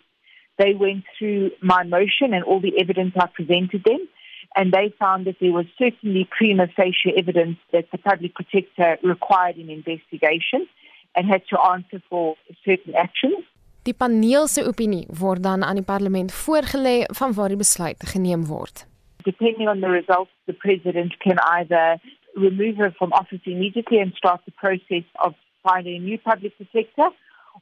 They 0.58 0.74
went 0.74 1.06
through 1.18 1.52
my 1.62 1.84
motion 1.84 2.34
and 2.34 2.44
all 2.44 2.60
the 2.60 2.80
evidence 2.80 3.14
I 3.18 3.28
presented 3.28 3.86
them, 3.86 4.08
and 4.56 4.74
they 4.74 4.94
found 5.00 5.26
that 5.28 5.36
there 5.40 5.52
was 5.52 5.66
certainly 5.78 6.28
prima 6.38 6.68
facie 6.68 7.14
evidence 7.18 7.58
that 7.72 7.86
the 7.92 7.98
public 7.98 8.34
protector 8.34 8.98
required 9.04 9.58
an 9.58 9.70
investigation 9.70 10.68
and 11.16 11.28
had 11.28 11.44
to 11.50 11.60
answer 11.62 12.02
for 12.10 12.36
certain 12.66 12.96
actions. 12.96 13.46
Die 13.84 13.94
paneel 13.94 14.48
se 14.48 14.64
opinie 14.68 15.06
word 15.08 15.44
dan 15.44 15.64
aan 15.64 15.76
die 15.76 15.86
parlement 15.86 16.34
voorgelê 16.34 17.04
van 17.20 17.34
waar 17.34 17.48
die 17.48 17.58
besluit 17.58 18.04
geneem 18.14 18.46
word. 18.46 18.86
Depending 19.24 19.68
on 19.68 19.80
the 19.80 19.90
results, 19.90 20.32
the 20.46 20.54
president 20.54 21.18
can 21.20 21.40
either 21.58 22.00
remove 22.36 22.78
her 22.78 22.92
from 22.98 23.12
office 23.12 23.42
immediately 23.46 24.00
and 24.00 24.14
start 24.14 24.42
the 24.46 24.52
process 24.52 25.04
of 25.26 25.34
finding 25.64 25.96
a 26.02 26.04
new 26.04 26.18
public 26.18 26.56
protector, 26.58 27.10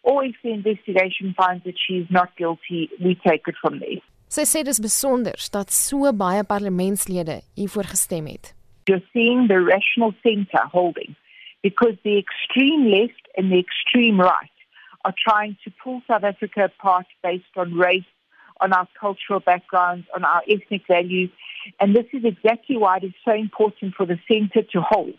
or 0.04 0.24
if 0.24 0.36
the 0.44 0.52
investigation 0.52 1.34
finds 1.38 1.64
that 1.64 1.76
she 1.78 1.94
is 1.98 2.08
not 2.10 2.36
guilty, 2.38 2.90
we 3.04 3.16
take 3.28 3.48
it 3.48 3.56
from 3.62 3.80
there. 3.80 4.02
Sy 4.28 4.44
sê 4.44 4.60
dis 4.68 4.80
besonder 4.84 5.40
dat 5.54 5.72
so 5.72 6.12
baie 6.12 6.44
parlementslede 6.44 7.38
hiervoor 7.56 7.88
gestem 7.94 8.26
het. 8.28 8.52
You're 8.90 9.04
seeing 9.14 9.48
the 9.48 9.60
rational 9.64 10.14
centre 10.22 10.66
holding 10.72 11.16
because 11.64 11.96
the 12.04 12.18
extreme 12.20 12.92
left 12.92 13.24
and 13.38 13.52
the 13.52 13.60
extreme 13.60 14.20
right 14.20 14.58
are 15.06 15.16
trying 15.16 15.56
to 15.64 15.72
pull 15.82 16.02
South 16.08 16.26
Africa 16.26 16.66
apart 16.66 17.08
based 17.24 17.56
on 17.56 17.74
race, 17.74 18.12
on 18.60 18.74
our 18.74 18.88
cultural 19.00 19.40
backgrounds, 19.40 20.06
on 20.14 20.26
our 20.26 20.42
ethnic 20.50 20.84
values. 20.88 21.30
And 21.80 21.96
this 21.96 22.08
is 22.12 22.26
exactly 22.26 22.76
why 22.76 22.98
it 22.98 23.06
is 23.06 23.14
so 23.24 23.34
important 23.34 23.96
for 23.96 24.06
the 24.06 24.20
centre 24.28 24.64
to 24.74 24.82
hold. 24.82 25.16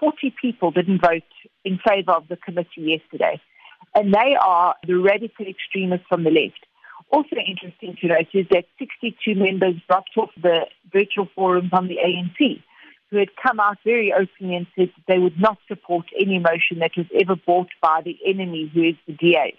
40 0.00 0.34
people 0.40 0.72
didn't 0.72 1.02
vote 1.02 1.30
in 1.64 1.78
favour 1.86 2.12
of 2.12 2.26
the 2.26 2.36
committee 2.36 2.98
yesterday. 2.98 3.40
And 3.94 4.12
they 4.12 4.34
are 4.40 4.74
the 4.86 4.94
radical 4.94 5.46
extremists 5.46 6.06
from 6.08 6.24
the 6.24 6.30
left. 6.30 6.66
Also 7.10 7.36
interesting 7.36 7.96
to 8.00 8.06
note 8.06 8.28
is 8.32 8.46
that 8.50 8.64
62 8.78 9.34
members 9.34 9.74
dropped 9.88 10.16
off 10.16 10.30
the 10.40 10.66
virtual 10.92 11.28
forum 11.34 11.68
from 11.68 11.88
the 11.88 11.96
ANC 11.96 12.62
who 13.10 13.18
had 13.18 13.34
come 13.34 13.58
out 13.58 13.78
very 13.84 14.12
openly 14.12 14.54
and 14.54 14.66
said 14.76 14.88
that 14.88 15.04
they 15.08 15.18
would 15.18 15.38
not 15.38 15.58
support 15.66 16.06
any 16.18 16.38
motion 16.38 16.78
that 16.78 16.92
was 16.96 17.06
ever 17.20 17.34
brought 17.34 17.68
by 17.82 18.00
the 18.04 18.16
enemy, 18.24 18.70
who 18.72 18.84
is 18.84 18.94
the 19.06 19.12
DA. 19.12 19.56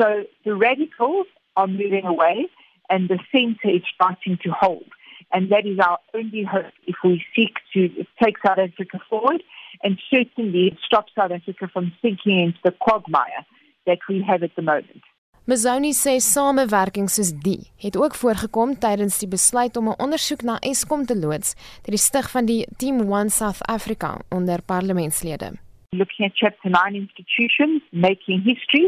So 0.00 0.24
the 0.44 0.56
radicals 0.56 1.26
are 1.56 1.68
moving 1.68 2.04
away 2.04 2.48
and 2.90 3.08
the 3.08 3.20
centre 3.30 3.70
is 3.70 3.82
starting 3.94 4.38
to 4.42 4.50
hold. 4.50 4.86
And 5.32 5.50
that 5.50 5.66
is 5.66 5.78
our 5.78 5.98
only 6.14 6.42
hope 6.42 6.72
if 6.86 6.96
we 7.04 7.24
seek 7.34 7.54
to 7.74 7.88
take 8.22 8.36
South 8.44 8.58
Africa 8.58 8.98
forward 9.08 9.42
and 9.82 9.98
certainly 10.10 10.76
stop 10.84 11.06
South 11.16 11.30
Africa 11.30 11.68
from 11.72 11.92
sinking 12.02 12.40
into 12.40 12.58
the 12.64 12.72
quagmire 12.72 13.46
that 13.86 13.98
we 14.08 14.22
have 14.22 14.42
at 14.42 14.54
the 14.56 14.62
moment. 14.62 15.02
Mazoni 15.44 15.90
sê 15.92 16.14
samewerking 16.24 17.10
soos 17.12 17.30
die 17.46 17.66
het 17.84 17.98
ook 18.00 18.14
voorgekom 18.16 18.70
tydens 18.80 19.18
die 19.20 19.28
besluit 19.28 19.76
om 19.76 19.88
'n 19.90 20.00
ondersoek 20.04 20.42
na 20.42 20.54
Eskom 20.70 21.04
te 21.04 21.16
loods 21.24 21.52
deur 21.84 21.94
die 21.96 22.06
stig 22.08 22.30
van 22.34 22.46
die 22.46 22.64
Team 22.80 22.96
One 23.18 23.28
South 23.28 23.60
Africa 23.76 24.10
onder 24.30 24.62
parlementslede. 24.62 25.48
Looking 25.92 26.24
at 26.28 26.34
Chapter 26.34 26.70
9 26.70 26.94
institutions, 26.94 27.82
making 27.92 28.40
history. 28.42 28.86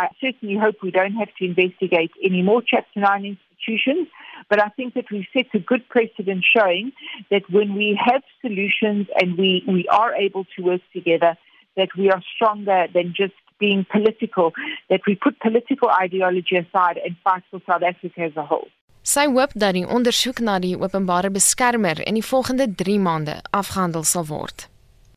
I 0.00 0.08
certainly 0.18 0.56
hope 0.64 0.76
we 0.82 0.90
don't 0.90 1.16
have 1.22 1.32
to 1.38 1.44
investigate 1.44 2.12
any 2.28 2.42
more 2.42 2.62
Chapter 2.64 3.00
9 3.00 3.24
institutions, 3.24 4.08
but 4.48 4.58
I 4.66 4.70
think 4.76 4.94
that 4.94 5.06
we've 5.12 5.30
set 5.32 5.46
a 5.54 5.62
good 5.70 5.84
precedent 5.88 6.44
showing 6.56 6.92
that 7.30 7.44
when 7.50 7.76
we 7.76 7.88
have 8.08 8.22
solutions 8.40 9.06
and 9.20 9.38
we, 9.38 9.62
we 9.66 9.86
are 9.88 10.12
able 10.26 10.44
to 10.56 10.62
work 10.62 10.82
together, 10.92 11.36
that 11.76 11.90
we 11.96 12.10
are 12.10 12.22
stronger 12.34 12.88
than 12.92 13.14
just 13.14 13.34
being 13.58 13.86
political, 13.90 14.52
that 14.88 15.00
we 15.06 15.14
put 15.14 15.38
political 15.40 15.90
ideology 15.90 16.56
aside 16.56 16.98
and 17.04 17.16
fight 17.24 17.42
for 17.50 17.60
South 17.66 17.82
Africa 17.82 18.20
as 18.22 18.36
a 18.36 18.44
whole. 18.44 18.68
Sy 19.04 19.26
hoop 19.28 19.52
dat 19.52 19.74
die 19.76 19.84
ondersoek 19.84 20.38
na 20.40 20.56
die 20.58 20.76
openbare 20.80 21.28
beskermer 21.30 21.98
in 22.08 22.16
die 22.16 22.24
volgende 22.24 22.70
3 22.82 22.96
maande 23.04 23.34
afgehandel 23.52 24.06
sal 24.08 24.24
word. 24.30 24.64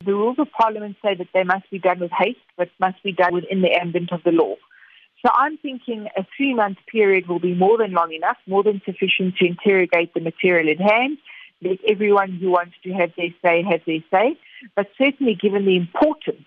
The 0.04 0.12
rules 0.12 0.38
of 0.38 0.50
parliament 0.52 0.96
say 1.02 1.14
that 1.14 1.32
they 1.32 1.44
must 1.44 1.70
be 1.70 1.78
done 1.78 1.98
with 1.98 2.12
haste, 2.12 2.44
but 2.56 2.68
must 2.78 3.02
be 3.02 3.12
done 3.12 3.32
within 3.32 3.62
the 3.62 3.72
ambit 3.80 4.12
of 4.12 4.22
the 4.24 4.32
law. 4.32 4.56
So 5.24 5.30
I'm 5.34 5.56
thinking 5.58 6.06
a 6.16 6.24
three 6.36 6.54
month 6.54 6.78
period 6.92 7.26
will 7.26 7.40
be 7.40 7.54
more 7.54 7.78
than 7.78 7.92
long 7.92 8.12
enough, 8.12 8.36
more 8.46 8.62
than 8.62 8.82
sufficient 8.84 9.36
to 9.36 9.46
interrogate 9.46 10.14
the 10.14 10.20
material 10.20 10.68
in 10.68 10.78
hand, 10.78 11.18
let 11.62 11.78
everyone 11.88 12.32
who 12.32 12.50
wants 12.50 12.76
to 12.84 12.92
have 12.92 13.10
their 13.16 13.34
say 13.42 13.62
have 13.62 13.82
their 13.86 14.04
say. 14.10 14.38
But 14.76 14.90
certainly, 14.96 15.34
given 15.34 15.64
the 15.64 15.76
importance 15.76 16.44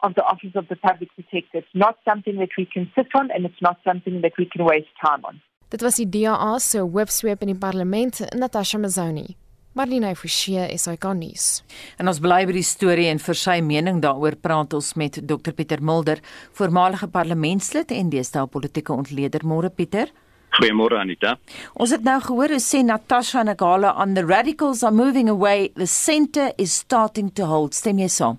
of 0.00 0.14
the 0.14 0.22
Office 0.22 0.54
of 0.54 0.68
the 0.68 0.76
Public 0.76 1.10
Protector, 1.14 1.58
it's 1.58 1.74
not 1.74 1.96
something 2.04 2.36
that 2.38 2.50
we 2.58 2.66
can 2.66 2.90
sit 2.94 3.08
on 3.14 3.30
and 3.30 3.44
it's 3.44 3.62
not 3.62 3.78
something 3.84 4.20
that 4.22 4.32
we 4.38 4.46
can 4.46 4.64
waste 4.64 4.92
time 5.02 5.24
on. 5.24 5.40
Dit 5.68 5.82
was 5.82 5.96
die 5.96 6.06
DA 6.06 6.58
se 6.58 6.78
hoofsweep 6.78 7.42
in 7.42 7.48
die 7.48 7.58
parlement, 7.58 8.20
Natasha 8.34 8.78
Mazoni. 8.78 9.36
Marlene 9.74 10.12
Forsie 10.14 10.62
is 10.70 10.84
hy 10.86 10.94
kan 11.02 11.18
nuus. 11.18 11.64
En 11.98 12.06
ons 12.06 12.20
bly 12.22 12.44
by 12.46 12.54
die 12.54 12.62
storie 12.62 13.08
en 13.10 13.18
vir 13.18 13.38
sy 13.38 13.56
mening 13.58 13.98
daaroor 14.04 14.36
praat 14.38 14.76
ons 14.78 14.92
met 15.00 15.18
Dr 15.18 15.50
Pieter 15.56 15.82
Mulder, 15.82 16.20
voormalige 16.54 17.08
parlementslid 17.10 17.90
en 17.90 18.12
deesdae 18.12 18.46
politieke 18.46 18.94
ontleder. 18.94 19.42
Môre 19.42 19.72
Pieter. 19.74 20.12
Goeiemôre 20.54 21.00
Anita. 21.00 21.34
Ons 21.74 21.90
het 21.90 22.06
nou 22.06 22.20
gehoor 22.22 22.54
hoe 22.54 22.62
sê 22.62 22.84
Natasha 22.86 23.42
Nagala 23.42 23.96
on 23.98 24.14
the 24.14 24.22
radicals 24.22 24.84
are 24.86 24.94
moving 24.94 25.28
away, 25.28 25.72
the 25.74 25.90
centre 25.90 26.52
is 26.56 26.70
starting 26.78 27.34
to 27.34 27.50
hold. 27.50 27.74
Stem 27.74 27.98
jy 27.98 28.06
saam? 28.06 28.38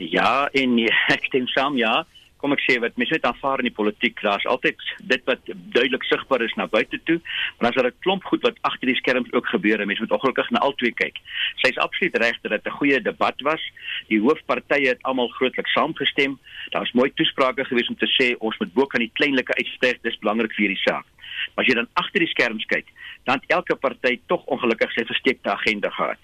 Ja, 0.00 0.48
en 0.56 0.78
ek 1.16 1.28
stem 1.28 1.46
saam 1.52 1.76
ja 1.76 2.06
kom 2.40 2.54
ek 2.56 2.62
sê 2.64 2.78
wat 2.80 2.96
mense 3.00 3.12
net 3.12 3.26
aanvaar 3.28 3.60
in 3.60 3.68
die 3.68 3.76
politiek, 3.76 4.16
daar's 4.24 4.46
altyd 4.48 4.80
dit 5.12 5.26
wat 5.28 5.42
duidelik 5.76 6.06
sigbaar 6.08 6.44
is 6.46 6.54
na 6.56 6.66
buite 6.72 6.98
toe, 7.08 7.18
maar 7.58 7.68
as 7.70 7.76
daar 7.76 7.90
'n 7.90 8.00
klomp 8.04 8.24
goed 8.24 8.42
wat 8.46 8.56
agter 8.68 8.88
die 8.88 8.96
skerms 8.96 9.32
ook 9.36 9.46
gebeur, 9.52 9.84
mense 9.86 10.00
moet 10.00 10.16
ongelukkig 10.16 10.50
na 10.50 10.64
albei 10.64 10.92
kyk. 11.02 11.20
Sy's 11.62 11.76
absoluut 11.76 12.16
reg 12.16 12.40
dat 12.42 12.52
dit 12.52 12.66
'n 12.66 12.78
goeie 12.78 13.00
debat 13.00 13.36
was. 13.42 13.62
Die 14.08 14.20
hoofpartye 14.20 14.88
het 14.88 15.02
almal 15.02 15.28
grootliks 15.28 15.72
saamgestem. 15.72 16.38
Daar's 16.70 16.92
mooi 16.92 17.10
toesprake 17.14 17.64
gewees 17.64 17.88
om 17.88 17.96
te 17.96 18.08
sê 18.18 18.36
ons 18.38 18.58
moet 18.58 18.72
bo 18.72 18.86
kan 18.86 19.00
die 19.00 19.12
kleinlike 19.14 19.54
uitstyg, 19.54 20.00
dis 20.02 20.18
belangrik 20.18 20.52
vir 20.54 20.66
hierdie 20.66 20.84
saak. 20.88 21.06
Maar 21.54 21.64
as 21.64 21.68
jy 21.68 21.74
dan 21.74 21.88
agter 21.94 22.20
die 22.20 22.28
skerms 22.28 22.64
kyk, 22.64 22.86
dan 23.24 23.42
elke 23.46 23.76
party 23.76 24.20
tog 24.26 24.44
ongelukkig 24.44 24.92
sy 24.92 25.04
versteekte 25.04 25.50
agenda 25.52 25.90
gehad. 25.90 26.18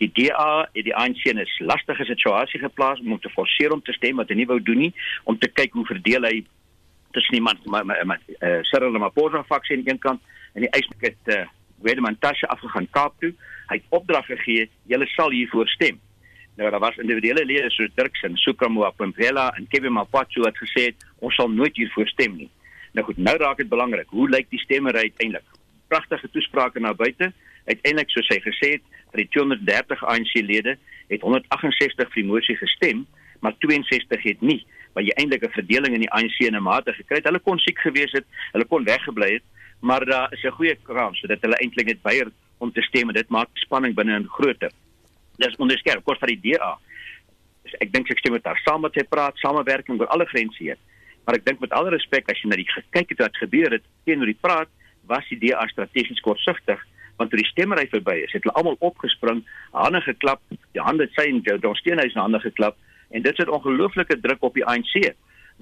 Die 0.00 0.10
DA 0.12 0.68
het 0.72 0.84
die 0.84 0.94
ANC 0.94 1.24
in 1.24 1.40
'n 1.40 1.46
lastige 1.58 2.04
situasie 2.04 2.60
geplaas 2.60 3.00
om 3.00 3.08
hom 3.08 3.20
te 3.20 3.30
forceer 3.30 3.72
om 3.72 3.82
te 3.82 3.92
stem 3.92 4.16
wat 4.16 4.28
hy 4.28 4.34
nie 4.34 4.46
wou 4.46 4.60
doen 4.62 4.78
nie, 4.78 4.94
om 5.24 5.38
te 5.38 5.48
kyk 5.48 5.72
hoe 5.72 5.86
verdeel 5.86 6.22
hy 6.22 6.44
tussen 7.12 7.34
iemand 7.34 7.64
met 7.66 7.84
met 7.84 8.04
met 8.04 8.20
uh, 8.28 8.58
Cyril 8.62 8.92
Ramaphosa 8.92 9.42
faksie 9.44 9.76
aan 9.76 9.82
die 9.82 9.92
een 9.92 9.98
kant 9.98 10.20
en 10.54 10.60
die 10.60 10.70
eislik 10.70 11.00
het 11.00 11.36
uh, 11.36 11.46
Wedeman 11.82 12.18
Tasha 12.18 12.46
afgegaan 12.46 12.88
Kaap 12.90 13.14
toe. 13.20 13.32
Hy 13.68 13.76
het 13.76 13.84
opdrag 13.88 14.26
gegee, 14.26 14.70
julle 14.86 15.06
sal 15.06 15.30
hiervoor 15.30 15.68
stem. 15.68 16.00
Nou 16.56 16.70
daar 16.70 16.80
was 16.80 16.96
individuele 16.96 17.44
lede 17.44 17.70
soos 17.70 17.90
Dirks 17.94 18.22
en 18.22 18.36
Sukamoa 18.36 18.90
Pempela 18.90 19.50
en 19.56 19.66
Kevin 19.68 19.92
Mapatso 19.92 20.42
wat 20.42 20.56
gesê 20.60 20.90
het 20.90 21.06
ons 21.18 21.34
sal 21.34 21.48
nooit 21.48 21.76
hiervoor 21.76 22.08
stem 22.08 22.36
nie. 22.36 22.50
Nou 22.92 23.06
goed, 23.06 23.16
nou 23.16 23.36
raak 23.40 23.56
dit 23.56 23.68
belangrik. 23.68 24.08
Hoe 24.12 24.28
lyk 24.28 24.50
die 24.50 24.60
stemmery 24.60 25.08
uiteindelik? 25.08 25.61
Pragtige 25.92 26.30
toesprake 26.32 26.80
na 26.80 26.94
buite. 26.96 27.32
Uiteindelik 27.68 28.10
soos 28.10 28.28
hy 28.32 28.40
gesê 28.42 28.70
het, 28.78 28.84
vir 29.12 29.24
die 29.24 29.30
230 29.36 30.04
ANC-lede 30.08 30.76
het 31.12 31.24
168 31.26 32.08
vir 32.14 32.20
die 32.22 32.28
mosie 32.28 32.56
gestem, 32.56 33.04
maar 33.44 33.56
62 33.64 34.22
het 34.24 34.40
nie, 34.40 34.62
want 34.96 35.08
jy 35.08 35.14
eintlik 35.20 35.44
'n 35.44 35.56
verdeling 35.58 35.94
in 35.94 36.04
die 36.06 36.12
ANC 36.16 36.38
in 36.48 36.56
'n 36.56 36.62
mate 36.62 36.92
gekry 36.92 37.20
het. 37.20 37.28
Hulle 37.28 37.44
kon 37.44 37.58
siek 37.58 37.78
gewees 37.78 38.12
het, 38.12 38.24
hulle 38.52 38.64
kon 38.64 38.84
weggebly 38.84 39.32
het, 39.34 39.44
maar 39.80 40.04
daar 40.04 40.32
is 40.32 40.44
'n 40.44 40.56
goeie 40.58 40.76
kans 40.82 41.20
dat 41.20 41.42
hulle 41.42 41.60
eintlik 41.60 41.86
net 41.86 42.02
weier 42.02 42.30
om 42.58 42.72
te 42.72 42.82
stem 42.82 43.08
en 43.08 43.14
dit 43.14 43.28
maak 43.28 43.48
spanning 43.54 43.94
binne 43.94 44.18
'n 44.18 44.28
groter. 44.28 44.70
Dis 45.36 45.56
onderskerp 45.56 46.04
kos 46.04 46.18
vir 46.18 46.28
die 46.28 46.40
DA. 46.52 46.78
Ek 47.80 47.92
dink 47.92 48.10
ek 48.10 48.18
stem 48.18 48.32
met 48.32 48.44
haar 48.44 48.60
saam 48.64 48.80
met 48.80 48.94
hy 48.94 49.02
praat, 49.02 49.36
samewerking 49.36 50.00
oor 50.00 50.06
alle 50.06 50.26
grense 50.26 50.58
hier. 50.58 50.76
Maar 51.24 51.34
ek 51.34 51.44
dink 51.44 51.60
met 51.60 51.72
alle 51.72 51.90
respek 51.90 52.30
as 52.30 52.40
jy 52.42 52.48
na 52.48 52.56
die 52.56 52.68
gekyk 52.68 53.08
het 53.08 53.18
wat 53.18 53.36
gebeur 53.36 53.70
het 53.70 53.82
teenoor 54.04 54.26
die 54.26 54.40
praat, 54.40 54.68
was 55.10 55.28
die 55.28 55.38
DA 55.42 55.66
strategies 55.70 56.20
kortsigtig 56.20 56.80
want 57.20 57.30
toe 57.30 57.38
die 57.42 57.50
stemmery 57.50 57.84
verby 57.92 58.14
is, 58.24 58.32
het 58.32 58.46
hulle 58.46 58.54
almal 58.56 58.78
opgespring, 58.80 59.42
hande 59.76 60.00
geklap, 60.02 60.40
die 60.72 60.82
hande 60.82 61.06
sy 61.12 61.28
en 61.28 61.42
John 61.44 61.76
Steenhuisen 61.78 62.22
hande 62.22 62.40
geklap 62.42 62.78
en 63.12 63.22
dit 63.22 63.36
sit 63.36 63.52
ongelooflike 63.52 64.16
druk 64.24 64.42
op 64.48 64.56
die 64.56 64.64
ANC 64.66 65.12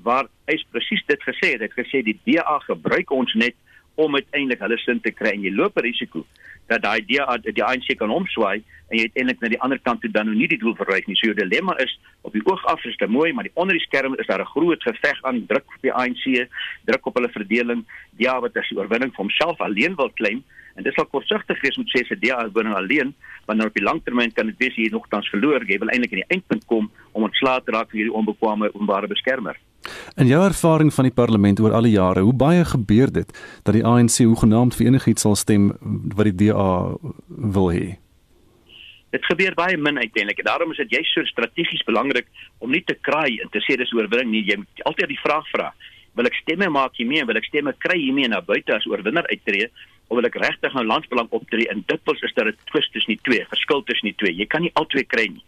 waar 0.06 0.30
hy 0.48 0.56
presies 0.72 1.02
dit 1.08 1.26
gesê 1.26 1.54
het, 1.54 1.64
hy 1.64 1.68
het 1.68 1.76
gesê 1.76 2.02
die 2.06 2.16
DA 2.24 2.60
gebruik 2.68 3.10
ons 3.12 3.34
net 3.34 3.58
om 4.04 4.14
uiteindelik 4.14 4.62
hulle 4.64 4.78
sin 4.78 5.00
te 5.00 5.12
kry 5.12 5.34
en 5.36 5.44
jy 5.46 5.52
loop 5.54 5.76
'n 5.76 5.86
risiko 5.86 6.24
dat 6.70 6.82
daai 6.82 7.00
DA 7.06 7.36
die 7.42 7.64
ANC 7.64 7.96
kan 7.98 8.12
omswaai 8.14 8.62
en 8.90 8.98
jy 8.98 9.06
uiteindelik 9.08 9.40
na 9.42 9.48
die 9.52 9.60
ander 9.64 9.80
kant 9.86 10.00
toe 10.02 10.10
dan 10.10 10.26
nou 10.26 10.36
nie 10.36 10.48
die 10.50 10.58
doel 10.58 10.74
bereik 10.78 11.06
nie. 11.06 11.16
So 11.18 11.30
jou 11.30 11.36
dilemma 11.38 11.76
is 11.82 11.92
op 12.26 12.34
die 12.34 12.42
oog 12.46 12.62
af 12.70 12.84
is 12.86 12.96
dit 12.98 13.10
mooi, 13.10 13.32
maar 13.32 13.46
die 13.46 13.54
onder 13.54 13.78
die 13.78 13.86
skerm 13.86 14.14
is 14.18 14.26
daar 14.26 14.42
'n 14.42 14.52
groot 14.54 14.82
geveg 14.82 15.18
aan 15.22 15.46
druk 15.46 15.66
op 15.66 15.82
die 15.82 15.92
ANC, 15.92 16.48
druk 16.86 17.06
op 17.06 17.14
hulle 17.14 17.28
verdeling. 17.28 17.84
Ja, 18.16 18.40
wat 18.40 18.56
as 18.56 18.68
die 18.68 18.78
oorwinning 18.78 19.12
vir 19.14 19.24
homself 19.24 19.60
alleen 19.60 19.96
wil 19.96 20.10
claim 20.14 20.42
en 20.76 20.82
dit 20.82 20.94
sal 20.94 21.06
kortsigtig 21.06 21.60
wees 21.60 21.76
om 21.76 21.84
te 21.84 21.98
sê 21.98 22.06
se 22.06 22.16
DA 22.18 22.42
oorwinning 22.42 22.76
alleen, 22.76 23.14
want 23.46 23.58
nou 23.58 23.68
op 23.68 23.74
die 23.74 23.84
langtermyn 23.84 24.32
kan 24.32 24.46
dit 24.46 24.58
wees 24.58 24.76
jy 24.76 24.88
nogtans 24.90 25.28
verloor. 25.28 25.64
Jy 25.66 25.78
wil 25.78 25.88
eintlik 25.88 26.12
aan 26.12 26.22
die 26.22 26.34
eindpunt 26.36 26.64
kom 26.66 26.90
om 27.12 27.22
ontslae 27.22 27.62
te 27.64 27.72
raak 27.72 27.90
van 27.90 27.98
hierdie 27.98 28.14
onbekwame 28.14 28.74
openbare 28.74 29.06
beskermer. 29.06 29.56
In 30.20 30.28
jou 30.28 30.40
ervaring 30.44 30.92
van 30.94 31.08
die 31.08 31.14
parlement 31.14 31.60
oor 31.60 31.72
al 31.72 31.88
die 31.88 31.96
jare, 31.96 32.20
hoe 32.26 32.36
baie 32.36 32.64
gebeur 32.64 33.12
dit 33.12 33.30
dat 33.64 33.74
die 33.74 33.84
ANC 33.86 34.20
hoegenaamd 34.20 34.76
vir 34.76 34.90
enigiets 34.90 35.24
sal 35.24 35.36
stem 35.38 35.70
wat 36.16 36.28
die 36.28 36.36
DA 36.46 36.96
wil 37.28 37.70
hê? 37.72 37.96
Dit 39.10 39.24
gebeur 39.26 39.56
baie 39.58 39.76
min 39.76 39.98
uiteindelik 39.98 40.38
en 40.38 40.50
daarom 40.50 40.74
is 40.74 40.82
dit 40.84 40.98
jy 40.98 41.00
so 41.08 41.24
strategies 41.26 41.82
belangrik 41.86 42.28
om 42.62 42.70
nie 42.70 42.84
te 42.86 42.94
kraai 42.94 43.40
en 43.42 43.50
te 43.50 43.62
sê 43.64 43.78
dis 43.80 43.94
oorwinning 43.96 44.30
nie. 44.36 44.44
Jy 44.46 44.60
moet 44.62 44.84
altyd 44.86 45.10
die 45.10 45.22
vraag 45.22 45.48
vra: 45.50 45.72
Wil 46.18 46.28
ek 46.30 46.36
stemme 46.42 46.68
maak 46.70 46.98
hiermee? 46.98 47.24
Wil 47.26 47.40
ek 47.40 47.48
stemme 47.48 47.74
kry 47.82 47.96
hiermee 47.98 48.30
na 48.30 48.42
buite 48.44 48.76
as 48.76 48.86
oorwinner 48.90 49.26
uittreë? 49.30 49.70
Of 50.10 50.18
wil 50.18 50.26
ek 50.26 50.38
regtig 50.42 50.74
nou 50.74 50.82
landsbelang 50.86 51.30
optree 51.34 51.68
en 51.70 51.84
dit 51.86 52.06
was 52.06 52.22
is 52.26 52.34
dat 52.34 52.50
dit 52.50 52.62
twis 52.70 52.88
tussen 52.90 53.14
die 53.14 53.22
twee, 53.26 53.44
verskil 53.50 53.84
tussen 53.86 54.10
die 54.10 54.16
twee. 54.18 54.34
Jy 54.34 54.46
kan 54.50 54.64
nie 54.66 54.72
albei 54.78 55.04
kry 55.06 55.28
nie. 55.30 55.44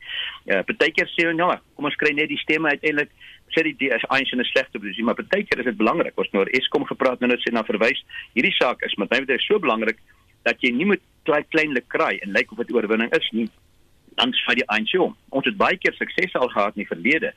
Ja, 0.47 0.63
partykeer 0.67 1.11
sê 1.11 1.27
hulle 1.27 1.39
nou, 1.39 1.51
kom 1.77 1.91
ons 1.91 1.99
kry 1.99 2.15
net 2.15 2.31
die 2.31 2.39
stemme 2.43 2.71
uiteindelik 2.71 3.11
sê 3.55 3.65
die 3.65 3.93
as 3.95 4.05
eins 4.11 4.33
in 4.33 4.41
'n 4.41 4.45
slegte 4.45 4.79
posisie, 4.79 5.05
maar 5.05 5.15
partykeer 5.15 5.59
is 5.59 5.65
dit 5.65 5.77
belangrik. 5.77 6.19
Ons 6.19 6.31
nou 6.33 6.43
oor 6.43 6.53
Eskom 6.53 6.85
gepraat 6.85 7.21
nou 7.21 7.31
net 7.31 7.41
sê 7.41 7.53
na 7.53 7.63
verwys. 7.63 8.05
Hierdie 8.35 8.55
saak 8.57 8.83
is 8.83 8.95
met 8.97 9.11
my 9.11 9.19
wete 9.19 9.39
so 9.41 9.59
belangrik 9.59 9.99
dat 10.45 10.57
jy 10.61 10.73
nie 10.73 10.87
moet 10.87 11.01
klein 11.25 11.45
kleinlik 11.49 11.89
kraai 11.89 12.19
en 12.19 12.33
lyk 12.33 12.53
of 12.53 12.59
dit 12.59 12.73
oorwinning 12.75 13.13
is 13.13 13.31
nie 13.33 13.49
dan 14.17 14.33
sê 14.33 14.55
die 14.55 14.69
ANC 14.69 14.95
om. 15.01 15.17
Ons 15.31 15.47
het 15.47 15.57
baie 15.57 15.77
keer 15.77 15.95
sukses 15.95 16.35
al 16.35 16.49
gehad 16.49 16.77
in 16.77 16.85
die 16.85 16.93
verlede 16.95 17.33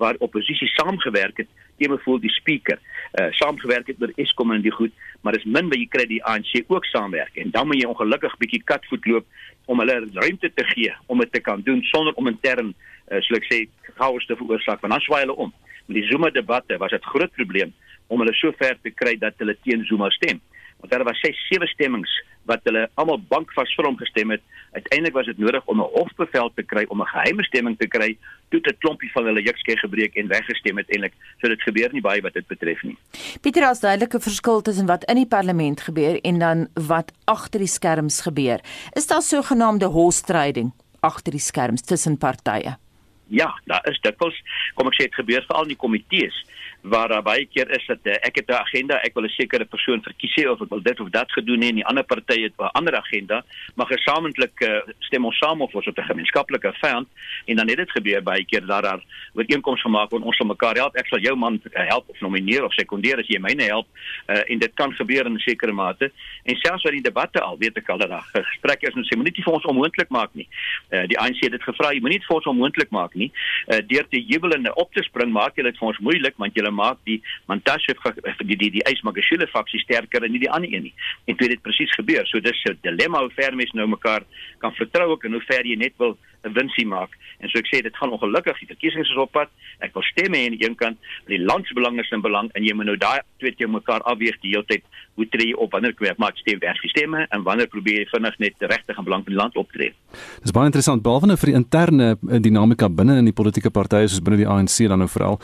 waar 0.00 0.18
oppositie 0.24 0.68
saamgewerk 0.74 1.42
het 1.44 1.48
teen 1.80 1.92
bevoel 1.92 2.20
die 2.20 2.32
speaker, 2.32 2.80
uh 3.20 3.28
saamgewerk 3.38 3.86
het 3.92 3.98
met 4.00 4.16
Eskom 4.20 4.52
en 4.52 4.64
die 4.64 4.72
goed, 4.72 4.92
maar 5.20 5.36
dis 5.36 5.44
min 5.44 5.68
wat 5.68 5.80
jy 5.80 5.88
kry 5.92 6.06
die 6.08 6.22
ANC 6.24 6.52
ook 6.66 6.88
saamwerk 6.88 7.36
en 7.40 7.52
dan 7.54 7.68
moet 7.68 7.82
jy 7.82 7.88
ongelukkig 7.90 8.36
bietjie 8.42 8.62
katvoet 8.72 9.08
loop 9.12 9.26
om 9.70 9.82
hulle 9.82 9.98
ruimte 10.14 10.50
te 10.54 10.64
gee 10.72 10.94
om 11.06 11.20
dit 11.22 11.32
te 11.32 11.42
kan 11.44 11.62
doen 11.66 11.82
sonder 11.92 12.16
om 12.20 12.30
intern 12.30 12.72
uh, 12.72 13.20
so 13.20 13.36
ek 13.38 13.48
sê 13.50 13.60
chaos 13.98 14.26
te 14.26 14.36
veroorsaak 14.38 14.82
want 14.82 14.96
dan 14.96 15.04
swaai 15.04 15.24
hulle 15.24 15.36
om. 15.46 15.52
Met 15.86 16.00
die 16.00 16.06
Zuma 16.08 16.30
debatte 16.34 16.78
was 16.82 16.94
dit 16.96 17.10
groot 17.12 17.32
probleem 17.36 17.74
om 18.10 18.22
hulle 18.22 18.34
so 18.38 18.54
ver 18.58 18.78
te 18.82 18.92
kry 18.94 19.16
dat 19.20 19.38
hulle 19.42 19.56
teen 19.64 19.84
Zuma 19.88 20.10
stem. 20.16 20.40
Want 20.80 20.92
daar 20.92 21.04
was 21.04 21.20
6 21.20 21.46
sewe 21.48 21.66
stemmings 21.66 22.12
wat 22.48 22.64
hulle 22.66 22.86
almal 23.00 23.20
bankvas 23.30 23.72
vir 23.76 23.86
hom 23.88 23.96
gestem 24.00 24.32
het. 24.34 24.42
Uiteindelik 24.72 25.16
was 25.18 25.28
dit 25.28 25.38
nodig 25.38 25.66
om 25.66 25.80
'n 25.80 25.92
hofbevel 25.94 26.50
te 26.54 26.62
kry 26.62 26.84
om 26.88 27.00
'n 27.02 27.12
geheime 27.14 27.44
stemming 27.44 27.76
te 27.78 27.88
kry. 27.88 28.16
Toe 28.50 28.60
het 28.62 28.74
'n 28.74 28.78
klompie 28.78 29.10
van 29.12 29.24
hulle 29.24 29.42
jukskei 29.42 29.76
gebreek 29.76 30.14
en 30.14 30.28
weggestem 30.28 30.76
uiteindelik. 30.76 31.14
So 31.40 31.48
dit 31.48 31.62
gebeur 31.62 31.92
nie 31.92 32.00
baie 32.00 32.20
wat 32.20 32.32
dit 32.32 32.46
betref 32.46 32.82
nie. 32.82 32.96
Pieter, 33.40 33.64
as 33.64 33.80
duidelike 33.80 34.20
verskil 34.20 34.60
tussen 34.62 34.86
wat 34.86 35.04
in 35.04 35.16
die 35.16 35.26
parlement 35.26 35.80
gebeur 35.80 36.20
en 36.20 36.38
dan 36.38 36.68
wat 36.74 37.12
agter 37.24 37.58
die 37.60 37.68
skerms 37.68 38.20
gebeur. 38.20 38.60
Is 38.92 39.06
daar 39.06 39.22
sogenaamde 39.22 39.86
horse 39.86 40.22
trading 40.22 40.72
agter 41.00 41.32
die 41.32 41.40
skerms 41.40 41.82
tussen 41.82 42.18
partye? 42.18 42.76
Ja, 43.26 43.60
daar 43.64 43.88
is 43.88 44.00
dikwels, 44.00 44.42
kom 44.74 44.86
ek 44.86 44.94
sê 44.94 45.04
dit 45.04 45.14
gebeur 45.14 45.44
veral 45.46 45.62
in 45.62 45.68
die 45.68 45.76
komitees 45.76 46.34
waar 46.82 47.08
daar 47.08 47.22
baie 47.22 47.46
keer 47.46 47.70
is 47.70 47.86
dat 47.86 47.98
uh, 48.02 48.12
ek 48.26 48.36
het 48.36 48.48
'n 48.48 48.52
agenda, 48.52 49.00
ek 49.02 49.14
wil 49.14 49.24
'n 49.24 49.28
sekere 49.28 49.64
persoon 49.64 50.02
verkies 50.02 50.34
hê 50.36 50.48
of 50.48 50.60
ek 50.60 50.68
wil 50.68 50.82
dit 50.82 51.00
of 51.00 51.08
dat 51.08 51.32
gedoen 51.32 51.62
hê 51.62 51.68
en 51.68 51.74
die 51.74 51.86
ander 51.86 52.04
party 52.04 52.42
het 52.42 52.52
'n 52.58 52.70
ander 52.72 52.96
agenda, 52.96 53.44
maar 53.74 53.86
gesamentlik 53.86 54.60
uh, 54.60 54.80
stem 54.98 55.24
ons 55.24 55.38
saam 55.38 55.60
of 55.60 55.74
ons 55.74 55.84
het 55.84 55.98
'n 55.98 56.10
gemeenskaplike 56.10 56.72
vyand 56.80 57.08
en 57.44 57.56
dan 57.56 57.68
het 57.68 57.76
dit 57.76 57.90
gebeur 57.90 58.22
baie 58.22 58.44
keer 58.44 58.66
dat 58.66 58.82
daar 58.82 59.00
ooreenkomste 59.34 59.88
gemaak 59.88 60.10
word 60.10 60.24
ons 60.24 60.36
sal 60.36 60.46
mekaar 60.46 60.76
help, 60.76 60.96
ek 60.96 61.06
sal 61.06 61.18
jou 61.18 61.36
man 61.36 61.60
uh, 61.64 61.86
help 61.88 62.08
of 62.08 62.20
nomineer 62.20 62.64
of 62.64 62.72
sekondeer 62.72 63.18
as 63.18 63.28
jy 63.28 63.38
myne 63.38 63.62
help 63.62 63.86
uh, 64.28 64.42
en 64.46 64.58
dit 64.58 64.74
kan 64.74 64.92
gebeur 64.92 65.26
in 65.26 65.34
'n 65.34 65.38
sekere 65.38 65.72
mate 65.72 66.10
en 66.44 66.56
selfs 66.56 66.82
by 66.82 66.90
die 66.90 67.02
debatte 67.02 67.40
al 67.40 67.58
weet 67.58 67.76
ek 67.76 67.88
al 67.88 67.98
dat 67.98 68.08
daar 68.08 68.28
gesprekke 68.32 68.88
is 68.88 68.94
en 68.94 69.04
sê 69.04 69.16
moenie 69.16 69.44
vir 69.44 69.52
ons 69.52 69.64
onmoontlik 69.64 70.10
maak 70.10 70.34
nie. 70.34 70.48
Uh, 70.90 71.06
die 71.06 71.18
ANC 71.18 71.40
het 71.44 71.52
dit 71.52 71.62
gevra, 71.62 71.92
jy 71.92 72.00
moenie 72.00 72.22
vir 72.24 72.36
ons 72.36 72.46
onmoontlik 72.46 72.90
maak 72.90 73.14
nie. 73.14 73.30
Uh, 73.68 73.80
deur 73.86 74.06
te 74.08 74.20
jubel 74.20 74.52
en 74.56 74.74
op 74.76 74.92
te 74.92 75.02
spring 75.02 75.32
maak 75.32 75.56
jy 75.56 75.62
dit 75.62 75.78
vir 75.78 75.88
ons 75.88 75.98
moeilik 75.98 76.34
want 76.36 76.56
jy 76.56 76.69
maak 76.70 76.98
die 77.04 77.20
Mantashe 77.46 77.94
die 78.38 78.56
die 78.56 78.70
die 78.70 78.84
Ysmagashule 78.88 79.46
faksie 79.46 79.80
sterker 79.80 80.24
en 80.24 80.32
nie 80.32 80.42
die 80.42 80.50
ander 80.50 80.72
een 80.72 80.88
nie. 80.88 80.94
En 81.26 81.36
dit 81.36 81.50
het 81.50 81.62
presies 81.62 81.92
gebeur. 81.94 82.26
So 82.26 82.40
dis 82.40 82.64
'n 82.64 82.78
dilemma 82.82 83.20
hoe 83.20 83.30
ver 83.30 83.54
mense 83.54 83.76
nou 83.76 83.88
mekaar 83.88 84.22
kan 84.58 84.74
vertrou 84.74 85.10
ook 85.10 85.24
en 85.24 85.32
hoe 85.32 85.44
ver 85.46 85.66
jy 85.66 85.76
net 85.76 85.94
wil 85.98 86.18
'n 86.44 86.52
winsie 86.52 86.86
maak. 86.86 87.16
En 87.40 87.48
so 87.48 87.58
ek 87.58 87.68
sê 87.68 87.80
dit 87.82 87.96
gaan 87.96 88.12
ongelukkig 88.12 88.58
die 88.58 88.70
verkiesings 88.72 89.10
is 89.10 89.16
op 89.16 89.32
pad. 89.32 89.48
Ek 89.80 89.94
wil 89.94 90.02
stemme 90.02 90.36
hê 90.36 90.48
aan 90.48 90.56
die 90.56 90.64
een 90.66 90.76
kant, 90.76 90.98
maar 91.00 91.36
die 91.36 91.44
land 91.44 91.66
se 91.66 91.74
belang 91.74 91.98
is 92.00 92.10
in 92.10 92.20
belang 92.20 92.50
en 92.52 92.64
jy 92.64 92.74
moet 92.74 92.86
nou 92.90 92.96
daai 92.96 93.20
twee 93.38 93.54
te 93.56 93.66
mekaar 93.66 94.02
afweeg 94.02 94.40
die 94.40 94.52
hele 94.54 94.64
tyd. 94.68 94.84
Hoe 95.14 95.28
tree 95.28 95.50
jy 95.52 95.56
op 95.56 95.72
wanneer 95.72 95.94
kwyt 95.94 96.18
maak 96.18 96.36
stem 96.36 96.60
vers 96.60 96.80
die 96.80 96.92
stemme 96.92 97.26
en 97.30 97.42
wanneer 97.42 97.68
probeer 97.68 98.02
jy 98.02 98.06
vinnig 98.12 98.38
net 98.38 98.54
regtig 98.72 98.98
en 98.98 99.04
belang 99.04 99.24
van 99.24 99.32
die 99.32 99.40
land 99.40 99.56
optree. 99.56 99.92
Dis 100.42 100.54
baie 100.56 100.70
interessant 100.70 101.02
behalwe 101.02 101.32
nou 101.32 101.38
vir 101.40 101.52
die 101.52 101.58
interne 101.58 102.10
eh, 102.16 102.40
dinamika 102.40 102.88
binne 102.88 103.18
in 103.18 103.28
die 103.28 103.36
politieke 103.36 103.70
partye 103.70 104.08
soos 104.08 104.24
binne 104.24 104.40
die 104.40 104.48
ANC 104.48 104.88
dan 104.88 105.02
nou 105.04 105.08
veral. 105.08 105.40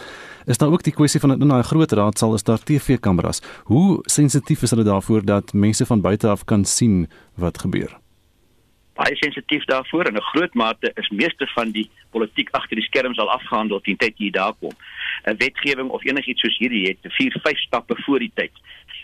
Is 0.46 0.58
daar 0.58 0.72
ook 0.72 0.84
die 0.86 0.94
kwessie 0.94 1.20
van 1.20 1.36
in 1.36 1.48
daai 1.48 1.64
groot 1.66 1.92
raad 1.92 2.18
sal 2.18 2.34
is 2.34 2.46
daar 2.46 2.62
TV-kameras. 2.62 3.42
Hoe 3.72 4.00
sensitief 4.06 4.62
is 4.62 4.70
hulle 4.70 4.84
daarvoor 4.84 5.24
dat 5.24 5.52
mense 5.52 5.86
van 5.86 6.00
buite 6.00 6.28
af 6.28 6.44
kan 6.44 6.64
sien 6.64 7.06
wat 7.34 7.58
gebeur? 7.58 8.05
Baie 8.96 9.16
sensitief 9.16 9.64
daarvoor 9.64 10.08
en 10.08 10.16
'n 10.16 10.30
groot 10.32 10.54
mate 10.54 10.90
is 10.94 11.08
meeste 11.08 11.46
van 11.54 11.70
die 11.70 11.90
politiek 12.10 12.48
agter 12.50 12.76
die 12.76 12.84
skerms 12.84 13.18
al 13.18 13.30
afgehandel 13.30 13.80
teen 13.80 13.96
tyd 13.96 14.14
jy 14.18 14.30
daar 14.30 14.54
kom. 14.60 14.72
'n 15.24 15.36
Wetgewing 15.36 15.88
of 15.90 16.04
enigiets 16.04 16.40
soos 16.40 16.58
hierdie 16.58 16.86
het 16.88 17.12
4, 17.12 17.40
5 17.42 17.58
stappe 17.58 17.94
voor 18.04 18.18
die 18.18 18.32
tyd 18.34 18.52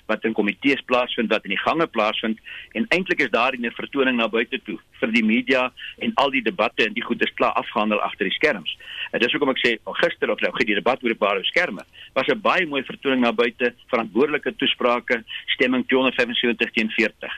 wat 0.06 0.24
in 0.24 0.34
komitees 0.36 0.82
plaasvind 0.90 1.30
wat 1.30 1.44
in 1.46 1.54
die 1.54 1.62
gange 1.64 1.86
plaasvind 1.86 2.40
en 2.78 2.86
eintlik 2.88 3.20
is 3.20 3.30
daar 3.30 3.54
'n 3.54 3.70
vertoning 3.70 4.16
na 4.16 4.28
buite 4.28 4.58
toe 4.66 4.78
vir 5.00 5.10
die 5.12 5.24
media 5.24 5.72
en 5.98 6.12
al 6.14 6.30
die 6.30 6.42
debatte 6.42 6.86
en 6.86 6.92
die 6.92 7.04
goed 7.08 7.22
is 7.22 7.34
klaar 7.34 7.52
afgehandel 7.52 8.00
agter 8.00 8.24
die 8.24 8.34
skerms. 8.34 8.76
En 9.12 9.20
dis 9.20 9.32
hoekom 9.32 9.50
ek 9.50 9.62
sê 9.66 9.78
gister 10.02 10.30
of 10.30 10.40
nou 10.40 10.52
die 10.64 10.74
debat 10.74 11.02
oor 11.02 11.08
die 11.08 11.24
paar 11.24 11.44
skerme 11.44 11.82
was 12.14 12.28
'n 12.28 12.40
baie 12.40 12.66
mooi 12.66 12.82
vertoning 12.82 13.20
na 13.20 13.32
buite, 13.32 13.74
verantwoordelike 13.88 14.56
toesprake, 14.56 15.24
stemming 15.46 15.86
275 15.86 16.70
teen 16.72 16.90
40 16.90 17.30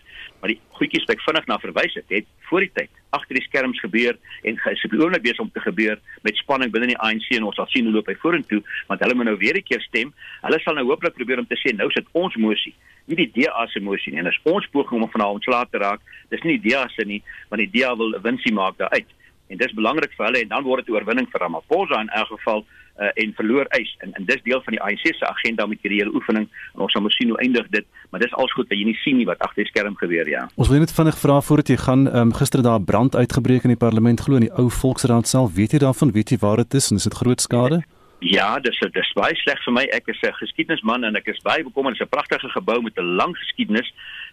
maar 0.45 0.53
die 0.53 0.61
goedjies 0.77 1.07
wat 1.09 1.15
ek 1.15 1.23
vinnig 1.25 1.47
na 1.49 1.57
verwys 1.57 1.95
het, 1.97 2.05
het 2.13 2.27
voor 2.51 2.67
die 2.67 2.73
tyd 2.77 2.91
agter 3.17 3.39
die 3.39 3.45
skerms 3.47 3.79
gebeur 3.81 4.19
en 4.45 4.59
is 4.75 4.83
op 4.85 4.93
die 4.93 5.01
oomblik 5.01 5.23
besig 5.25 5.41
om 5.41 5.49
te 5.55 5.63
gebeur 5.65 5.97
met 6.27 6.37
spanning 6.37 6.73
binne 6.75 6.91
die 6.91 6.99
ANC 7.01 7.31
en 7.33 7.47
ons 7.49 7.57
sal 7.57 7.71
sien 7.73 7.89
hoe 7.89 7.95
loop 7.95 8.11
hy 8.13 8.17
vorentoe 8.21 8.61
want 8.91 9.01
hulle 9.01 9.17
moet 9.17 9.31
nou 9.31 9.37
weer 9.41 9.57
'n 9.57 9.65
keer 9.65 9.81
stem. 9.81 10.13
Hulle 10.43 10.61
sal 10.61 10.77
nou 10.77 10.85
hooplik 10.85 11.17
probeer 11.17 11.41
om 11.41 11.49
te 11.49 11.57
sê 11.57 11.73
nou 11.73 11.89
sit 11.97 12.05
ons 12.13 12.37
mosie, 12.37 12.75
nie 13.07 13.17
die 13.17 13.31
DA 13.33 13.67
se 13.73 13.81
mosie 13.81 14.13
nie. 14.13 14.21
En 14.21 14.27
as 14.27 14.41
ons 14.45 14.67
poging 14.67 15.01
om 15.03 15.11
vanaand 15.11 15.41
ontslae 15.41 15.67
te 15.71 15.79
raak, 15.79 16.01
dis 16.29 16.43
nie 16.43 16.59
die 16.59 16.71
DA 16.71 16.89
se 16.89 17.05
nie, 17.05 17.23
want 17.49 17.61
die 17.65 17.81
DA 17.81 17.97
wil 17.97 18.13
'n 18.13 18.23
winsie 18.23 18.53
maak 18.53 18.77
daaruit. 18.77 19.09
En 19.49 19.57
dis 19.57 19.75
belangrik 19.75 20.13
vir 20.17 20.27
hulle 20.27 20.41
en 20.43 20.49
dan 20.49 20.63
word 20.65 20.85
dit 20.85 20.95
'n 20.95 20.97
oorwinning 20.97 21.29
vir 21.31 21.41
Ramaphosa 21.41 22.01
in 22.01 22.09
elk 22.09 22.29
geval 22.29 22.65
uh, 22.99 23.11
en 23.15 23.33
verloor 23.35 23.67
eis 23.79 23.95
en 23.99 24.13
en 24.13 24.25
dis 24.25 24.43
deel 24.43 24.63
van 24.65 24.77
die 24.77 24.83
ANC 24.83 25.05
se 25.15 25.27
agenda 25.27 25.67
met 25.67 25.83
hierdie 25.83 26.01
hele 26.03 26.15
oefening 26.15 26.47
en 26.75 26.85
ons 26.87 26.93
sal 26.93 27.03
moet 27.03 27.17
sien 27.17 27.33
hoe 27.33 27.41
eindig 27.47 27.67
dit 27.71 27.87
maar 28.11 28.21
dis 28.21 28.35
als 28.35 28.53
goed 28.53 28.69
dat 28.69 28.79
jy 28.79 28.85
nie 28.91 28.99
sien 29.03 29.19
nie 29.19 29.27
wat 29.27 29.43
agter 29.47 29.65
die 29.65 29.71
skerm 29.71 29.97
gebeur 30.03 30.31
ja 30.31 30.47
ons 30.55 30.71
wil 30.71 30.83
net 30.83 30.95
vinnig 30.99 31.19
vra 31.25 31.41
voordat 31.49 31.75
jy 31.75 31.79
gaan 31.87 32.07
um, 32.07 32.33
gister 32.39 32.63
daar 32.63 32.81
brand 32.93 33.17
uitgebreek 33.17 33.67
in 33.67 33.75
die 33.75 33.83
parlement 33.87 34.21
glo 34.27 34.39
in 34.41 34.49
die 34.49 34.55
ou 34.55 34.71
volksraad 34.71 35.29
self 35.31 35.55
weet 35.59 35.77
jy 35.77 35.83
daarvan 35.87 36.15
weet 36.15 36.35
jy 36.35 36.41
waar 36.47 36.63
dit 36.63 36.81
is 36.81 36.91
en 36.91 37.03
is 37.03 37.11
dit 37.11 37.21
groot 37.23 37.41
skade 37.41 37.83
Ja, 38.25 38.57
dis 38.63 38.79
dis 38.95 39.11
baie 39.19 39.35
sleg 39.37 39.59
vir 39.67 39.75
my. 39.77 39.83
Ek 39.93 40.07
is 40.09 40.17
'n 40.23 40.33
geskiedenisman 40.33 41.05
en 41.05 41.17
ek 41.17 41.27
is 41.29 41.43
baie 41.45 41.63
bekommerd. 41.63 41.99
Dit 41.99 42.01
is 42.01 42.09
'n 42.09 42.17
pragtige 42.17 42.49
gebou 42.49 42.81
met 42.81 42.97
'n 42.97 43.17
lang 43.21 43.37
geskiedenis. 43.37 43.93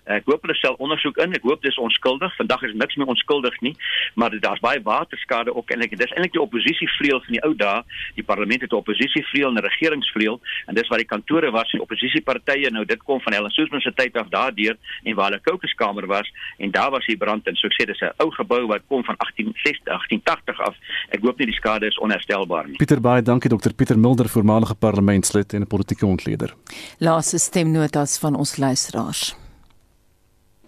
Ek 0.10 0.26
hoop 0.26 0.42
hulle 0.42 0.56
stel 0.58 0.76
ondersoek 0.82 1.20
in. 1.22 1.36
Ek 1.38 1.44
hoop 1.46 1.62
dis 1.62 1.78
onskuldig. 1.78 2.34
Vandag 2.40 2.64
is 2.66 2.74
niks 2.74 2.98
meer 2.98 3.12
onskuldig 3.14 3.58
nie, 3.62 3.76
maar 4.16 4.34
daar's 4.42 4.62
baie 4.64 4.82
waterskade 4.82 5.54
ook 5.54 5.70
en 5.72 5.86
ek 5.86 5.94
dis 5.98 6.14
eintlik 6.16 6.34
die 6.34 6.42
oppositievleuel 6.42 7.22
van 7.22 7.36
die 7.38 7.44
ou 7.46 7.54
dae. 7.56 7.84
Die 8.18 8.26
parlement 8.26 8.62
het 8.62 8.72
'n 8.72 8.82
oppositievleuel 8.82 9.50
en 9.50 9.62
'n 9.62 9.68
regeringsvleuel 9.70 10.40
en 10.68 10.76
dis 10.76 10.88
waar 10.88 10.98
die 10.98 11.12
kantore 11.14 11.52
was 11.52 11.70
van 11.70 11.82
oppositiepartye. 11.82 12.72
Nou 12.72 12.86
dit 12.86 13.04
kom 13.04 13.22
van 13.22 13.34
Helen 13.34 13.52
Suzman 13.52 13.82
se 13.82 13.94
tyd 13.94 14.18
af 14.18 14.30
daardeur 14.30 14.78
en 15.04 15.16
waar 15.16 15.30
hulle 15.30 15.42
kokeskamer 15.42 16.08
was 16.08 16.32
en 16.58 16.72
daar 16.72 16.92
was 16.92 17.06
die 17.06 17.18
brand 17.18 17.48
en 17.48 17.56
so 17.56 17.68
ek 17.68 17.74
sê 17.74 17.86
dis 17.86 18.02
'n 18.02 18.14
ou 18.18 18.32
gebou 18.32 18.68
wat 18.68 18.82
kom 18.88 19.04
van 19.04 19.16
1860, 19.18 19.94
1880 19.94 20.60
af. 20.60 20.76
Ek 21.10 21.22
hoop 21.22 21.38
nie 21.38 21.46
die 21.46 21.56
skade 21.56 21.86
is 21.86 21.98
onherstelbaar 22.00 22.68
nie. 22.68 22.78
Pieter 22.78 23.02
Baai, 23.02 23.22
dankie 23.22 23.50
Dr. 23.50 23.74
Pieter 23.74 24.00
Mulder, 24.00 24.30
voormalige 24.30 24.76
parlementslid 24.76 25.54
en 25.54 25.62
'n 25.62 25.68
politieke 25.68 26.06
ontleder. 26.06 26.54
Laaste 26.98 27.38
stemnotas 27.38 28.20
van 28.20 28.36
ons 28.36 28.58
luisteraars. 28.58 29.41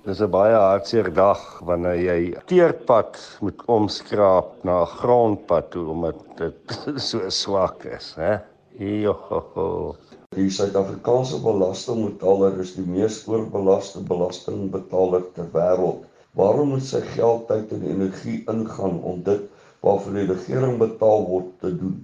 Dis 0.04 0.20
'n 0.20 0.32
baie 0.32 0.56
hartseer 0.60 1.08
dag 1.16 1.42
wanneer 1.68 2.00
jy 2.06 2.24
teerpad 2.52 3.20
moet 3.46 3.62
omskraap 3.76 4.50
na 4.68 4.82
'n 4.82 4.90
grondpad 5.00 5.70
toe 5.76 5.84
omdat 5.94 6.20
dit 6.42 6.74
so 7.08 7.30
swak 7.30 7.86
is, 7.98 8.10
hè? 8.20 8.34
Joho. 8.80 9.96
Die 10.36 10.50
Suid-Afrikaanse 10.50 11.40
belastingbetaler 11.46 12.60
is 12.66 12.76
die 12.76 12.86
mees 12.96 13.22
oorbelaste 13.32 14.04
belastingbetaler 14.12 15.24
ter 15.38 15.48
wêreld. 15.56 16.04
Waarom 16.36 16.76
moet 16.76 16.84
sy 16.90 17.00
geld, 17.16 17.48
tyd 17.48 17.72
en 17.72 17.88
energie 17.96 18.42
ingaan 18.52 19.00
om 19.00 19.24
dit 19.24 19.48
waarvoor 19.88 20.20
die 20.20 20.32
regering 20.34 20.80
betaal 20.84 21.28
word 21.32 21.56
te 21.64 21.72
doen? 21.80 22.02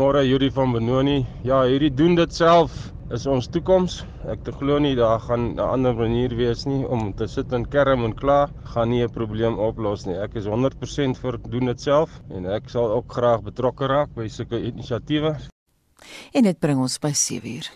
Môre 0.00 0.22
Yuri 0.24 0.48
van 0.48 0.72
Benoni. 0.72 1.26
Ja, 1.44 1.58
hierdie 1.68 1.90
doen 1.92 2.14
dit 2.16 2.32
self 2.32 2.72
is 3.12 3.26
ons 3.28 3.50
toekoms. 3.52 3.98
Ek 4.32 4.40
te 4.46 4.54
glo 4.56 4.78
nie 4.80 4.94
daar 4.96 5.20
gaan 5.20 5.52
'n 5.52 5.60
ander 5.60 5.92
manier 5.92 6.32
wees 6.38 6.64
nie 6.64 6.86
om 6.88 7.12
te 7.12 7.28
sit 7.28 7.52
en 7.52 7.66
kerm 7.68 8.04
en 8.04 8.14
kla 8.14 8.48
gaan 8.72 8.88
nie 8.88 9.02
'n 9.04 9.12
probleem 9.12 9.58
oplos 9.58 10.06
nie. 10.06 10.16
Ek 10.16 10.34
is 10.36 10.46
100% 10.46 11.18
vir 11.18 11.36
doen 11.50 11.66
dit 11.66 11.80
self 11.80 12.08
en 12.30 12.46
ek 12.46 12.70
sal 12.70 12.88
ook 12.88 13.12
graag 13.12 13.42
betrokke 13.42 13.86
raak 13.86 14.08
by 14.14 14.28
sulke 14.28 14.56
inisiatiewe. 14.56 15.36
En 16.32 16.42
dit 16.44 16.58
bring 16.58 16.78
ons 16.80 16.98
by 16.98 17.12
7uur. 17.12 17.68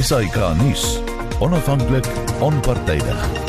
SAK 0.00 0.56
nuus. 0.56 1.02
Onafhanklik, 1.40 2.06
onpartydig. 2.40 3.47